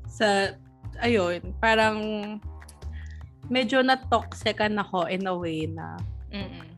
Sa 0.08 0.54
ayun, 0.98 1.54
parang 1.62 1.98
medyo 3.48 3.80
na 3.80 3.96
toxican 4.10 4.76
ako 4.76 5.08
in 5.08 5.24
a 5.24 5.32
way 5.34 5.64
na 5.64 5.96
Mm-mm. 6.28 6.68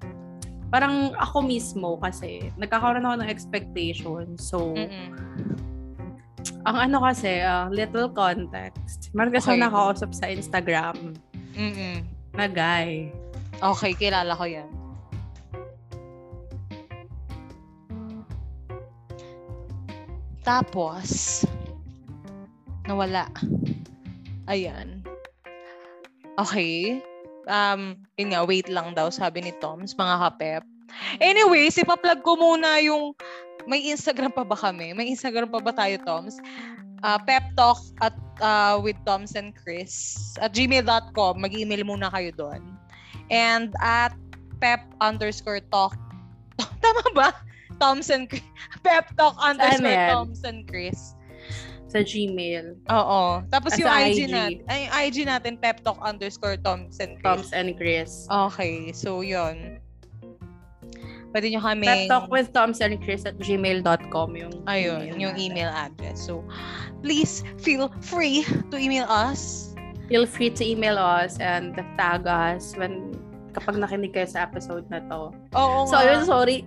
parang 0.71 1.11
ako 1.19 1.43
mismo 1.43 1.99
kasi 1.99 2.47
nagkakaroon 2.55 3.03
ako 3.03 3.17
ng 3.25 3.31
expectation. 3.31 4.39
So, 4.39 4.77
Mm-mm. 4.79 5.11
ang 6.69 6.77
ano 6.79 7.03
kasi, 7.03 7.43
uh, 7.43 7.67
little 7.73 8.13
context. 8.13 9.11
Meron 9.17 9.35
kasi 9.35 9.57
Okay. 9.57 9.63
nakausap 9.67 10.15
sa 10.15 10.31
Instagram 10.31 11.19
Mm-mm. 11.59 12.07
na 12.39 12.47
guy. 12.47 13.11
Okay, 13.59 13.93
kilala 13.99 14.33
ko 14.39 14.47
yan. 14.47 14.71
Tapos, 20.41 21.45
nawala. 22.91 23.31
Ayan. 24.51 25.07
Okay. 26.35 26.99
Um, 27.47 27.95
yun 28.19 28.35
nga, 28.35 28.43
wait 28.43 28.67
lang 28.67 28.99
daw, 28.99 29.15
sabi 29.15 29.47
ni 29.47 29.55
Toms, 29.63 29.95
mga 29.95 30.17
kapep. 30.27 30.63
Anyway, 31.23 31.71
sipa-plug 31.71 32.27
ko 32.27 32.35
muna 32.35 32.83
yung, 32.83 33.15
may 33.71 33.87
Instagram 33.87 34.35
pa 34.35 34.43
ba 34.43 34.59
kami? 34.59 34.91
May 34.91 35.15
Instagram 35.15 35.55
pa 35.55 35.63
ba 35.63 35.71
tayo, 35.71 35.95
Toms? 36.03 36.43
Uh, 37.01 37.17
pep 37.25 37.47
talk 37.57 37.81
at 38.05 38.13
uh, 38.45 38.77
with 38.77 38.99
Toms 39.09 39.33
and 39.39 39.57
Chris 39.57 40.19
at 40.43 40.53
gmail.com. 40.53 41.41
Mag-email 41.41 41.87
muna 41.87 42.13
kayo 42.13 42.29
doon. 42.37 42.61
And 43.33 43.73
at 43.81 44.13
pep 44.61 44.85
underscore 45.01 45.65
talk. 45.73 45.97
Tama 46.85 47.05
ba? 47.17 47.31
Thompson 47.81 48.29
Chris. 48.29 48.45
Pep 48.85 49.09
talk 49.17 49.33
underscore 49.41 49.89
yan? 49.89 50.13
Thompson 50.13 50.57
Chris. 50.69 51.17
Sa 51.91 52.01
Gmail. 52.01 52.79
Oo. 52.87 53.43
Tapos 53.51 53.75
yung 53.75 53.91
IG, 53.91 54.07
IG. 54.15 54.31
natin. 54.31 54.59
Ay, 54.71 54.81
yung 54.87 54.95
IG 55.03 55.17
natin, 55.27 55.53
pep 55.59 55.83
talk 55.83 55.99
underscore 55.99 56.55
Thompson 56.57 57.19
Chris. 57.19 57.27
Toms 57.27 57.51
and 57.51 57.75
Chris. 57.75 58.11
Okay. 58.31 58.95
So, 58.95 59.27
yun. 59.27 59.83
Pwede 61.31 61.51
nyo 61.51 61.59
kami... 61.59 61.87
Pep 61.87 62.03
talk 62.07 62.27
with 62.31 62.51
Toms 62.51 62.79
and 62.79 62.99
Chris 63.03 63.27
at 63.27 63.39
gmail.com 63.39 64.31
yung 64.35 64.55
Ayun, 64.67 65.19
yung 65.19 65.35
natin. 65.35 65.47
email 65.51 65.71
address. 65.71 66.23
So, 66.23 66.43
please 67.03 67.43
feel 67.59 67.91
free 68.03 68.43
to 68.71 68.79
email 68.79 69.07
us. 69.11 69.75
Feel 70.07 70.27
free 70.27 70.51
to 70.51 70.63
email 70.63 70.99
us 70.99 71.39
and 71.39 71.75
tag 71.95 72.27
us 72.27 72.75
when 72.75 73.15
kapag 73.51 73.79
nakinig 73.79 74.11
kayo 74.11 74.27
sa 74.27 74.47
episode 74.47 74.87
na 74.91 75.03
to. 75.11 75.31
Oo 75.55 75.87
So, 75.87 75.99
nga. 75.99 76.03
ayun, 76.07 76.23
sorry. 76.23 76.67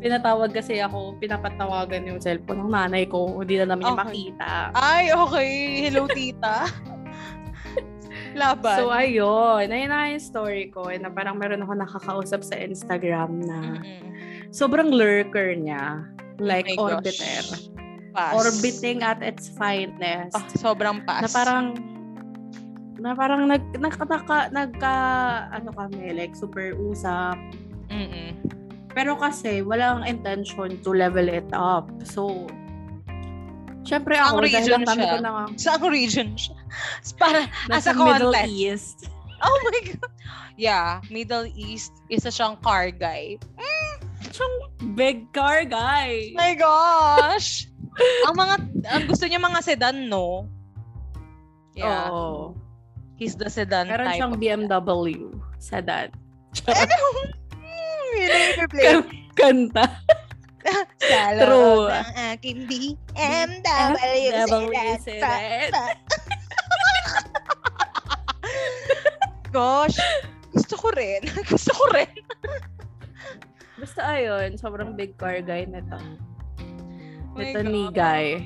Pinatawag 0.00 0.50
kasi 0.50 0.80
ako, 0.80 1.16
pinapatawagan 1.16 2.08
yung 2.08 2.18
cellphone 2.18 2.64
ng 2.64 2.72
nanay 2.72 3.04
ko. 3.04 3.36
Hindi 3.36 3.60
na 3.60 3.70
namin 3.70 3.84
Okay. 3.86 4.00
makita. 4.00 4.50
Ay, 4.72 5.12
okay. 5.12 5.50
Hello, 5.84 6.08
tita. 6.08 6.64
Laban. 8.40 8.78
So, 8.78 8.88
ayun. 8.88 9.68
Ayun 9.68 9.90
na 9.90 10.08
yung 10.08 10.22
story 10.22 10.70
ko. 10.70 10.88
Na 10.88 11.10
parang 11.10 11.36
meron 11.36 11.60
ako 11.60 11.72
nakakausap 11.76 12.40
sa 12.40 12.56
Instagram 12.56 13.42
na 13.42 13.58
Mm-mm. 13.76 14.08
sobrang 14.48 14.88
lurker 14.88 15.52
niya. 15.52 16.06
Like, 16.38 16.70
Oh 16.74 16.88
orbiter. 16.88 17.44
gosh. 17.44 17.68
Pass. 18.10 18.34
Orbiting 18.34 19.04
at 19.04 19.20
its 19.20 19.52
finest. 19.52 20.34
Ah, 20.34 20.42
sobrang 20.56 21.04
pass. 21.04 21.22
na 21.22 21.30
parang 21.30 21.64
na 23.00 23.14
parang 23.14 23.46
nag 23.46 23.62
nagka, 23.78 24.04
nagka, 24.04 24.38
nagka 24.50 24.94
ano 25.54 25.72
kami 25.72 26.12
like 26.12 26.36
super 26.36 26.76
usap 26.76 27.32
Mm-mm. 27.88 28.34
Pero 28.90 29.14
kasi 29.14 29.60
walang 29.60 30.02
intention 30.02 30.78
to 30.80 30.90
level 30.90 31.24
it 31.24 31.46
up 31.50 31.86
so 32.02 32.46
syempre 33.82 34.14
Ang 34.14 34.34
ako 34.34 34.38
dahil 34.40 34.50
region 34.60 34.76
ang 34.76 34.86
dami 34.86 35.00
siya. 35.00 35.10
ko 35.10 35.18
na 35.18 35.30
Saan 35.56 35.82
region 35.84 36.28
siya? 36.34 36.58
Para, 37.20 37.40
as 37.68 37.86
a 37.86 37.94
Middle 37.94 38.30
context. 38.30 38.50
East 38.50 38.98
Oh 39.40 39.56
my 39.64 39.80
God. 39.88 40.12
Yeah, 40.54 41.00
Middle 41.08 41.48
East, 41.50 41.96
isa 42.06 42.28
siyang 42.28 42.60
car 42.60 42.92
guy. 42.92 43.40
siyang 44.28 44.54
big 44.92 45.32
car 45.32 45.64
guy 45.64 46.36
My 46.36 46.52
gosh! 46.52 47.64
ang 48.28 48.36
mga, 48.36 48.54
ang 48.86 49.04
gusto 49.08 49.24
niya 49.24 49.40
mga 49.40 49.64
sedan, 49.64 50.06
no? 50.06 50.44
Yeah. 51.72 52.12
Oo. 52.12 52.52
He's 53.16 53.32
the 53.32 53.48
sedan 53.48 53.88
meron 53.88 54.12
type. 54.12 54.20
siyang 54.20 54.34
of- 54.36 54.40
BMW 54.40 55.32
sa 55.56 55.80
dad 55.80 56.12
Hmm, 56.52 57.32
yun 58.20 58.30
ang 58.30 58.44
i-play. 58.60 58.92
kanta 59.32 59.86
Sa 61.08 61.20
True. 61.40 61.88
loob 61.88 61.88
ng 61.88 62.16
aking 62.36 62.58
BMW 62.68 63.96
BMW 63.96 64.76
sedan. 65.00 65.72
sedan. 65.72 65.96
Gosh, 69.50 69.96
gusto 70.52 70.74
ko 70.78 70.92
rin. 70.94 71.24
gusto 71.50 71.72
ko 71.74 71.84
rin. 71.96 72.12
basta 73.80 74.04
ayun 74.12 74.60
sobrang 74.60 74.92
big 74.92 75.16
car 75.16 75.40
guy 75.40 75.64
nito 75.64 75.96
Oh 77.32 77.40
my 77.40 77.48
Ito 77.48 77.62
ni 77.64 77.88
Guy. 77.96 78.44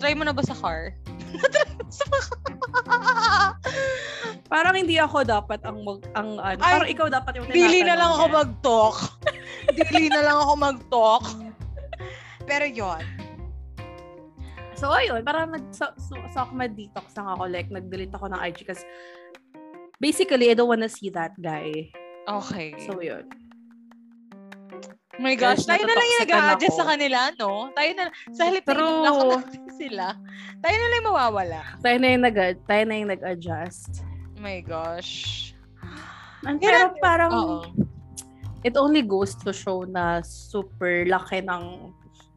Try 0.00 0.16
mo 0.16 0.24
na 0.24 0.32
ba 0.32 0.40
sa 0.40 0.54
car? 0.56 0.96
Parang 4.52 4.76
hindi 4.76 5.00
ako 5.00 5.24
dapat 5.24 5.64
ang 5.64 5.80
mag, 5.80 6.04
ang 6.12 6.36
ano, 6.36 6.60
Ay, 6.60 6.60
parang 6.60 6.90
ikaw 6.92 7.08
dapat 7.08 7.40
yung 7.40 7.48
Dili 7.48 7.80
na 7.80 7.96
lang 7.96 8.12
ako 8.12 8.24
tinatanong 8.28 8.28
mag-talk. 8.28 8.96
Dili 9.88 10.12
na 10.12 10.22
lang 10.28 10.36
ako 10.44 10.52
mag-talk. 10.60 11.24
Pero 12.44 12.68
yon. 12.68 13.00
So 14.76 14.92
ayun, 14.92 15.24
parang 15.24 15.56
nag 15.56 15.72
so, 15.72 15.88
so, 15.96 16.20
so 16.34 16.44
ako 16.44 16.52
detox 16.74 17.16
lang 17.16 17.32
ako 17.32 17.48
like 17.48 17.70
nag-delete 17.70 18.12
ako 18.12 18.28
ng 18.28 18.40
IG 18.42 18.66
kasi 18.66 18.82
basically 20.02 20.50
I 20.50 20.58
don't 20.58 20.68
wanna 20.68 20.90
see 20.90 21.08
that 21.14 21.32
guy. 21.40 21.88
Okay. 22.28 22.76
So 22.84 23.00
yun. 23.00 23.41
Oh 25.12 25.20
my 25.20 25.36
gosh, 25.36 25.68
tayo 25.68 25.84
na 25.84 25.92
lang 25.92 26.08
yung 26.08 26.22
nag-a-adjust 26.24 26.76
sa 26.76 26.86
kanila, 26.88 27.18
no? 27.36 27.68
Tayo 27.76 27.90
na, 27.92 28.04
sa 28.32 28.48
halip 28.48 28.64
na 28.64 28.74
natin 29.36 29.64
sila, 29.76 30.16
tayo 30.64 30.76
na 30.76 30.86
lang 30.88 30.98
yung 31.02 31.08
mawawala. 31.12 31.60
Tayo 31.84 31.96
na 32.00 32.08
yung 32.12 32.24
nag 32.24 32.36
tayo 32.64 32.82
na 32.88 32.94
yung 32.96 33.10
nag-adjust. 33.12 34.04
Oh 34.36 34.40
my 34.40 34.58
gosh. 34.64 35.52
And, 36.42 36.58
Yan 36.58 36.64
pero 36.64 36.78
ang- 36.82 36.98
parang 36.98 37.32
Oo. 37.32 37.58
it 38.66 38.74
only 38.74 39.02
goes 39.02 39.36
to 39.46 39.54
show 39.54 39.86
na 39.86 40.22
super 40.24 41.06
laki 41.06 41.44
ng 41.44 41.92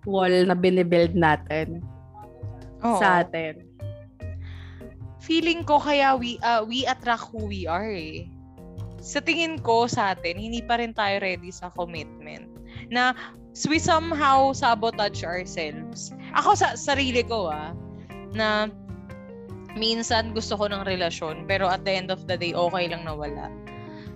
wall 0.05 0.33
na 0.45 0.53
binibuild 0.53 1.17
natin 1.17 1.81
Oo. 2.85 2.99
sa 3.01 3.25
atin. 3.25 3.65
feeling 5.25 5.65
ko 5.65 5.81
kaya 5.81 6.13
we 6.13 6.37
uh, 6.45 6.61
we 6.61 6.85
attract 6.85 7.33
who 7.33 7.49
we 7.49 7.65
are 7.65 7.89
eh. 7.89 8.29
Sa 9.01 9.17
tingin 9.17 9.57
ko 9.57 9.89
sa 9.89 10.13
atin, 10.13 10.37
hindi 10.37 10.61
pa 10.61 10.77
rin 10.77 10.93
tayo 10.93 11.17
ready 11.17 11.49
sa 11.49 11.73
commitment. 11.73 12.45
Na 12.89 13.13
we 13.69 13.79
somehow 13.79 14.51
sabotage 14.51 15.23
ourselves. 15.23 16.11
Ako 16.35 16.59
sa 16.59 16.75
sarili 16.75 17.23
ko 17.23 17.47
ah, 17.47 17.71
na 18.35 18.67
minsan 19.79 20.35
gusto 20.35 20.59
ko 20.59 20.67
ng 20.67 20.83
relasyon, 20.83 21.47
pero 21.47 21.67
at 21.71 21.83
the 21.87 21.93
end 21.95 22.11
of 22.11 22.27
the 22.27 22.35
day, 22.35 22.51
okay 22.51 22.91
lang 22.91 23.07
na 23.07 23.15
wala. 23.15 23.47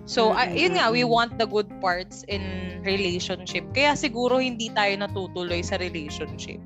So, 0.08 0.32
ah, 0.34 0.48
yun 0.48 0.76
nga, 0.76 0.90
we 0.90 1.04
want 1.04 1.36
the 1.40 1.46
good 1.46 1.68
parts 1.78 2.26
in 2.26 2.42
relationship. 2.82 3.64
Kaya 3.76 3.94
siguro 3.94 4.40
hindi 4.40 4.72
tayo 4.72 4.96
natutuloy 4.96 5.60
sa 5.62 5.76
relationship. 5.78 6.60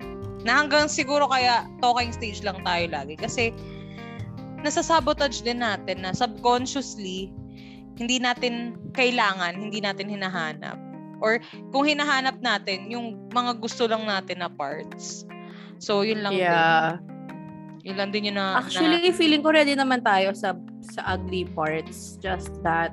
Na 0.46 0.62
hanggang 0.62 0.90
siguro 0.90 1.28
kaya 1.28 1.66
talking 1.82 2.14
stage 2.14 2.40
lang 2.42 2.62
tayo 2.62 2.88
lagi. 2.90 3.18
Kasi 3.18 3.52
nasasabotage 4.64 5.44
din 5.44 5.60
natin 5.60 6.02
na 6.02 6.16
subconsciously 6.16 7.30
hindi 7.94 8.18
natin 8.18 8.74
kailangan, 8.90 9.54
hindi 9.54 9.78
natin 9.78 10.10
hinahanap. 10.10 10.93
Or 11.24 11.40
kung 11.72 11.88
hinahanap 11.88 12.44
natin, 12.44 12.92
yung 12.92 13.16
mga 13.32 13.56
gusto 13.56 13.88
lang 13.88 14.04
natin 14.04 14.44
na 14.44 14.52
parts. 14.52 15.24
So, 15.80 16.04
yun 16.04 16.20
lang 16.20 16.36
Yeah. 16.36 17.00
din. 17.00 17.88
Yun 17.88 17.96
lang 17.96 18.10
din 18.12 18.28
yun 18.28 18.36
na... 18.36 18.60
Actually, 18.60 19.08
feeling 19.16 19.40
ko 19.40 19.52
ready 19.52 19.72
naman 19.72 20.04
tayo 20.04 20.36
sa 20.36 20.52
sa 20.84 21.16
ugly 21.16 21.48
parts. 21.56 22.20
Just 22.20 22.52
that 22.60 22.92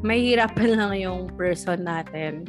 mahirapan 0.00 0.78
lang 0.78 0.92
yung 0.96 1.20
person 1.34 1.82
natin 1.84 2.46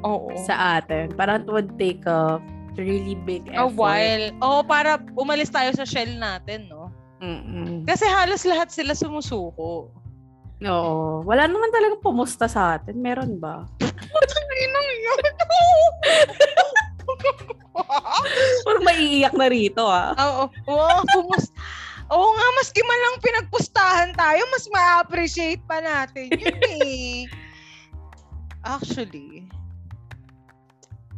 na, 0.00 0.06
oo. 0.06 0.30
sa 0.46 0.80
atin. 0.80 1.10
Parang 1.12 1.42
it 1.42 1.48
would 1.50 1.74
take 1.76 2.04
a 2.06 2.38
really 2.78 3.16
big 3.28 3.48
A 3.52 3.66
effort. 3.66 3.76
while. 3.76 4.26
Oo, 4.40 4.60
para 4.64 5.00
umalis 5.18 5.50
tayo 5.52 5.74
sa 5.74 5.84
shell 5.84 6.12
natin, 6.16 6.70
no? 6.70 6.88
Mm-mm. 7.22 7.86
Kasi 7.86 8.06
halos 8.06 8.42
lahat 8.42 8.70
sila 8.70 8.94
sumusuko. 8.98 9.90
Oo. 10.66 11.22
Wala 11.26 11.50
naman 11.50 11.70
talaga 11.74 11.98
pumusta 11.98 12.46
sa 12.46 12.78
atin. 12.78 12.94
Meron 12.98 13.38
ba? 13.38 13.66
Parang 18.66 18.84
maiiyak 18.86 19.34
na 19.34 19.46
rito 19.50 19.82
ah. 19.86 20.14
Oo. 20.18 20.44
Wow, 20.68 21.02
pumus... 21.08 21.50
Oo 22.12 22.28
nga, 22.36 22.48
maski 22.60 22.84
man 22.84 23.00
lang 23.00 23.24
pinagpustahan 23.24 24.12
tayo, 24.12 24.44
mas 24.52 24.68
ma-appreciate 24.68 25.64
pa 25.64 25.80
natin 25.80 26.28
yun 26.28 26.60
eh. 26.68 27.24
Actually. 28.60 29.48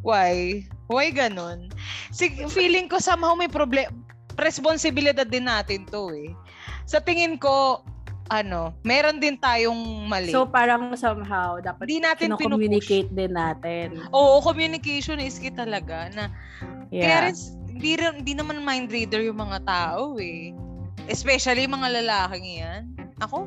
Why? 0.06 0.62
Why 0.86 1.10
ganun? 1.10 1.74
Sig- 2.14 2.46
feeling 2.46 2.86
ko 2.86 3.02
somehow 3.02 3.34
may 3.34 3.50
problem 3.50 4.06
responsibilidad 4.38 5.26
din 5.26 5.50
natin 5.50 5.82
to 5.90 6.14
eh. 6.14 6.30
Sa 6.86 7.02
tingin 7.02 7.42
ko, 7.42 7.82
ano, 8.32 8.72
meron 8.86 9.20
din 9.20 9.36
tayong 9.36 10.08
mali. 10.08 10.32
So 10.32 10.48
parang 10.48 10.96
somehow 10.96 11.60
dapat 11.60 11.84
Di 11.84 12.00
natin 12.00 12.32
communicate 12.40 13.12
din 13.12 13.36
natin. 13.36 14.00
Oo, 14.16 14.40
communication 14.40 15.20
is 15.20 15.36
key 15.36 15.52
talaga 15.52 16.08
na 16.16 16.32
Kaya 16.94 17.04
Yeah. 17.04 17.22
rin, 17.26 17.36
hindi, 17.74 17.90
rin- 17.98 18.16
hindi 18.22 18.32
naman 18.38 18.62
mind 18.62 18.86
reader 18.88 19.18
yung 19.18 19.42
mga 19.42 19.66
tao 19.66 20.14
eh. 20.22 20.54
Especially 21.10 21.66
mga 21.66 22.00
lalaking 22.00 22.62
yan. 22.62 22.82
Ako? 23.18 23.44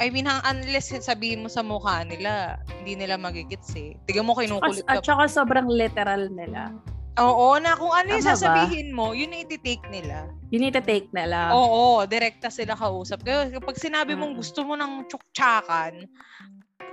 I 0.00 0.08
mean, 0.08 0.26
unless 0.26 0.90
sabihin 1.04 1.44
mo 1.44 1.48
sa 1.52 1.60
mukha 1.60 2.02
nila, 2.08 2.58
hindi 2.80 2.96
nila 2.96 3.20
magigits 3.20 3.76
eh. 3.76 3.92
Tiga 4.08 4.24
mo 4.24 4.32
kinukulit 4.32 4.82
At, 4.88 5.00
at 5.00 5.06
saka 5.06 5.28
sobrang 5.28 5.68
literal 5.68 6.32
nila. 6.32 6.72
Oo, 7.18 7.58
na 7.58 7.74
kung 7.74 7.90
ano 7.90 8.06
yung 8.14 8.22
Tama 8.22 8.30
ba? 8.30 8.38
sasabihin 8.38 8.94
mo, 8.94 9.10
yun 9.10 9.34
na 9.34 9.42
iti-take 9.42 9.82
nila. 9.90 10.30
You 10.54 10.62
need 10.62 10.74
to 10.78 10.82
take 10.82 11.10
nila. 11.10 11.50
Oo, 11.54 12.06
direkta 12.06 12.50
sila 12.50 12.78
kausap. 12.78 13.26
Kaya 13.26 13.50
kapag 13.50 13.78
sinabi 13.78 14.14
mong 14.14 14.34
Mm. 14.34 14.40
gusto 14.40 14.60
mo 14.62 14.78
ng 14.78 15.06
tsuktsakan, 15.10 16.06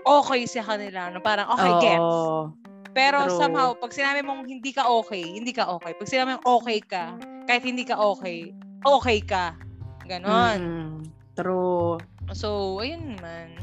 okay 0.06 0.42
sa 0.50 0.66
kanila. 0.66 1.14
No? 1.14 1.22
Parang, 1.22 1.54
okay, 1.54 1.74
gets. 1.82 2.02
Oo. 2.02 2.54
Pero 2.98 3.30
True. 3.30 3.38
somehow, 3.38 3.78
pag 3.78 3.94
sinabi 3.94 4.26
mong 4.26 4.50
hindi 4.50 4.74
ka 4.74 4.90
okay, 4.90 5.22
hindi 5.38 5.54
ka 5.54 5.70
okay. 5.78 5.94
Pag 5.94 6.10
sinabi 6.10 6.30
mong 6.34 6.48
okay 6.50 6.80
ka, 6.82 7.14
kahit 7.46 7.62
hindi 7.62 7.86
ka 7.86 7.94
okay, 7.94 8.50
okay 8.82 9.20
ka. 9.22 9.54
Ganon. 10.10 10.58
Mm, 10.58 10.94
true. 11.38 12.02
So, 12.34 12.82
ayun 12.82 13.22
man. 13.22 13.54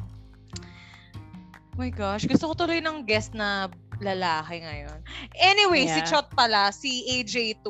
Oh 1.74 1.82
my 1.82 1.90
gosh, 1.90 2.30
gusto 2.30 2.50
ko 2.50 2.54
tuloy 2.54 2.78
ng 2.78 3.02
guest 3.02 3.34
na 3.34 3.66
lalaki 4.00 4.62
ngayon. 4.62 4.98
Anyway, 5.38 5.86
si 5.86 6.00
Yeah. 6.02 6.08
Chot 6.08 6.26
pala, 6.34 6.70
si 6.74 7.04
AJ2, 7.10 7.66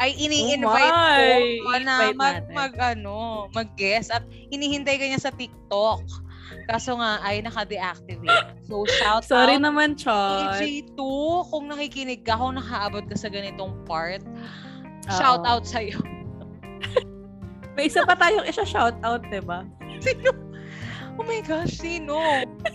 ay 0.00 0.16
Oh 0.16 0.22
ini-invite 0.24 0.96
my! 0.96 1.20
ko 1.60 1.70
na 1.84 1.94
I-invite 2.08 2.16
mag, 2.16 2.34
natin. 2.40 2.54
mag, 2.56 2.72
ano, 2.76 3.16
mag-guest 3.52 4.08
at 4.08 4.24
hinihintay 4.48 4.96
ka 4.96 5.04
niya 5.04 5.20
sa 5.20 5.32
TikTok. 5.32 6.00
Kaso 6.66 6.98
nga 6.98 7.20
ay 7.22 7.44
naka-deactivate. 7.44 8.64
So, 8.64 8.82
shout 8.98 9.22
Sorry 9.28 9.60
out 9.60 9.64
naman, 9.64 9.94
Chot. 10.00 10.56
AJ2, 10.56 10.98
kung 11.52 11.68
nakikinig 11.68 12.24
ka, 12.24 12.34
kung 12.34 12.56
nakaabot 12.56 13.04
ka 13.06 13.16
sa 13.16 13.28
ganitong 13.28 13.76
part, 13.84 14.24
shout 15.12 15.44
Oo. 15.44 15.50
out 15.58 15.64
sa'yo. 15.68 16.00
May 17.78 17.86
isa 17.86 18.02
pa 18.02 18.16
tayong 18.18 18.48
isa-shoutout, 18.48 19.22
di 19.30 19.40
ba? 19.44 19.62
Sino? 20.00 20.32
Oh 21.20 21.24
my 21.26 21.44
gosh, 21.44 21.76
sino? 21.76 22.16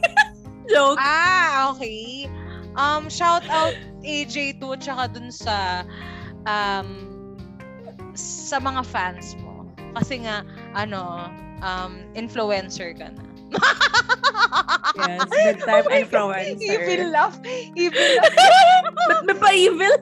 Joke. 0.72 0.98
Ah, 0.98 1.74
okay. 1.74 2.26
Um, 2.76 3.08
shout 3.08 3.48
out 3.48 3.76
AJ2 4.04 4.64
tsaka 4.84 5.16
dun 5.16 5.32
sa 5.32 5.88
um, 6.44 6.90
sa 8.16 8.60
mga 8.60 8.84
fans 8.88 9.36
mo. 9.40 9.68
Kasi 9.96 10.28
nga, 10.28 10.44
ano, 10.76 11.32
um, 11.64 12.04
influencer 12.16 12.92
ka 12.96 13.12
na. 13.12 13.24
Yes, 14.96 15.28
big 15.32 15.60
time 15.64 15.84
Oh 15.84 15.92
my 15.92 16.04
God, 16.04 16.44
influencer. 16.44 16.60
Evil 16.60 17.04
laugh. 17.12 17.38
Evil 17.76 18.10
laugh. 18.20 18.36
Ba't 18.96 19.24
may 19.28 19.38
pa-evil? 19.38 19.96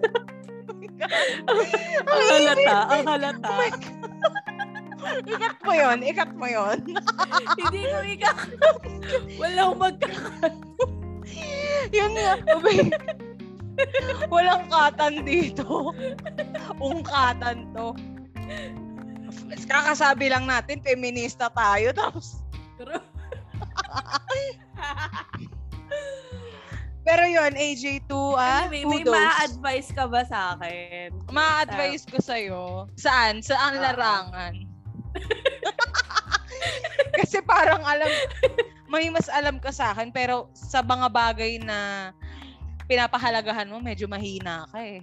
Ang 1.43 1.59
ang 2.13 2.23
halata, 2.31 2.77
ang 2.89 3.05
halata. 3.05 3.49
Oh 3.49 3.57
my 3.59 3.71
God. 3.73 5.25
ikat 5.27 5.55
mo 5.61 5.73
yon, 5.75 5.99
ikat 5.99 6.31
mo 6.37 6.47
yon. 6.47 6.77
Hindi 7.59 7.81
ko 7.83 7.99
ikaw. 8.07 8.35
Walang 9.35 9.75
magkakat. 9.77 10.55
Yun 11.91 12.11
nga. 12.13 12.33
Walang 14.27 14.67
katan 14.67 15.23
dito. 15.23 15.95
Ungkatan 16.77 17.71
to. 17.71 17.95
Kakasabi 19.63 20.29
lang 20.29 20.45
natin, 20.45 20.79
feminista 20.79 21.49
tayo. 21.49 21.89
Tapos, 21.91 22.39
pero 27.03 27.23
yun, 27.25 27.51
AJ2, 27.51 28.11
ah, 28.33 28.63
Anyway, 28.63 28.85
may 28.85 29.01
kudos. 29.01 29.11
ma-advise 29.11 29.89
ka 29.91 30.07
ba 30.07 30.21
sa 30.23 30.55
akin? 30.55 31.11
Ma-advise 31.29 32.07
ko 32.07 32.17
sa'yo. 32.17 32.87
Saan? 32.95 33.43
Saan 33.43 33.75
Ah. 33.75 33.91
larangan? 33.91 34.53
Kasi 37.19 37.43
parang 37.43 37.83
alam, 37.83 38.07
may 38.93 39.09
mas 39.09 39.25
alam 39.33 39.57
ka 39.57 39.73
sa 39.73 39.89
akin, 39.97 40.13
pero 40.13 40.53
sa 40.53 40.85
mga 40.85 41.09
bagay 41.09 41.57
na 41.57 42.13
pinapahalagahan 42.85 43.65
mo, 43.65 43.81
medyo 43.81 44.05
mahina 44.05 44.69
ka 44.69 44.77
eh. 44.85 45.01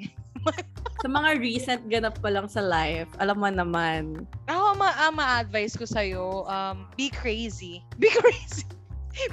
Sa 1.02 1.08
mga 1.10 1.42
recent 1.42 1.82
ganap 1.90 2.14
ko 2.22 2.30
lang 2.30 2.46
sa 2.46 2.62
life, 2.62 3.10
alam 3.18 3.42
mo 3.42 3.50
naman. 3.50 4.28
Ako, 4.46 4.78
ma- 4.78 4.94
ah, 4.94 5.10
ma-advise 5.10 5.74
ko 5.74 5.84
sa'yo, 5.84 6.46
um, 6.46 6.86
be 6.94 7.10
crazy. 7.10 7.82
Be 7.98 8.08
crazy. 8.14 8.62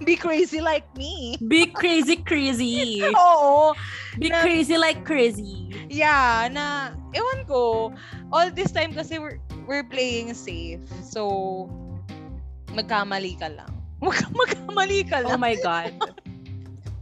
Be 0.09 0.17
crazy 0.17 0.57
like 0.57 0.89
me. 0.97 1.37
Be 1.37 1.69
crazy, 1.69 2.17
crazy. 2.17 2.97
Oo. 3.13 3.77
Be 4.17 4.33
Na- 4.33 4.41
crazy 4.41 4.73
like 4.73 5.05
crazy. 5.05 5.69
Yeah, 5.85 6.49
na, 6.49 6.97
ewan 7.13 7.45
ko, 7.45 7.93
all 8.33 8.49
this 8.49 8.73
time 8.73 8.97
kasi 8.97 9.21
we're, 9.21 9.37
we're 9.69 9.85
playing 9.85 10.33
safe. 10.33 10.81
So, 11.05 11.69
magkamali 12.73 13.37
ka 13.37 13.53
lang. 13.53 13.76
Mag, 13.97 14.17
magkamali 14.39 14.99
ka 15.03 15.23
Oh 15.23 15.33
lang. 15.33 15.41
my 15.41 15.55
God. 15.59 15.93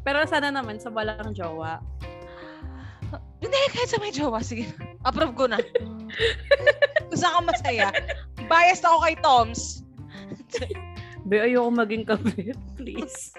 Pero 0.01 0.21
sana 0.25 0.49
naman 0.49 0.77
sa 0.77 0.87
walang 0.87 1.33
jowa. 1.33 1.81
Hindi, 3.41 3.57
kahit 3.69 3.89
sa 3.89 3.99
may 3.99 4.09
jowa, 4.09 4.39
sige. 4.39 4.69
Approve 5.03 5.35
ko 5.35 5.45
na. 5.45 5.59
Kung 7.05 7.19
saan 7.19 7.35
ka 7.35 7.51
masaya. 7.51 7.87
Biased 8.45 8.85
ako 8.85 8.97
kay 9.01 9.15
Toms. 9.19 9.81
Be, 11.25 11.41
ayoko 11.41 11.69
maging 11.69 12.05
kabit, 12.05 12.57
please. 12.77 13.33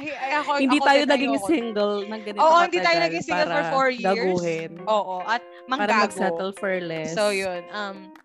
Ay, 0.00 0.08
ay, 0.08 0.32
ako, 0.40 0.50
hindi 0.56 0.80
ako 0.80 0.86
tayo 0.88 1.02
naging 1.04 1.34
ayoko. 1.36 1.46
single 1.46 1.96
ng 2.08 2.22
ganito 2.24 2.40
Oo, 2.40 2.58
hindi 2.64 2.80
tayo 2.80 2.98
naging 3.04 3.20
single 3.22 3.44
for 3.44 3.52
para 3.52 3.68
four 3.68 3.88
years. 3.92 4.16
Gaguhin. 4.16 4.70
Oo, 4.88 5.14
at 5.22 5.44
para 5.68 5.68
manggago. 5.68 6.02
mag-settle 6.08 6.52
for 6.56 6.72
less. 6.80 7.12
So, 7.12 7.28
yun. 7.28 7.60
Um, 7.68 8.16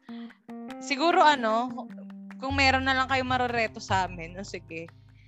siguro 0.80 1.20
ano, 1.20 1.68
kung 2.38 2.53
meron 2.53 2.85
na 2.85 2.93
lang 2.93 3.09
kayo 3.09 3.25
maroreto 3.25 3.81
sa 3.81 4.05
amin, 4.05 4.38
oh, 4.38 4.45
sige. 4.45 4.85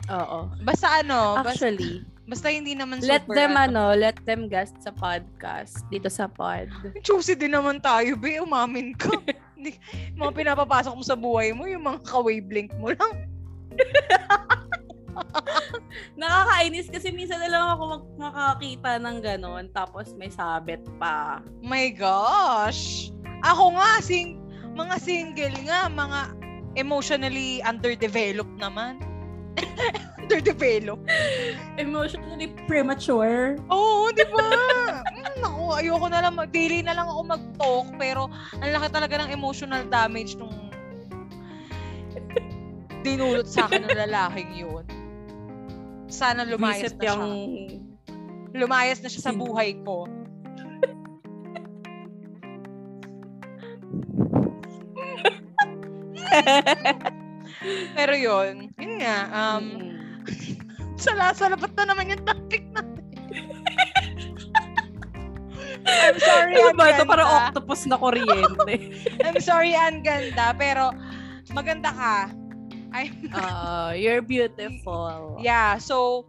Oo. 0.09 0.49
Basta 0.65 1.05
ano, 1.05 1.37
basta, 1.41 1.69
Actually, 1.69 2.01
basta 2.25 2.49
hindi 2.49 2.73
naman 2.73 3.01
let 3.05 3.25
super, 3.25 3.37
them 3.37 3.53
ano, 3.57 3.93
let 3.93 4.17
them 4.25 4.49
guest 4.49 4.73
sa 4.81 4.93
podcast 4.93 5.85
dito 5.93 6.09
sa 6.09 6.25
pod. 6.29 6.69
Choosy 7.05 7.37
din 7.37 7.53
naman 7.53 7.81
tayo, 7.81 8.17
be. 8.17 8.41
Umamin 8.41 8.97
ka. 8.97 9.13
Hindi, 9.59 9.75
mga 10.15 10.31
pinapapasok 10.39 10.93
mo 10.95 11.03
sa 11.03 11.19
buhay 11.19 11.51
mo, 11.51 11.67
yung 11.67 11.83
mga 11.83 11.99
ka-wavelength 12.07 12.71
mo 12.79 12.95
lang. 12.95 13.27
Nakakainis 16.15 16.87
kasi 16.87 17.11
minsan 17.11 17.43
na 17.43 17.51
lang 17.51 17.63
ako 17.75 17.83
mag- 17.91 18.31
makakita 18.31 19.03
ng 19.03 19.19
ganon 19.19 19.67
tapos 19.75 20.15
may 20.15 20.31
sabit 20.31 20.79
pa. 20.95 21.43
My 21.59 21.91
gosh! 21.91 23.11
Ako 23.43 23.75
nga, 23.75 23.99
sing, 23.99 24.39
mga 24.79 24.95
single 25.03 25.57
nga, 25.67 25.91
mga 25.91 26.38
emotionally 26.75 27.63
underdeveloped 27.63 28.57
naman. 28.59 29.01
underdeveloped. 30.29 31.09
Emotionally 31.81 32.53
premature. 32.69 33.57
Oo, 33.73 34.13
di 34.13 34.21
ba? 34.29 34.45
Mm, 35.09 35.41
Naku, 35.41 35.65
ayoko 35.73 36.05
na 36.05 36.21
lang, 36.21 36.37
daily 36.53 36.85
na 36.85 36.93
lang 36.93 37.09
ako 37.09 37.21
mag-talk, 37.25 37.87
pero 37.97 38.29
ang 38.61 38.69
laki 38.69 38.87
talaga 38.93 39.25
ng 39.25 39.33
emotional 39.33 39.81
damage 39.89 40.37
nung 40.37 40.53
dinulot 43.01 43.49
sa 43.49 43.65
akin 43.65 43.89
ng 43.89 43.97
lalaking 44.05 44.53
yun. 44.53 44.85
Sana 46.05 46.45
lumayas 46.45 46.93
Visit 46.93 47.01
na 47.01 47.05
yung... 47.09 47.25
siya. 47.25 47.79
Lumayas 48.49 48.99
na 49.01 49.09
siya 49.09 49.29
sa 49.29 49.33
buhay 49.33 49.77
ko. 49.85 50.09
Pero 57.97 58.13
yun, 58.13 58.69
yun 58.75 58.93
nga, 59.01 59.17
um, 59.29 59.65
Mm. 60.29 60.95
sala-salapat 60.95 61.71
na 61.73 61.89
naman 61.89 62.11
yung 62.11 62.23
topic 62.23 62.63
natin. 62.71 63.05
I'm 65.89 66.17
sorry, 66.19 66.53
ang 66.59 66.75
ba 66.77 66.91
ito? 66.91 67.03
Parang 67.07 67.29
octopus 67.47 67.87
na 67.87 67.97
kuryente. 67.97 68.75
I'm 69.25 69.39
sorry, 69.41 69.73
ang 69.73 70.03
ganda. 70.03 70.53
Pero, 70.53 70.91
maganda 71.49 71.89
ka. 71.89 72.15
I'm, 72.91 73.29
Uh, 73.31 73.93
you're 73.95 74.21
beautiful. 74.21 75.37
yeah, 75.39 75.77
so, 75.77 76.25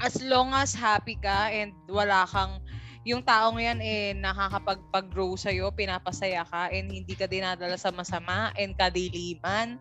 as 0.00 0.20
long 0.20 0.52
as 0.52 0.72
happy 0.76 1.16
ka 1.16 1.48
and 1.48 1.72
wala 1.88 2.24
kang, 2.28 2.60
yung 3.06 3.22
taong 3.22 3.62
yan 3.62 3.78
eh, 3.78 4.18
nakakapag-grow 4.18 5.38
sa'yo, 5.38 5.70
pinapasaya 5.70 6.42
ka, 6.42 6.74
and 6.74 6.90
hindi 6.90 7.14
ka 7.14 7.30
dinadala 7.30 7.78
sa 7.78 7.94
masama 7.94 8.50
and 8.58 8.74
kadiliman, 8.74 9.78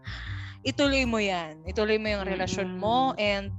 ituloy 0.62 1.10
mo 1.10 1.18
yan. 1.18 1.58
Ituloy 1.66 1.98
mo 1.98 2.06
yung 2.06 2.22
relasyon 2.22 2.78
mo, 2.78 3.18
and 3.18 3.50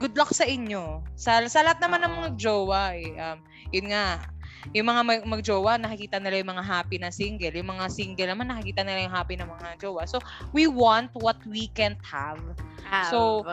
good 0.00 0.16
luck 0.16 0.32
sa 0.32 0.48
inyo. 0.48 1.04
Sa, 1.20 1.44
sa 1.52 1.60
lahat 1.60 1.84
naman 1.84 2.00
ng 2.00 2.14
mga 2.16 2.30
jowa, 2.40 2.96
eh, 2.96 3.12
um, 3.20 3.38
yun 3.76 3.92
nga, 3.92 4.24
yung 4.72 4.88
mga 4.88 5.02
mag- 5.04 5.28
magjowa, 5.28 5.76
nakikita 5.76 6.16
nila 6.16 6.40
yung 6.40 6.56
mga 6.56 6.64
happy 6.64 6.96
na 6.96 7.12
single. 7.12 7.52
Yung 7.52 7.68
mga 7.68 7.86
single 7.92 8.32
naman, 8.32 8.48
nakikita 8.48 8.82
nila 8.88 9.04
yung 9.04 9.14
happy 9.14 9.36
na 9.36 9.44
mga 9.44 9.84
jowa. 9.84 10.08
So, 10.08 10.16
we 10.56 10.64
want 10.64 11.12
what 11.20 11.36
we 11.44 11.68
can't 11.76 12.00
have. 12.00 12.40
Have. 12.88 13.12
So, 13.12 13.44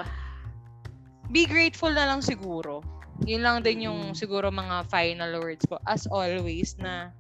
Be 1.34 1.50
grateful 1.50 1.90
na 1.90 2.06
lang 2.06 2.22
siguro. 2.22 2.86
Yun 3.24 3.42
lang 3.42 3.64
din 3.64 3.88
yung 3.88 4.12
Mm. 4.12 4.18
siguro 4.18 4.52
mga 4.52 4.84
final 4.92 5.40
words 5.40 5.64
ko. 5.64 5.80
As 5.88 6.04
always, 6.06 6.76
na 6.76 7.16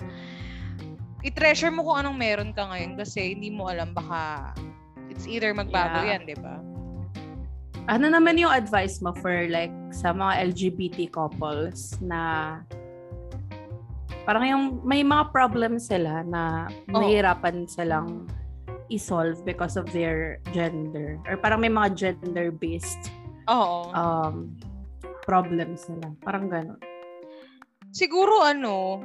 i-treasure 1.24 1.72
mo 1.72 1.82
kung 1.82 2.04
anong 2.04 2.18
meron 2.20 2.52
ka 2.52 2.68
ngayon 2.68 2.93
kasi 2.93 3.34
hindi 3.34 3.50
mo 3.50 3.66
alam 3.66 3.96
baka 3.96 4.52
it's 5.08 5.26
either 5.26 5.56
magbago 5.56 6.04
Yeah. 6.04 6.20
yan, 6.20 6.22
di 6.28 6.38
ba? 6.38 6.60
ano 7.86 8.10
naman 8.10 8.34
yung 8.36 8.50
advice 8.50 8.98
mo 8.98 9.14
for 9.16 9.46
like 9.46 9.70
sa 9.93 10.10
mga 10.10 10.50
LGBT 10.50 11.06
couples 11.14 11.93
na 12.02 12.58
parang 14.26 14.41
yung 14.41 14.64
may 14.82 15.06
mga 15.06 15.30
problems 15.30 15.93
sila 15.93 16.26
na 16.26 16.66
mahirapan 16.89 17.70
silang 17.70 18.26
i-solve 18.89 19.38
because 19.46 19.78
of 19.78 19.86
their 19.93 20.41
gender 20.50 21.22
or 21.30 21.38
parang 21.38 21.62
may 21.62 21.70
mga 21.70 21.93
gender-based 21.93 23.14
Oo. 23.46 23.93
um 23.93 24.50
problems 25.26 25.89
nila. 25.89 26.13
Parang 26.21 26.47
gano'n. 26.47 26.80
Siguro 27.91 28.45
ano, 28.45 29.01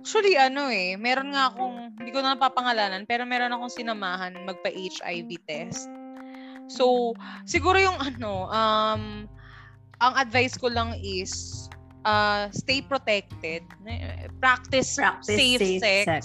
actually 0.00 0.36
ano 0.36 0.68
eh, 0.72 0.96
meron 0.96 1.32
nga 1.32 1.52
akong 1.52 1.96
hindi 2.00 2.10
ko 2.10 2.20
na 2.20 2.36
napapangalanan, 2.36 3.04
pero 3.04 3.24
meron 3.24 3.52
akong 3.52 3.72
sinamahan 3.72 4.36
magpa-HIV 4.44 5.30
test. 5.48 5.88
So, 6.68 7.12
siguro 7.44 7.76
yung 7.76 8.00
ano, 8.00 8.48
um, 8.48 9.28
ang 10.00 10.14
advice 10.16 10.56
ko 10.56 10.72
lang 10.72 10.96
is 11.00 11.64
uh, 12.08 12.48
stay 12.52 12.80
protected. 12.84 13.64
Practice, 14.40 14.96
Practice 14.96 15.28
safe, 15.28 15.60
safe 15.60 15.80
sex. 15.80 16.04
sex. 16.04 16.24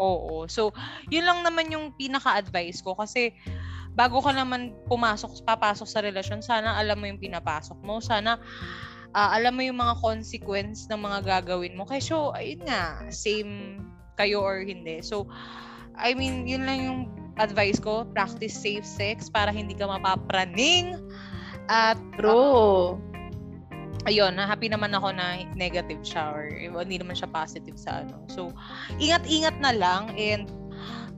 Oo. 0.00 0.48
So, 0.50 0.72
yun 1.08 1.24
lang 1.24 1.44
naman 1.46 1.70
yung 1.70 1.94
pinaka-advice 1.94 2.82
ko 2.82 2.96
kasi 2.98 3.32
bago 3.94 4.18
ka 4.18 4.34
naman 4.34 4.74
pumasok, 4.90 5.46
papasok 5.46 5.88
sa 5.88 6.02
relasyon, 6.02 6.42
sana 6.42 6.74
alam 6.74 6.98
mo 6.98 7.06
yung 7.06 7.22
pinapasok 7.22 7.78
mo. 7.82 8.02
Sana 8.02 8.38
ah, 9.14 9.30
alam 9.38 9.54
mo 9.54 9.62
yung 9.62 9.78
mga 9.78 9.94
consequence 10.02 10.90
ng 10.90 10.98
mga 10.98 11.18
gagawin 11.22 11.78
mo. 11.78 11.86
Kasi 11.86 12.10
so, 12.10 12.34
ayun 12.34 12.66
nga, 12.66 13.06
same 13.14 13.78
kayo 14.18 14.42
or 14.42 14.62
hindi. 14.62 14.98
So, 15.00 15.30
I 15.94 16.14
mean, 16.18 16.50
yun 16.50 16.66
lang 16.66 16.78
yung 16.82 17.00
advice 17.38 17.78
ko. 17.78 18.06
Practice 18.10 18.54
safe 18.54 18.86
sex 18.86 19.30
para 19.30 19.54
hindi 19.54 19.78
ka 19.78 19.86
mapapraning. 19.86 20.98
At 21.70 21.96
True. 22.18 22.98
ayun, 24.04 24.36
na 24.36 24.44
happy 24.44 24.68
naman 24.68 24.92
ako 24.92 25.16
na 25.16 25.46
negative 25.56 26.02
siya 26.04 26.34
or 26.34 26.50
hindi 26.50 27.00
naman 27.00 27.16
siya 27.16 27.30
positive 27.30 27.78
sa 27.78 28.04
ano. 28.04 28.20
So, 28.28 28.52
ingat-ingat 29.00 29.56
na 29.62 29.72
lang 29.72 30.12
and 30.18 30.50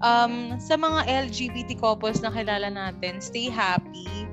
um, 0.02 0.56
sa 0.60 0.76
mga 0.76 1.28
LGBT 1.28 1.78
couples 1.80 2.20
na 2.20 2.32
kilala 2.32 2.68
natin, 2.68 3.20
stay 3.20 3.48
happy. 3.48 4.28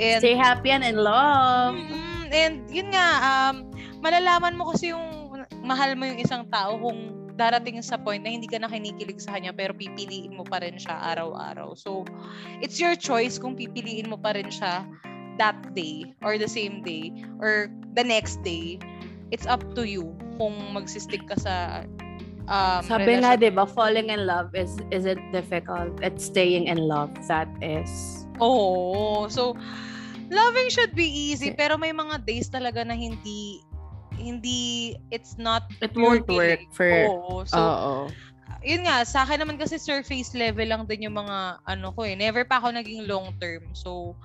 And, 0.00 0.20
Stay 0.20 0.34
happy 0.34 0.70
and 0.74 0.82
in 0.82 0.98
love. 0.98 1.76
Mm, 1.78 2.24
and 2.34 2.54
yun 2.70 2.90
nga, 2.90 3.08
um, 3.22 3.68
malalaman 4.02 4.58
mo 4.58 4.74
kasi 4.74 4.90
yung 4.90 5.30
mahal 5.64 5.96
mo 5.96 6.04
yung 6.04 6.20
isang 6.20 6.44
tao 6.52 6.76
kung 6.76 7.24
darating 7.34 7.82
sa 7.82 7.98
point 7.98 8.22
na 8.22 8.30
hindi 8.30 8.46
ka 8.46 8.62
na 8.62 8.70
kinikilig 8.70 9.18
sa 9.18 9.34
kanya 9.34 9.50
pero 9.50 9.74
pipiliin 9.74 10.38
mo 10.38 10.46
pa 10.46 10.62
rin 10.62 10.78
siya 10.78 10.94
araw-araw. 11.14 11.74
So, 11.74 12.06
it's 12.62 12.78
your 12.78 12.94
choice 12.94 13.38
kung 13.42 13.58
pipiliin 13.58 14.06
mo 14.06 14.14
pa 14.18 14.38
rin 14.38 14.50
siya 14.50 14.86
that 15.34 15.58
day 15.74 16.14
or 16.22 16.38
the 16.38 16.46
same 16.46 16.86
day 16.86 17.10
or 17.42 17.66
the 17.98 18.06
next 18.06 18.38
day. 18.46 18.78
It's 19.34 19.50
up 19.50 19.66
to 19.74 19.82
you 19.82 20.14
kung 20.38 20.54
magsistick 20.78 21.26
ka 21.26 21.34
sa 21.34 21.54
um, 22.48 22.82
Sabi 22.84 23.20
nga, 23.20 23.36
relasyon. 23.36 23.42
di 23.42 23.50
ba, 23.52 23.64
falling 23.66 24.08
in 24.10 24.26
love 24.26 24.52
is 24.54 24.76
isn't 24.90 25.20
difficult. 25.32 25.92
It's 26.00 26.28
staying 26.28 26.68
in 26.68 26.84
love. 26.84 27.12
That 27.28 27.48
is. 27.64 28.24
Oo. 28.42 29.26
So, 29.30 29.54
loving 30.28 30.68
should 30.68 30.92
be 30.96 31.06
easy, 31.06 31.54
pero 31.54 31.78
may 31.78 31.94
mga 31.94 32.26
days 32.26 32.50
talaga 32.50 32.82
na 32.82 32.96
hindi, 32.98 33.62
hindi, 34.18 34.94
it's 35.14 35.38
not 35.38 35.68
It 35.80 35.94
won't 35.94 36.26
work 36.26 36.62
for... 36.74 36.88
Oo. 36.88 37.46
So, 37.46 37.58
Oo. 37.58 37.94
yun 38.64 38.88
nga, 38.88 39.04
sa 39.04 39.22
akin 39.28 39.44
naman 39.44 39.60
kasi 39.60 39.76
surface 39.76 40.32
level 40.32 40.66
lang 40.66 40.88
din 40.88 41.06
yung 41.06 41.14
mga, 41.20 41.60
ano 41.68 41.92
ko 41.92 42.02
eh, 42.08 42.16
never 42.16 42.42
pa 42.48 42.58
ako 42.58 42.72
naging 42.74 43.04
long 43.06 43.36
term. 43.38 43.70
So, 43.76 44.16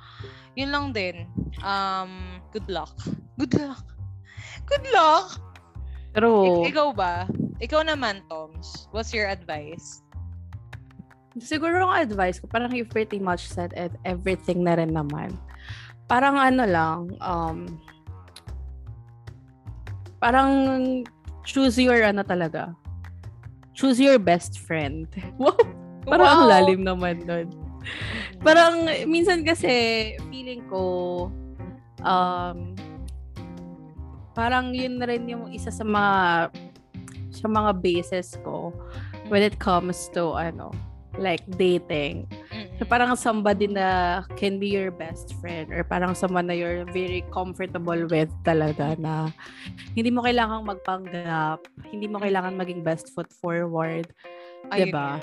yun 0.57 0.71
lang 0.73 0.95
din. 0.95 1.27
Um, 1.61 2.41
good 2.55 2.65
luck. 2.71 2.95
Good 3.37 3.53
luck. 3.59 3.83
Good 4.65 4.85
luck! 4.93 5.41
True. 6.13 6.65
Ik- 6.65 6.73
ikaw 6.73 6.93
ba? 6.93 7.25
Ikaw 7.59 7.83
naman, 7.83 8.23
Toms. 8.31 8.87
What's 8.95 9.11
your 9.11 9.27
advice? 9.27 9.99
Siguro 11.39 11.83
ang 11.87 12.07
advice 12.07 12.39
ko, 12.39 12.47
parang 12.47 12.71
you 12.71 12.87
pretty 12.87 13.19
much 13.19 13.47
said 13.47 13.75
it, 13.75 13.91
everything 14.07 14.63
na 14.63 14.79
rin 14.79 14.95
naman. 14.95 15.35
Parang 16.07 16.39
ano 16.39 16.63
lang, 16.65 16.99
um, 17.21 17.79
parang 20.23 20.51
choose 21.43 21.75
your 21.79 21.99
ano 22.03 22.23
talaga. 22.23 22.75
Choose 23.75 23.99
your 23.99 24.19
best 24.19 24.59
friend. 24.63 25.07
Wow! 25.39 26.15
Parang 26.17 26.29
ang 26.31 26.43
lalim 26.49 26.81
naman 26.81 27.21
nun. 27.27 27.53
Parang 28.41 28.87
minsan 29.05 29.45
kasi 29.45 30.15
feeling 30.31 30.65
ko 30.65 31.27
um 32.01 32.73
parang 34.33 34.71
yun 34.71 34.97
na 34.97 35.05
rin 35.05 35.27
yung 35.27 35.51
isa 35.51 35.69
sa 35.69 35.85
mga 35.85 36.49
sa 37.29 37.47
mga 37.47 37.81
bases 37.81 38.37
ko 38.41 38.73
when 39.29 39.45
it 39.45 39.57
comes 39.61 40.09
to 40.13 40.33
ano 40.33 40.73
like 41.19 41.43
dating. 41.59 42.23
So 42.79 42.87
parang 42.87 43.11
somebody 43.19 43.67
na 43.67 44.23
can 44.39 44.55
be 44.55 44.71
your 44.71 44.87
best 44.87 45.35
friend 45.43 45.67
or 45.67 45.83
parang 45.83 46.15
someone 46.15 46.47
na 46.47 46.55
you're 46.55 46.87
very 46.95 47.27
comfortable 47.27 48.07
with 48.07 48.31
talaga 48.47 48.95
na 48.95 49.27
hindi 49.97 50.15
mo 50.15 50.23
kailangang 50.23 50.63
magpanggap, 50.63 51.59
hindi 51.91 52.07
mo 52.07 52.23
kailangan 52.23 52.55
maging 52.55 52.87
best 52.87 53.11
foot 53.11 53.27
forward. 53.35 54.07
Ayun 54.71 54.95
diba? 54.95 55.19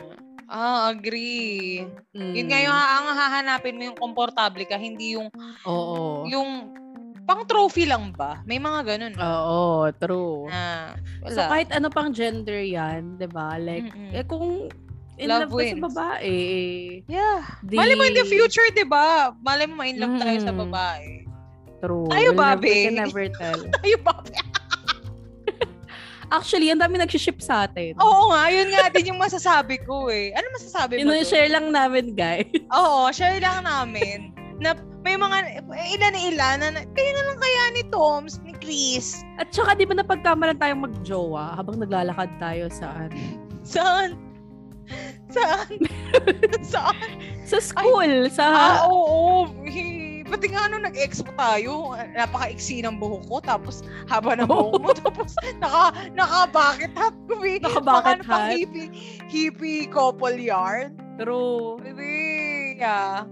Ah, 0.47 0.93
agree. 0.95 1.83
Yun 2.15 2.47
Mm. 2.47 2.49
nga 2.53 2.59
yung 2.61 2.77
ang 2.77 3.07
hahanapin 3.17 3.75
mo 3.81 3.83
yung 3.89 3.99
komportable 3.99 4.63
ka, 4.69 4.79
hindi 4.79 5.19
yung 5.19 5.33
Oo. 5.67 6.29
yung 6.29 6.71
pang 7.27 7.43
trophy 7.45 7.85
lang 7.85 8.11
ba? 8.11 8.39
May 8.43 8.57
mga 8.57 8.81
ganun. 8.87 9.13
ba? 9.13 9.27
Oo, 9.27 9.65
true. 9.93 10.47
Na, 10.47 10.95
wala. 11.21 11.35
So 11.35 11.41
kahit 11.45 11.69
ano 11.69 11.91
pang 11.91 12.11
gender 12.11 12.57
'yan, 12.57 13.19
'di 13.19 13.29
ba? 13.29 13.59
Like 13.59 13.91
Mm-mm. 13.91 14.15
eh, 14.15 14.23
kung 14.23 14.71
in 15.17 15.27
Love 15.27 15.49
love, 15.49 15.51
ka 15.51 15.57
sa 15.57 15.65
wins. 15.73 15.83
babae, 15.83 16.37
yeah. 17.07 17.41
di, 17.63 17.75
Mali 17.75 17.97
mo 17.97 18.05
in 18.05 18.15
the 18.15 18.27
future, 18.27 18.69
di 18.71 18.85
ba? 18.85 19.33
Mali 19.41 19.65
mo 19.65 19.81
ma-in 19.81 19.97
love 19.97 20.13
tayo 20.15 20.39
sa 20.39 20.53
babae. 20.53 21.25
True. 21.81 22.05
Tayo 22.07 22.31
We'll 22.31 22.37
ba, 22.37 22.53
never, 22.53 22.61
babe? 22.63 22.85
can 22.85 22.97
never 23.01 23.25
tell. 23.33 23.61
Ayun 23.85 24.03
ba? 24.05 24.13
Actually, 26.29 26.69
ang 26.69 26.85
dami 26.85 26.99
nag-ship 26.99 27.41
sa 27.41 27.65
atin. 27.65 27.97
Oo 27.97 28.29
nga, 28.29 28.51
yun 28.51 28.69
nga 28.69 28.93
din 28.93 29.09
yung 29.09 29.17
masasabi 29.17 29.81
ko 29.81 30.13
eh. 30.13 30.37
Ano 30.37 30.53
masasabi 30.53 31.01
mo? 31.01 31.09
doon? 31.09 31.17
Ino-share 31.17 31.49
lang 31.49 31.73
namin, 31.73 32.13
guys. 32.13 32.53
Oo, 32.69 33.09
share 33.09 33.41
lang 33.41 33.65
namin. 33.65 34.36
Na 34.57 34.73
may 35.05 35.15
mga, 35.15 35.63
ilan 35.69 36.13
na 36.13 36.21
ilan, 36.21 36.57
na, 36.65 36.83
kayo 36.83 37.11
na 37.13 37.23
lang 37.31 37.39
kaya 37.39 37.63
ni 37.73 37.83
Toms, 37.89 38.41
ni 38.43 38.53
Chris. 38.57 39.23
At 39.39 39.53
saka, 39.55 39.77
di 39.77 39.87
ba 39.87 39.95
napagkamalan 39.95 40.59
tayong 40.59 40.83
magjowa 40.83 41.55
habang 41.55 41.79
naglalakad 41.79 42.27
tayo 42.41 42.67
saan? 42.73 43.13
Saan? 43.63 44.19
Saan? 45.31 45.67
Saan? 46.63 47.11
Sa 47.43 47.59
school, 47.59 48.31
sa... 48.31 48.47
Ah, 48.47 48.79
oo. 48.87 49.51
Hi- 49.67 50.05
Pati 50.27 50.51
nga 50.51 50.67
nung 50.67 50.83
nag-expo 50.83 51.31
tayo, 51.39 51.95
napaka-iksi 52.19 52.83
ng 52.83 52.99
buhok 52.99 53.31
ko, 53.31 53.37
tapos 53.39 53.87
haba 54.11 54.35
ng 54.35 54.51
buhok 54.51 54.75
mo, 54.83 54.91
tapos 55.07 55.39
naka, 55.63 55.95
naka-bucket 56.19 56.91
hat 56.99 57.15
ko. 57.31 57.47
eh. 57.47 57.63
Naka-bucket 57.63 58.27
pang 58.27 58.51
hat. 58.51 58.51
hippie, 58.59 58.91
hippie 59.31 59.87
couple 59.87 60.35
yarn. 60.35 60.99
True. 61.15 61.79
Baby, 61.79 62.15
yeah. 62.83 63.23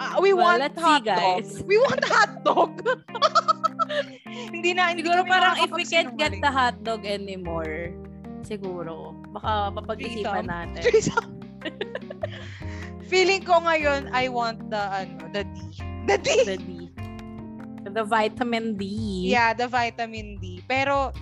Ah, 0.00 0.16
we 0.16 0.32
Well, 0.32 0.56
want 0.56 0.72
hot 0.80 1.04
see, 1.04 1.12
guys. 1.12 1.60
dog. 1.60 1.68
We 1.68 1.76
want 1.76 2.00
hot 2.08 2.32
dog. 2.40 2.72
hindi 4.56 4.72
na, 4.72 4.96
hindi 4.96 5.04
Siguro 5.04 5.28
parang 5.28 5.60
if 5.60 5.68
we 5.68 5.84
can't 5.84 6.16
get 6.16 6.32
the 6.32 6.48
hotdog 6.48 7.04
anymore, 7.04 7.92
siguro, 8.40 9.12
baka 9.36 9.68
papag-isipan 9.76 10.48
natin. 10.48 10.88
Feeling 13.12 13.44
ko 13.44 13.60
ngayon, 13.60 14.08
I 14.16 14.32
want 14.32 14.72
the, 14.72 14.80
ano, 14.80 15.28
the 15.36 15.44
D. 15.44 15.56
The 16.08 16.16
D. 16.16 16.28
The 16.48 16.56
D. 16.56 16.70
The 17.90 18.04
vitamin 18.06 18.80
D. 18.80 18.84
Yeah, 19.28 19.52
the 19.52 19.68
vitamin 19.68 20.40
D. 20.40 20.64
Pero, 20.64 21.12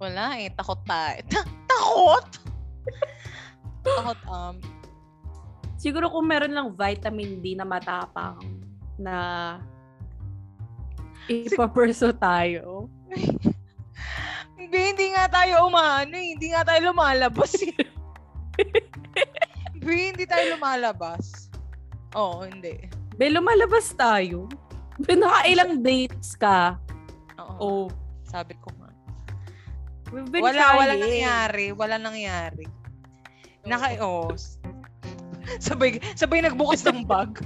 wala 0.00 0.40
eh. 0.40 0.48
Takot 0.56 0.80
tayo. 0.88 1.20
Ta- 1.28 1.50
takot? 1.70 2.26
takot, 3.84 4.18
um, 4.30 4.56
Siguro 5.82 6.06
kung 6.14 6.30
meron 6.30 6.54
lang 6.54 6.78
vitamin 6.78 7.42
D 7.42 7.58
na 7.58 7.66
matapang 7.66 8.38
na 8.94 9.16
ipaperso 11.26 12.14
tayo. 12.14 12.86
hindi, 14.62 14.78
hindi 14.94 15.06
nga 15.10 15.26
tayo 15.26 15.66
umano 15.66 16.14
eh. 16.14 16.38
Hindi 16.38 16.54
nga 16.54 16.62
tayo 16.62 16.94
lumalabas 16.94 17.50
eh. 17.66 17.74
Hindi, 19.74 20.14
hindi 20.14 20.24
tayo 20.30 20.54
lumalabas. 20.54 21.50
Oo, 22.14 22.46
hindi. 22.46 22.86
Be, 23.18 23.34
lumalabas 23.34 23.90
tayo. 23.98 24.46
Be, 25.02 25.18
nakailang 25.18 25.82
dates 25.82 26.38
ka. 26.38 26.78
Oo. 27.42 27.58
Oh, 27.58 27.86
Sabi 28.22 28.54
ko 28.62 28.70
nga. 28.78 28.94
we've 30.14 30.30
been 30.30 30.46
Wala, 30.46 30.78
wala 30.78 30.94
trying. 30.94 31.02
nangyari. 31.02 31.66
Wala 31.74 31.96
nangyari. 31.98 32.70
Naka, 33.66 33.98
oh. 33.98 34.30
Sabay, 35.58 36.02
sabay 36.18 36.42
nagbukas 36.42 36.82
ng 36.86 37.06
bag. 37.06 37.38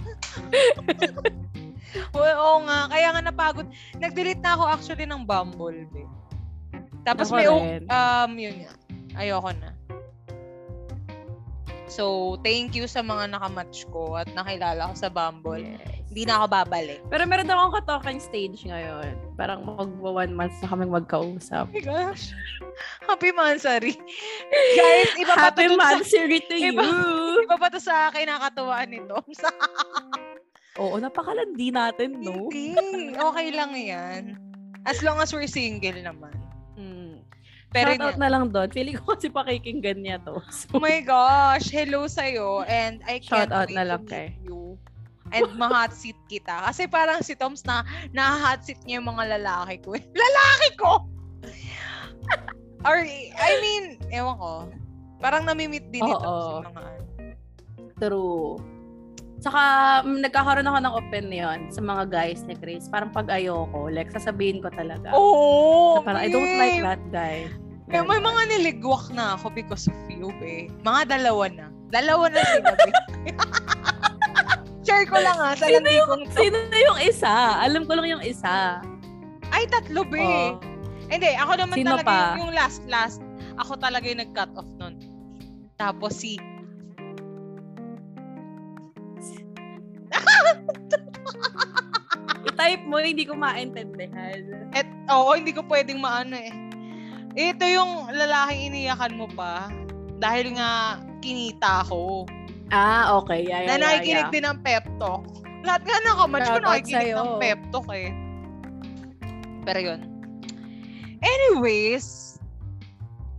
well, 2.17 2.37
oo 2.41 2.59
nga. 2.65 2.89
Kaya 2.89 3.09
nga 3.13 3.23
napagod. 3.23 3.69
Nag-delete 3.97 4.41
na 4.41 4.57
ako 4.57 4.65
actually 4.69 5.07
ng 5.07 5.23
Bumble. 5.29 5.85
Be. 5.93 6.03
Tapos 7.07 7.31
Ako 7.31 7.37
may, 7.39 7.47
rin. 7.47 7.87
um, 7.87 8.31
yun 8.35 8.57
nga. 8.67 8.73
Ayoko 9.17 9.51
na. 9.55 9.76
So, 11.87 12.35
thank 12.43 12.75
you 12.75 12.91
sa 12.91 13.03
mga 13.03 13.31
nakamatch 13.35 13.87
ko 13.95 14.19
at 14.19 14.27
nakilala 14.35 14.91
ko 14.91 14.95
sa 14.99 15.07
Bumble. 15.07 15.63
Yes. 15.63 15.97
Hindi 16.11 16.23
na 16.27 16.41
ako 16.41 16.47
babalik. 16.49 17.01
Pero 17.13 17.23
meron 17.29 17.51
akong 17.51 17.77
ka-talking 17.83 18.19
stage 18.19 18.65
ngayon. 18.65 19.15
Parang 19.37 19.63
mag 19.63 19.93
one 20.01 20.33
month 20.33 20.57
na 20.65 20.67
kaming 20.73 20.89
magkausap. 20.89 21.69
Oh 21.69 21.75
my 21.77 21.85
gosh. 21.85 22.33
Happy 23.05 23.31
Mansari. 23.37 23.95
Guys, 24.81 25.13
iba 25.21 25.33
pa 25.37 25.53
to 25.53 25.61
Happy 25.61 25.67
sa, 25.69 25.77
Mansari 25.77 26.39
to 26.49 26.57
Iba- 26.57 26.83
you! 26.89 26.97
iba 27.45 27.57
pa 27.61 27.69
to 27.69 27.79
sa 27.79 28.09
akin 28.09 28.33
nakatuwaan 28.33 28.89
nito. 28.91 29.17
Sa 29.37 29.53
Oo, 30.81 30.97
napakalandi 31.01 31.69
natin, 31.73 32.21
no? 32.21 32.49
Hindi. 32.53 33.13
Okay 33.17 33.49
lang 33.53 33.73
yan. 33.77 34.23
As 34.85 35.01
long 35.01 35.21
as 35.21 35.33
we're 35.33 35.49
single 35.49 36.01
naman. 36.01 36.33
Pero 37.77 37.93
Shout 37.93 38.01
out 38.01 38.17
yun- 38.17 38.23
na 38.25 38.29
lang 38.31 38.45
doon. 38.49 38.69
Feeling 38.73 38.97
ko 38.97 39.13
kasi 39.13 39.29
pakikinggan 39.29 40.01
niya 40.01 40.17
to. 40.25 40.41
So, 40.49 40.73
Oh 40.73 40.81
my 40.81 41.05
gosh, 41.05 41.69
hello 41.69 42.09
sa'yo. 42.09 42.65
And 42.65 43.05
I 43.05 43.21
can't 43.21 43.45
Shout 43.47 43.53
out 43.53 43.69
wait 43.69 43.77
na 43.77 43.85
to 43.85 43.91
lang 43.93 44.03
meet 44.03 44.11
kay. 44.11 44.27
you. 44.43 44.81
And 45.29 45.45
ma-hot 45.55 45.91
seat 45.91 46.17
kita. 46.27 46.65
Kasi 46.65 46.87
parang 46.87 47.21
si 47.21 47.35
Toms 47.35 47.61
na 47.63 47.83
na-hot 48.11 48.63
seat 48.63 48.81
niya 48.83 48.99
yung 48.99 49.11
mga 49.11 49.37
lalaki 49.37 49.83
ko. 49.83 49.93
Lalaki 50.25 50.69
ko! 50.75 50.91
Or, 52.83 53.03
I 53.03 53.53
mean, 53.59 53.85
ewan 54.09 54.39
ko. 54.39 54.53
Parang 55.19 55.43
namimit 55.43 55.91
din 55.91 56.01
ito 56.01 56.15
Oo. 56.17 56.63
sa 56.63 56.71
mga 56.71 56.81
ano. 56.81 57.03
true. 57.99 58.55
Saka, 59.37 59.63
mm, 60.01 60.23
nagkakaroon 60.23 60.65
ako 60.65 60.79
ng 60.81 60.95
opinion 60.97 61.59
sa 61.69 61.81
mga 61.81 62.03
guys 62.07 62.41
ni 62.43 62.55
Chris. 62.55 62.87
Parang 62.87 63.11
pag 63.11 63.27
ayoko, 63.29 63.91
like, 63.91 64.09
sasabihin 64.09 64.63
ko 64.63 64.71
talaga. 64.71 65.11
Oo! 65.11 65.99
Na 65.99 66.07
parang, 66.07 66.23
I 66.23 66.31
don't 66.31 66.55
like 66.57 66.79
that 66.81 67.03
guy. 67.11 67.51
Eh, 67.87 68.03
may 68.03 68.19
mga 68.19 68.51
niligwak 68.51 69.15
na 69.15 69.39
ako 69.39 69.47
because 69.55 69.87
of 69.87 69.95
you, 70.11 70.35
be. 70.43 70.67
Mga 70.83 71.07
dalawa 71.07 71.47
na. 71.47 71.67
Dalawa 71.95 72.27
na 72.35 72.43
sila, 72.43 72.75
be. 72.75 72.91
Share 74.87 75.07
ko 75.07 75.23
lang 75.23 75.39
ha, 75.39 75.55
sa 75.55 75.71
Sino 75.71 75.87
to. 75.87 76.27
Sino 76.35 76.59
na 76.67 76.79
yung 76.83 76.99
isa? 76.99 77.63
Alam 77.63 77.87
ko 77.87 77.95
lang 77.95 78.19
yung 78.19 78.25
isa. 78.27 78.83
Ay, 79.55 79.71
tatlo, 79.71 80.03
be. 80.03 80.19
Oh. 80.19 80.59
Hindi, 81.07 81.31
ako 81.39 81.63
naman 81.63 81.79
Sino 81.79 81.95
talaga 81.95 82.11
pa? 82.11 82.35
yung, 82.35 82.51
yung 82.51 82.59
last, 82.59 82.83
last. 82.91 83.23
Ako 83.63 83.79
talaga 83.79 84.11
yung 84.11 84.19
nag-cut 84.19 84.51
off 84.59 84.67
nun. 84.83 84.99
Tapos 85.79 86.19
si... 86.19 86.43
I-type 92.51 92.83
mo, 92.91 92.99
hindi 92.99 93.23
ko 93.23 93.39
maintindihan. 93.39 94.43
Et, 94.75 94.91
oo, 95.07 95.39
hindi 95.39 95.55
ko 95.55 95.63
pwedeng 95.71 96.03
maano 96.03 96.35
eh. 96.35 96.66
Ito 97.37 97.69
yung 97.69 98.09
lalaking 98.17 98.73
iniyakan 98.73 99.21
mo 99.21 99.29
pa. 99.29 99.69
Dahil 100.17 100.57
nga, 100.57 100.97
kinita 101.21 101.85
ko. 101.85 102.25
Ah, 102.73 103.13
okay. 103.21 103.45
Yeah, 103.45 103.69
na 103.69 103.75
yeah, 103.77 103.77
yeah, 103.77 103.85
nakikinig 103.85 104.25
yeah. 104.25 104.33
din 104.33 104.45
ng 104.49 104.59
pep 104.65 104.85
talk. 104.97 105.23
Lahat 105.61 105.85
nga 105.85 105.97
nakamatch 106.09 106.49
ko 106.49 106.59
nakikinig 106.65 107.13
sa'yo. 107.13 107.17
ng 107.21 107.31
pep 107.37 107.61
talk 107.69 107.89
eh. 107.93 108.09
Pero 109.69 109.79
yun. 109.85 110.01
Anyways, 111.21 112.41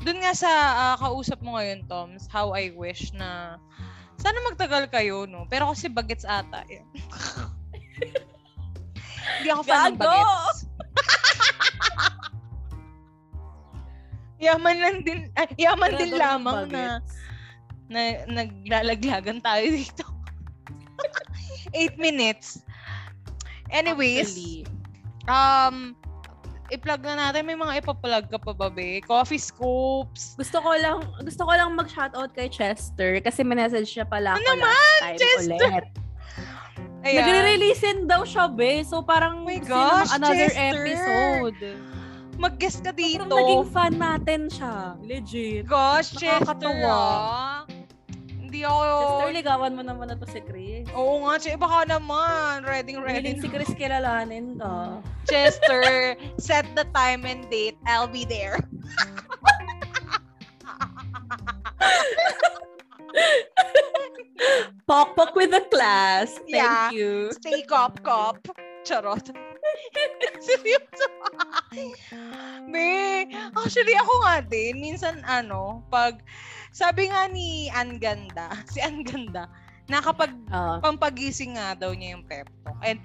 dun 0.05 0.21
nga 0.21 0.37
sa 0.37 0.51
ah, 0.77 0.95
kausap 1.01 1.41
mo 1.41 1.57
ngayon, 1.57 1.81
Toms, 1.89 2.29
how 2.29 2.53
I 2.53 2.69
wish 2.77 3.09
na 3.17 3.57
sana 4.21 4.37
magtagal 4.45 4.93
kayo, 4.93 5.25
no? 5.25 5.49
Pero 5.49 5.73
kasi 5.73 5.89
bagets 5.89 6.25
ata. 6.25 6.61
Eh. 6.69 6.85
Hindi 9.41 9.49
ako 9.49 9.61
fan 9.65 9.93
ng 9.93 9.97
bagets. 9.97 10.57
yaman 14.37 14.75
lang 14.77 14.95
din, 15.01 15.19
ay, 15.33 15.47
yaman 15.57 15.91
din 15.93 16.11
Tirador 16.11 16.17
ng 16.17 16.21
lamang 16.21 16.59
na 16.67 16.83
bagets. 16.99 17.13
na 17.87 18.01
naglalaglagan 18.27 19.39
tayo 19.39 19.65
dito. 19.65 20.05
Eight 21.77 21.97
minutes. 21.97 22.61
Anyways, 23.69 24.31
Actually, 24.31 24.63
um, 25.27 25.91
i-plug 26.67 27.01
na 27.01 27.15
natin. 27.19 27.43
May 27.43 27.55
mga 27.55 27.81
ipa-plug 27.81 28.27
ka 28.27 28.39
pa 28.39 28.51
ba, 28.51 28.67
be? 28.67 28.99
Coffee 29.01 29.37
scoops. 29.37 30.35
gusto 30.35 30.57
ko 30.57 30.71
lang 30.73 30.99
gusto 31.21 31.43
ko 31.43 31.51
lang 31.51 31.75
mag-shoutout 31.75 32.31
kay 32.31 32.47
Chester 32.47 33.19
kasi 33.19 33.43
message 33.43 33.87
siya 33.89 34.03
pala 34.03 34.35
ako 34.35 34.43
Ano 34.45 34.63
last 34.63 34.99
time 35.01 35.17
Chester? 35.17 35.59
ulit. 35.59 35.85
Ayan. 37.03 37.23
Nagre-release 37.23 37.81
din 37.81 37.99
daw 38.03 38.23
siya, 38.23 38.47
be. 38.47 38.83
So 38.83 38.99
parang 38.99 39.43
Oh 39.43 39.47
my 39.47 39.59
gosh, 39.59 40.11
another 40.11 40.47
Chester! 40.47 40.83
episode. 40.83 41.59
Mag-guest 42.37 42.85
ka 42.85 42.93
dito. 42.93 43.25
Parang 43.25 43.33
naging 43.33 43.65
fan 43.69 43.93
natin 43.97 44.41
siya. 44.47 44.93
Legit. 45.01 45.65
Gosh, 45.65 46.13
Chester, 46.13 46.53
Nakakatuwa. 46.53 46.93
ah. 46.93 47.59
Hindi 48.37 48.63
ako... 48.63 48.79
Chester, 48.79 49.29
ligawan 49.35 49.71
mo 49.75 49.81
naman 49.81 50.07
na 50.07 50.15
to 50.15 50.23
si 50.25 50.39
Chris. 50.39 50.87
Oo 50.93 51.25
nga, 51.25 51.35
Che. 51.35 51.57
Baka 51.57 51.89
naman. 51.89 52.63
Ready, 52.63 52.95
ready. 52.95 53.19
Willing 53.33 53.39
si 53.41 53.47
Chris 53.49 53.73
kilalanin 53.73 54.55
ka. 54.55 55.01
Chester, 55.25 56.15
set 56.39 56.63
the 56.77 56.85
time 56.95 57.25
and 57.25 57.43
date. 57.49 57.75
I'll 57.83 58.07
be 58.07 58.23
there. 58.23 58.61
Pokpok 64.87 65.35
with 65.35 65.51
the 65.51 65.61
class. 65.71 66.33
Thank 66.49 66.63
Yeah. 66.63 66.91
you. 66.91 67.31
Stay 67.33 67.61
cop 67.63 68.01
cop. 68.03 68.39
Charot. 68.85 69.33
Seryoso. 70.37 71.07
Be, 72.69 73.25
actually 73.55 73.95
ako 73.95 74.13
nga 74.23 74.35
din, 74.43 74.79
minsan 74.79 75.21
ano, 75.23 75.83
pag, 75.87 76.21
sabi 76.71 77.09
nga 77.09 77.27
ni 77.27 77.67
Ann 77.71 77.97
Ganda, 77.97 78.53
si 78.73 78.79
Ann 78.79 79.01
Ganda, 79.03 79.47
na 79.87 80.03
kapag 80.03 80.35
Ah. 80.51 80.79
pampagising 80.83 81.55
nga 81.55 81.71
daw 81.73 81.95
niya 81.95 82.15
yung 82.19 82.25
pep 82.27 82.47
talk. 82.63 82.75
And, 82.83 82.99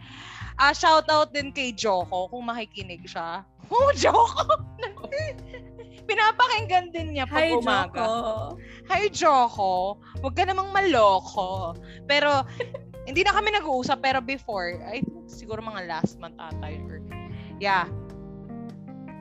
ah 0.58 0.74
shout 0.74 1.06
out 1.08 1.30
din 1.30 1.50
kay 1.50 1.70
Joko 1.72 2.26
kung 2.28 2.46
makikinig 2.46 3.06
siya. 3.06 3.42
Oh, 3.72 3.88
Joko! 3.96 4.68
Pinapakinggan 6.08 6.92
din 6.92 7.16
niya 7.16 7.24
pag 7.24 7.48
Hi, 7.48 7.56
umaga. 7.56 8.04
Joko. 8.04 8.34
Hi, 8.90 9.04
Joko. 9.08 9.72
Huwag 10.20 10.34
ka 10.36 10.44
namang 10.44 10.76
maloko. 10.76 11.72
Pero, 12.04 12.44
hindi 13.06 13.20
na 13.26 13.32
kami 13.34 13.50
nag-uusap. 13.54 13.98
Pero 14.02 14.22
before, 14.22 14.78
I 14.86 15.02
think 15.02 15.26
siguro 15.30 15.62
mga 15.62 15.88
last 15.88 16.18
month 16.22 16.38
ata. 16.38 16.68
Or, 16.86 17.02
yeah. 17.58 17.86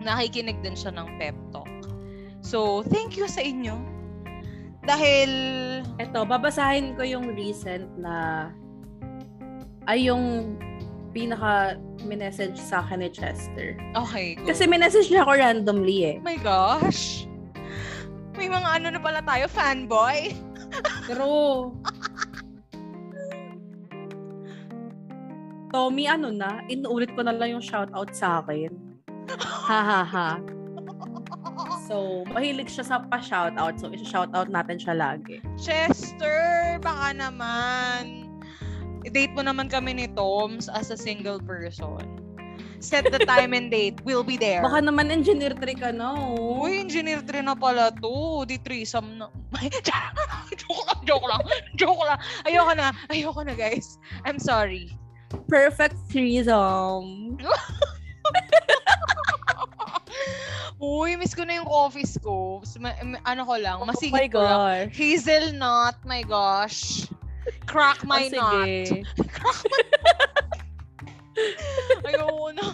Nakikinig 0.02 0.62
din 0.66 0.74
siya 0.74 0.94
ng 0.98 1.18
pep 1.22 1.38
talk. 1.54 1.70
So, 2.42 2.82
thank 2.90 3.18
you 3.18 3.30
sa 3.30 3.46
inyo. 3.46 3.78
Dahil, 4.82 5.30
Eto, 6.02 6.26
babasahin 6.26 6.98
ko 6.98 7.06
yung 7.06 7.38
recent 7.38 7.86
na 8.02 8.50
ay 9.86 10.10
yung 10.10 10.58
pinaka 11.14 11.78
minessage 12.08 12.58
sa 12.58 12.82
akin 12.82 13.06
ni 13.06 13.10
Chester. 13.14 13.78
okay, 13.94 14.34
go. 14.40 14.50
Kasi 14.50 14.66
minessage 14.66 15.14
niya 15.14 15.22
ako 15.22 15.38
randomly 15.38 15.98
eh. 16.08 16.16
oh 16.18 16.26
my 16.26 16.40
gosh. 16.42 17.30
May 18.40 18.48
mga 18.50 18.82
ano 18.82 18.88
na 18.96 19.00
pala 19.04 19.22
tayo, 19.22 19.46
fanboy. 19.52 20.34
Pero, 21.06 21.26
Tommy, 25.72 26.04
ano 26.08 26.28
na, 26.36 26.60
inuulit 26.68 27.16
ko 27.16 27.24
na 27.24 27.32
lang 27.32 27.56
yung 27.56 27.64
shoutout 27.64 28.12
sa 28.12 28.44
akin. 28.44 28.72
Ha 29.40 29.80
ha 29.80 30.04
ha. 30.04 30.30
So, 31.88 32.28
mahilig 32.32 32.72
siya 32.72 32.84
sa 32.88 32.98
pa-shoutout. 33.08 33.80
So, 33.80 33.92
isa-shoutout 33.92 34.52
natin 34.52 34.80
siya 34.80 34.96
lagi. 35.00 35.40
Chester, 35.56 36.76
baka 36.84 37.16
naman. 37.16 38.28
I-date 39.08 39.32
mo 39.36 39.44
naman 39.48 39.72
kami 39.72 39.96
ni 39.96 40.08
Toms 40.12 40.68
as 40.68 40.92
a 40.92 41.00
single 41.00 41.40
person. 41.40 42.04
Set 42.82 43.06
the 43.14 43.22
time 43.24 43.54
and 43.54 43.70
date. 43.70 44.02
We'll 44.04 44.26
be 44.26 44.42
there. 44.42 44.66
Baka 44.66 44.82
naman 44.82 45.14
engineer 45.14 45.54
trick 45.54 45.80
ka 45.80 45.94
na, 45.94 46.18
oh. 46.18 46.66
Uy, 46.66 46.82
engineer 46.82 47.22
3 47.22 47.46
na 47.46 47.54
pala 47.54 47.94
to. 48.02 48.44
Di 48.50 48.58
threesome 48.58 49.22
na. 49.22 49.30
joke 50.58 50.84
lang, 50.90 51.00
joke 51.06 51.28
lang. 51.30 51.42
Joke 51.78 52.04
lang. 52.04 52.20
Ayoko 52.44 52.74
na. 52.74 52.88
Ayoko 53.14 53.42
na, 53.46 53.54
guys. 53.54 54.02
I'm 54.26 54.42
sorry. 54.42 54.90
Perfect 55.48 55.96
threesome. 56.10 57.38
Uy, 60.82 61.14
miss 61.14 61.38
ko 61.38 61.46
na 61.46 61.62
yung. 61.62 61.70
Ma- 62.82 62.98
ma- 63.06 63.22
ano 63.24 63.42
ko 63.46 63.56
lang, 63.56 63.78
Oh 63.80 63.86
my 63.86 63.94
masigit 63.94 64.34
ko 64.34 64.42
lang. 64.42 64.90
gosh. 64.90 64.98
Hazelnut, 64.98 65.98
my 66.04 66.26
gosh. 66.26 67.06
Crack 67.70 68.02
my 68.04 68.26
Oh, 68.34 68.34
nut. 68.34 68.66
sige. 68.90 69.06
Ayoko 72.10 72.50
na. 72.54 72.66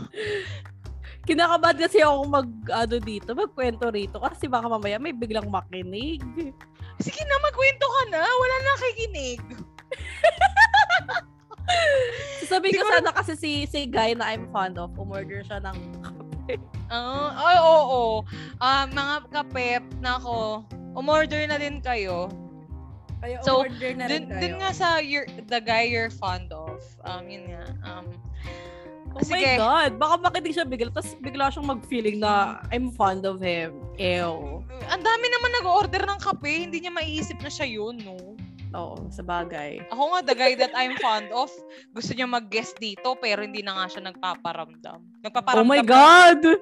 Kinakabahan 1.28 1.78
kasi 1.78 2.00
ako 2.00 2.24
mag, 2.26 2.48
ano 2.72 2.96
dito, 2.98 3.36
magkwento 3.36 3.92
rito. 3.92 4.18
Kasi 4.24 4.48
baka 4.48 4.72
mamaya 4.72 4.96
may 4.96 5.12
biglang 5.12 5.52
makinig. 5.52 6.24
Sige 7.04 7.22
na, 7.28 7.36
magkwento 7.44 7.84
ka 7.86 8.04
na. 8.10 8.24
Wala 8.24 8.56
na 8.56 8.68
nakikinig. 8.72 9.42
Sasabihin 12.42 12.80
ko 12.80 12.88
sana 12.88 13.12
kasi 13.12 13.34
si, 13.36 13.52
si 13.68 13.86
guy 13.86 14.16
na 14.16 14.32
I'm 14.32 14.48
fond 14.50 14.80
of, 14.80 14.96
umorder 14.96 15.44
siya 15.44 15.60
ng 15.62 15.78
Ah, 16.88 17.36
ay, 17.36 17.56
oo, 17.60 17.82
oo. 17.84 18.14
Ah, 18.64 18.88
mga 18.88 19.28
kapep, 19.28 19.84
nako, 20.00 20.64
umorder 20.96 21.44
na 21.44 21.60
din 21.60 21.84
kayo. 21.84 22.32
Kaya 23.20 23.44
So, 23.44 23.68
order 23.68 23.92
na 23.92 24.08
Dun, 24.08 24.14
rin 24.16 24.24
kayo. 24.32 24.40
dun 24.40 24.54
nga 24.64 24.72
sa 24.72 25.04
your, 25.04 25.28
the 25.52 25.60
guy 25.60 25.84
you're 25.84 26.08
fond 26.08 26.48
of, 26.56 26.80
um, 27.04 27.28
yun 27.28 27.52
nga, 27.52 27.68
um, 27.84 28.08
Oh 29.18 29.26
my 29.28 29.42
sige. 29.42 29.58
God! 29.58 29.98
Baka 29.98 30.14
makinig 30.22 30.54
siya 30.54 30.64
bigla, 30.64 30.94
tapos 30.94 31.18
bigla 31.20 31.50
siyang 31.50 31.66
mag-feeling 31.66 32.22
na 32.22 32.62
I'm 32.70 32.94
fond 32.94 33.26
of 33.26 33.42
him. 33.42 33.74
Ew. 33.98 34.62
ang 34.88 35.02
dami 35.02 35.26
naman 35.28 35.52
nag-order 35.58 36.06
ng 36.06 36.20
kape, 36.22 36.70
hindi 36.70 36.86
niya 36.86 36.94
maiisip 36.94 37.42
na 37.42 37.50
siya 37.50 37.66
yun, 37.66 37.98
no? 38.06 38.37
Oo, 38.78 39.10
sa 39.10 39.26
bagay. 39.26 39.82
Ako 39.90 40.04
nga, 40.14 40.20
the 40.22 40.38
guy 40.38 40.54
that 40.54 40.70
I'm 40.78 40.94
fond 41.02 41.34
of, 41.34 41.50
gusto 41.92 42.14
niya 42.14 42.30
mag-guest 42.30 42.78
dito, 42.78 43.18
pero 43.18 43.42
hindi 43.42 43.66
na 43.66 43.74
nga 43.74 43.90
siya 43.90 44.14
nagpaparamdam. 44.14 45.02
Nagpaparamdam 45.26 45.66
Oh 45.66 45.68
my 45.68 45.82
God! 45.82 46.42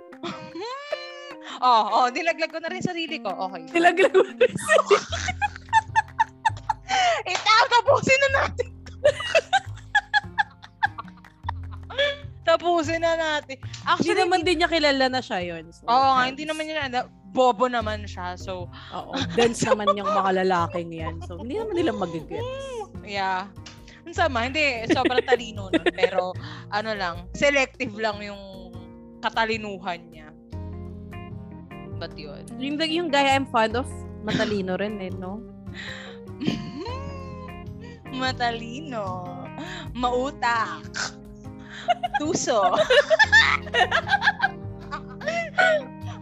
Oh, 1.55 1.87
oh, 1.87 2.07
nilaglag 2.11 2.51
ko 2.51 2.59
na 2.59 2.67
rin 2.67 2.83
sarili 2.83 3.15
ko. 3.23 3.31
Okay. 3.31 3.63
Nilaglag 3.71 4.11
mo 4.11 4.27
na 4.27 4.43
Ikaw, 7.23 7.61
tapusin 7.73 8.19
na 8.19 8.29
natin. 8.43 8.69
tapusin 12.43 13.01
na 13.01 13.13
natin. 13.15 13.55
Hindi 13.57 13.87
Actually, 13.87 14.21
naman 14.27 14.41
din 14.43 14.55
niya 14.59 14.69
kilala 14.69 15.05
na 15.07 15.21
siya 15.23 15.39
yun. 15.41 15.63
So, 15.71 15.87
Oo 15.87 16.09
nga, 16.19 16.27
hindi 16.27 16.43
naman 16.43 16.67
niya 16.67 16.91
na, 16.91 17.07
bobo 17.35 17.67
naman 17.67 18.07
siya. 18.07 18.39
So, 18.39 18.71
Oo, 18.95 19.11
dense 19.35 19.67
naman 19.67 19.91
yung 19.99 20.07
mga 20.07 20.47
lalaking 20.47 20.95
yan. 20.95 21.19
So, 21.27 21.43
hindi 21.43 21.59
naman 21.59 21.75
nila 21.75 21.91
magigets. 21.91 22.47
yeah. 23.03 23.51
Ang 24.07 24.15
sama, 24.15 24.47
hindi, 24.47 24.87
sobrang 24.95 25.19
talino 25.27 25.67
nun. 25.67 25.91
Pero, 25.91 26.31
ano 26.71 26.95
lang, 26.95 27.27
selective 27.35 27.91
lang 27.99 28.23
yung 28.23 28.71
katalinuhan 29.19 29.99
niya. 30.07 30.31
But 31.99 32.15
yun. 32.15 32.47
Yung, 32.55 32.79
yung 32.79 33.11
guy 33.11 33.35
I'm 33.35 33.51
fond 33.51 33.75
of, 33.75 33.91
matalino 34.23 34.79
rin 34.79 35.03
eh, 35.03 35.11
no? 35.11 35.43
Matalino. 38.15 39.27
Mautak. 39.91 40.87
Tuso. 42.21 42.63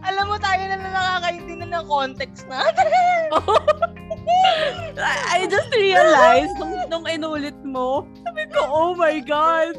Alam 0.04 0.24
mo, 0.28 0.36
tayo 0.36 0.62
na 0.68 0.76
nakakaintindi 0.76 1.66
ng 1.68 1.86
context 1.88 2.44
natin. 2.48 2.88
I, 5.34 5.48
just 5.50 5.72
realized 5.74 6.54
nung, 6.60 6.76
nung 6.92 7.06
inulit 7.08 7.56
mo, 7.64 8.06
sabi 8.22 8.46
ko, 8.52 8.60
oh 8.62 8.92
my 8.94 9.18
God! 9.20 9.74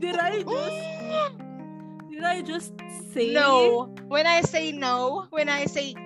Did 0.00 0.16
I 0.16 0.44
just, 0.44 0.80
did 2.08 2.24
I 2.24 2.36
just 2.40 2.72
say? 3.12 3.32
No. 3.32 3.88
When 4.08 4.24
I 4.28 4.40
say 4.40 4.72
no, 4.72 5.26
when 5.32 5.48
I 5.48 5.66
say 5.66 5.96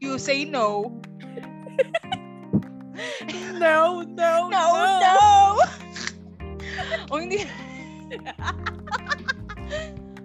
you 0.00 0.18
say 0.18 0.44
no. 0.44 1.00
No, 3.56 4.02
no, 4.02 4.48
No, 4.48 4.64
no. 5.00 5.56
o 7.08 7.16
hindi. 7.20 7.44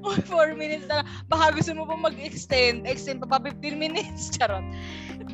Oh, 0.06 0.14
four 0.30 0.54
minutes 0.54 0.86
na 0.86 1.02
lang. 1.02 1.08
Baka 1.26 1.58
gusto 1.58 1.74
mo 1.74 1.90
pa 1.90 1.98
mag-extend. 1.98 2.86
Extend 2.86 3.26
pa 3.26 3.28
pa 3.36 3.38
15 3.42 3.74
minutes. 3.74 4.30
Charot. 4.38 4.62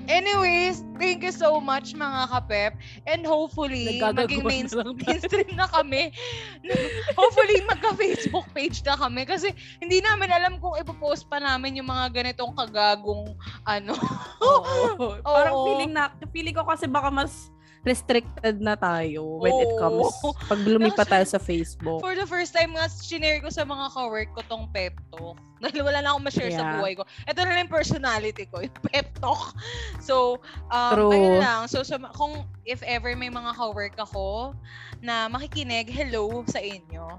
Anyways, 0.08 0.88
thank 0.96 1.20
you 1.28 1.36
so 1.36 1.60
much 1.60 1.92
mga 1.92 2.32
kapep. 2.32 2.80
And 3.04 3.28
hopefully, 3.28 4.00
maging 4.00 4.48
main, 4.48 4.72
na 4.72 4.96
mainstream 4.96 5.52
na 5.60 5.68
kami. 5.68 6.16
hopefully, 7.20 7.60
magka-Facebook 7.68 8.48
page 8.56 8.80
na 8.88 8.96
kami. 8.96 9.28
Kasi 9.28 9.52
hindi 9.84 10.00
namin 10.00 10.32
alam 10.32 10.56
kung 10.64 10.80
ipopost 10.80 11.28
pa 11.28 11.44
namin 11.44 11.76
yung 11.76 11.92
mga 11.92 12.24
ganitong 12.24 12.56
kagagong 12.56 13.36
ano. 13.68 13.92
Oo. 14.40 15.20
Parang 15.28 15.56
Oo. 15.60 15.68
feeling 15.68 15.92
na, 15.92 16.16
feeling 16.32 16.56
ko 16.56 16.64
kasi 16.64 16.88
baka 16.88 17.12
mas 17.12 17.52
restricted 17.82 18.62
na 18.62 18.78
tayo 18.78 19.42
when 19.42 19.58
it 19.58 19.74
comes, 19.82 20.14
pag 20.46 20.62
lumipat 20.62 21.10
tayo 21.10 21.26
sa 21.26 21.42
Facebook. 21.42 21.98
For 21.98 22.14
the 22.14 22.30
first 22.30 22.54
time 22.54 22.78
nga, 22.78 22.86
shinare 22.86 23.42
ko 23.42 23.50
sa 23.50 23.66
mga 23.66 23.90
ka-work 23.98 24.30
ko 24.38 24.42
tong 24.46 24.66
pep 24.70 24.94
talk. 25.10 25.38
Dahil 25.62 25.82
wala 25.82 26.06
na 26.06 26.14
akong 26.14 26.26
ma-share 26.26 26.54
sa 26.54 26.62
Yeah. 26.62 26.78
buhay 26.78 26.94
ko. 26.94 27.04
Ito 27.26 27.42
na 27.42 27.50
lang 27.58 27.62
yung 27.66 27.74
personality 27.74 28.46
ko, 28.54 28.62
yung 28.66 28.78
pep 28.94 29.10
talk. 29.18 29.58
So, 29.98 30.38
um, 30.70 30.94
True. 30.94 31.10
ayun 31.14 31.38
lang. 31.42 31.62
So, 31.66 31.82
sa, 31.82 31.98
kung 32.14 32.46
if 32.70 32.86
ever 32.86 33.18
may 33.18 33.34
mga 33.34 33.58
ka-work 33.58 33.98
ako 33.98 34.54
na 35.02 35.26
makikinig, 35.26 35.90
hello 35.90 36.46
sa 36.46 36.62
inyo. 36.62 37.18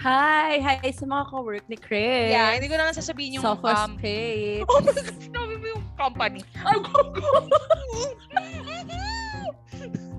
Hi! 0.00 0.56
Hi 0.64 0.80
sa 0.96 1.04
mga 1.04 1.28
ka-work 1.28 1.66
ni 1.68 1.76
Chris. 1.76 2.32
Yeah, 2.32 2.56
hindi 2.56 2.72
ko 2.72 2.78
na 2.80 2.88
lang 2.88 2.96
sasabihin 2.96 3.36
yung 3.36 3.44
Sophos 3.44 3.76
um, 3.84 3.98
Page. 4.00 4.64
Oh 4.70 4.80
my 4.80 4.96
God, 4.96 5.18
sinabi 5.18 5.54
mo 5.60 5.66
yung 5.76 5.84
company. 5.98 6.40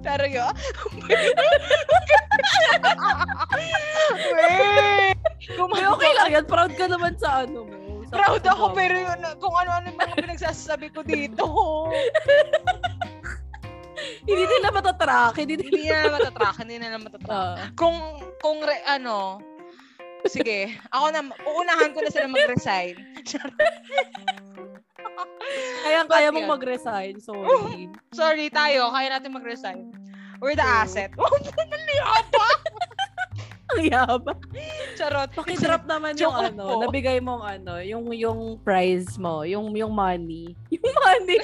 Pero 0.01 0.25
yun. 0.25 0.53
Wait! 4.33 5.17
Okay 5.61 6.11
lang 6.17 6.29
yan. 6.33 6.45
Proud 6.49 6.73
ka 6.73 6.85
naman 6.89 7.13
sa 7.21 7.45
ano 7.45 7.65
mo. 7.69 8.01
Sa 8.09 8.17
Proud 8.17 8.43
ako 8.43 8.65
job 8.73 8.77
pero 8.77 8.95
mo. 8.97 9.05
yun, 9.07 9.19
kung 9.37 9.55
ano-ano 9.55 9.85
yung 9.87 9.99
mga 9.99 10.15
pinagsasabi 10.17 10.87
ko 10.91 11.05
dito. 11.05 11.45
Hindi 14.25 14.43
nila 14.45 14.69
matatrack. 14.73 15.33
Hindi 15.37 15.53
nila. 15.57 15.69
hindi 15.69 15.89
na 15.89 15.97
lang 16.01 16.13
matatrack, 16.17 16.55
hindi 16.61 16.75
na 16.77 16.87
lang 16.93 17.03
matatrack. 17.05 17.57
Ah. 17.57 17.69
Kung, 17.77 17.97
kung, 18.41 18.57
re, 18.65 18.81
ano, 18.85 19.41
sige, 20.29 20.77
ako 20.93 21.05
na, 21.13 21.21
uunahan 21.45 21.89
ko 21.93 21.99
na 22.01 22.09
sila 22.13 22.27
mag-resign. 22.29 22.95
kaya 25.83 25.99
kaya 26.05 26.29
But 26.29 26.33
mong 26.33 26.45
yun. 26.47 26.53
mag-resign. 26.53 27.13
Sorry. 27.19 27.89
Sorry, 28.11 28.47
tayo, 28.49 28.91
kaya 28.91 29.07
natin 29.11 29.31
mag-resign. 29.33 29.91
We're 30.41 30.57
the 30.57 30.65
True. 30.65 30.81
asset. 30.81 31.11
Oh, 31.17 31.29
pa! 32.33 32.47
Ang 33.71 33.87
yaba. 33.87 34.35
Charot. 34.99 35.31
Pakidrop 35.31 35.87
naman 35.87 36.19
yung 36.19 36.35
Joke 36.35 36.51
ano, 36.51 36.63
po. 36.67 36.81
nabigay 36.83 37.23
mong 37.23 37.39
ano, 37.39 37.79
yung 37.79 38.11
yung 38.11 38.59
prize 38.59 39.15
mo, 39.15 39.47
yung 39.47 39.71
yung 39.71 39.95
money. 39.95 40.51
Yung 40.75 40.97
money. 41.07 41.39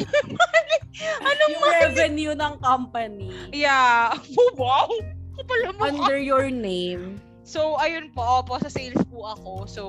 Anong 1.24 1.52
yung 1.56 1.66
revenue 1.72 2.34
ng 2.34 2.54
company 2.60 3.30
Yeah. 3.54 4.12
Oh, 4.36 4.52
wow. 4.58 4.90
Kapal 5.38 5.78
mo 5.78 5.88
under 5.88 6.18
your 6.18 6.50
name. 6.50 7.22
So, 7.48 7.80
ayun 7.80 8.12
po, 8.12 8.20
opo, 8.20 8.60
sa 8.60 8.68
sales 8.68 9.00
po 9.08 9.24
ako. 9.24 9.52
So, 9.70 9.84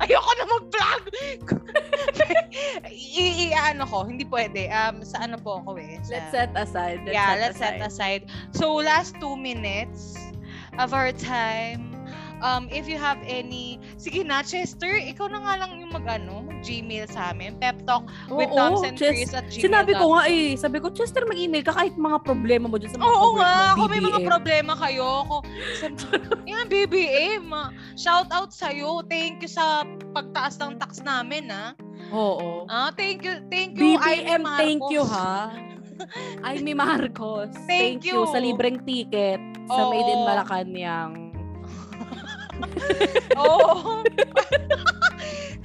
ayoko 0.00 0.30
na 0.38 0.44
mag-vlog! 0.48 1.02
I, 2.90 3.50
i- 3.50 3.56
ano 3.56 3.84
ko, 3.86 4.04
hindi 4.04 4.24
pwede. 4.26 4.68
Um, 4.72 5.04
sa 5.04 5.24
ano 5.24 5.36
po 5.38 5.60
ako 5.62 5.76
eh. 5.78 6.00
Sa, 6.02 6.16
Let's 6.18 6.30
set 6.32 6.50
aside. 6.56 6.98
Let's 7.04 7.14
yeah, 7.14 7.30
set 7.34 7.40
let's 7.40 7.56
aside. 7.58 7.78
set 7.80 7.86
aside. 7.86 8.22
So, 8.56 8.74
last 8.80 9.16
two 9.20 9.36
minutes 9.36 10.16
of 10.78 10.92
our 10.94 11.12
time. 11.12 11.93
Um, 12.42 12.66
if 12.72 12.90
you 12.90 12.98
have 12.98 13.20
any, 13.24 13.78
sige 13.96 14.26
na, 14.26 14.42
Chester, 14.42 14.90
ikaw 14.98 15.30
na 15.30 15.40
nga 15.44 15.54
lang 15.64 15.80
yung 15.80 15.92
mag-ano, 15.94 16.44
mag-gmail 16.44 17.06
sa 17.08 17.30
amin. 17.30 17.56
Pep 17.62 17.78
Talk 17.86 18.08
with 18.32 18.50
Oo, 18.50 18.58
Toms 18.58 18.82
and 18.82 18.98
Chris 18.98 19.30
at 19.32 19.48
gmail. 19.48 19.64
Sinabi 19.70 19.92
ko 19.94 20.16
nga 20.16 20.22
eh, 20.28 20.58
sabi 20.58 20.82
ko, 20.82 20.90
Chester, 20.90 21.24
mag-email 21.24 21.64
ka 21.64 21.72
kahit 21.72 21.94
mga 21.94 22.20
problema 22.26 22.66
mo 22.68 22.76
dyan 22.76 22.92
sa 22.92 22.98
mga 23.00 23.06
Oo 23.06 23.28
nga, 23.38 23.54
kung 23.78 23.90
may 23.90 24.02
mga 24.02 24.20
problema 24.26 24.72
kayo, 24.76 25.24
ako, 25.24 25.36
yan, 26.50 26.66
BBM, 26.68 27.48
ah. 27.54 27.70
shout 27.94 28.28
out 28.34 28.50
sa'yo. 28.50 29.06
Thank 29.06 29.44
you 29.44 29.50
sa 29.50 29.86
pagtaas 30.12 30.58
ng 30.60 30.76
tax 30.76 31.00
namin, 31.00 31.48
ha. 31.48 31.72
Oo. 32.12 32.68
Ah, 32.68 32.92
thank 32.92 33.24
you, 33.24 33.40
thank 33.48 33.78
you, 33.78 33.96
BBM, 33.96 34.42
thank 34.58 34.82
you 34.92 35.06
ha. 35.06 35.54
Ay, 36.42 36.60
mi 36.60 36.74
Marcos. 36.74 37.54
Thank 37.70 38.02
you. 38.04 38.26
Sa 38.30 38.42
libreng 38.42 38.82
ticket 38.82 39.40
sa 39.70 39.82
Made 39.88 40.10
in. 40.10 40.20
Malacanang. 40.26 41.23
Oo. 43.40 44.02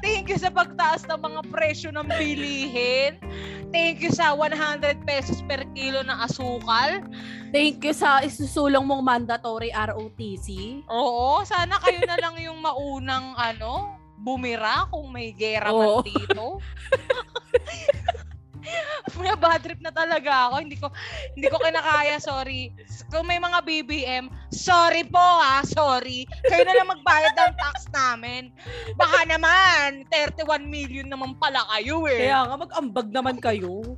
thank 0.04 0.30
you 0.30 0.38
sa 0.38 0.50
pagtaas 0.50 1.06
ng 1.06 1.20
mga 1.20 1.42
presyo 1.52 1.90
ng 1.94 2.08
bilihin. 2.08 3.18
Thank 3.70 4.02
you 4.02 4.10
sa 4.10 4.34
100 4.34 5.06
pesos 5.06 5.46
per 5.46 5.62
kilo 5.78 6.02
ng 6.02 6.18
asukal. 6.26 7.06
Thank 7.54 7.86
you 7.86 7.94
sa 7.94 8.26
isusulong 8.26 8.82
mong 8.82 9.06
mandatory 9.06 9.70
ROTC. 9.70 10.82
Oo, 10.90 11.46
sana 11.46 11.78
kayo 11.78 12.02
na 12.10 12.18
lang 12.18 12.34
yung 12.42 12.58
maunang 12.66 13.38
ano, 13.38 13.94
bumira 14.18 14.90
kung 14.90 15.14
may 15.14 15.34
gera 15.38 15.70
Oo. 15.70 16.02
man 16.02 16.10
dito. 16.10 16.46
May 19.20 19.34
bad 19.36 19.62
trip 19.64 19.82
na 19.82 19.92
talaga 19.94 20.50
ako. 20.50 20.56
Hindi 20.62 20.78
ko 20.78 20.88
hindi 21.36 21.48
ko 21.48 21.58
kinakaya, 21.60 22.18
sorry. 22.22 22.72
Kung 23.10 23.26
may 23.28 23.42
mga 23.42 23.60
BBM, 23.66 24.26
sorry 24.54 25.04
po 25.08 25.20
ha, 25.20 25.66
sorry. 25.66 26.30
Kayo 26.48 26.64
na 26.68 26.76
lang 26.78 26.90
magbayad 26.92 27.34
ng 27.36 27.54
tax 27.58 27.90
namin. 27.92 28.54
Baka 28.96 29.26
naman, 29.26 30.06
31 30.14 30.66
million 30.68 31.08
naman 31.10 31.36
pala 31.38 31.66
kayo 31.78 32.06
eh. 32.06 32.30
Kaya 32.30 32.48
nga, 32.48 32.56
mag-ambag 32.58 33.08
naman 33.10 33.38
kayo. 33.42 33.98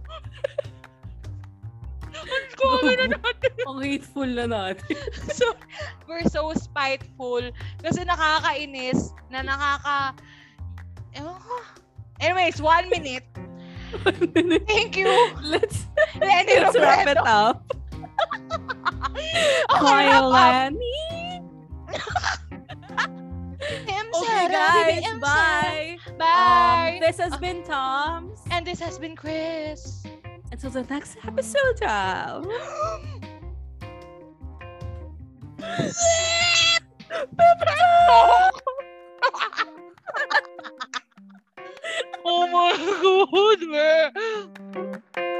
Grabe 2.61 2.93
na 2.97 3.17
natin. 3.17 3.53
Ang 3.69 3.79
hateful 3.81 4.29
na 4.29 4.45
natin. 4.45 4.97
so, 5.37 5.45
we're 6.05 6.27
so 6.29 6.53
spiteful 6.53 7.41
kasi 7.81 8.01
nakakainis 8.05 9.15
na 9.33 9.41
nakaka... 9.41 10.15
Ewan 11.17 11.35
ko. 11.43 11.55
Anyways, 12.21 12.61
one 12.61 12.87
minute. 12.87 13.25
Thank 14.67 14.97
you. 14.97 15.07
Let's, 15.41 15.85
Lenny 16.19 16.55
let's 16.55 16.77
wrap 16.77 17.07
it 17.07 17.17
up. 17.17 17.75
Oh, 19.69 19.75
okay, 19.75 20.09
Kyle. 20.09 20.29
Lenny. 20.29 21.41
Okay, 24.15 24.47
guys. 24.51 25.03
Bye. 25.19 25.97
Bye. 26.17 26.93
Um, 26.95 26.99
this 26.99 27.17
has 27.17 27.35
been 27.37 27.63
Tom's. 27.63 28.39
And 28.51 28.65
this 28.65 28.79
has 28.79 28.99
been 28.99 29.15
Chris. 29.15 30.03
Until 30.51 30.69
the 30.69 30.83
next 30.83 31.17
episode 31.25 31.81
of. 31.83 32.45
Bye-bye. 37.37 38.51
Oh 42.33 42.47
my 42.47 42.71
god, 43.01 43.61
man. 43.69 45.30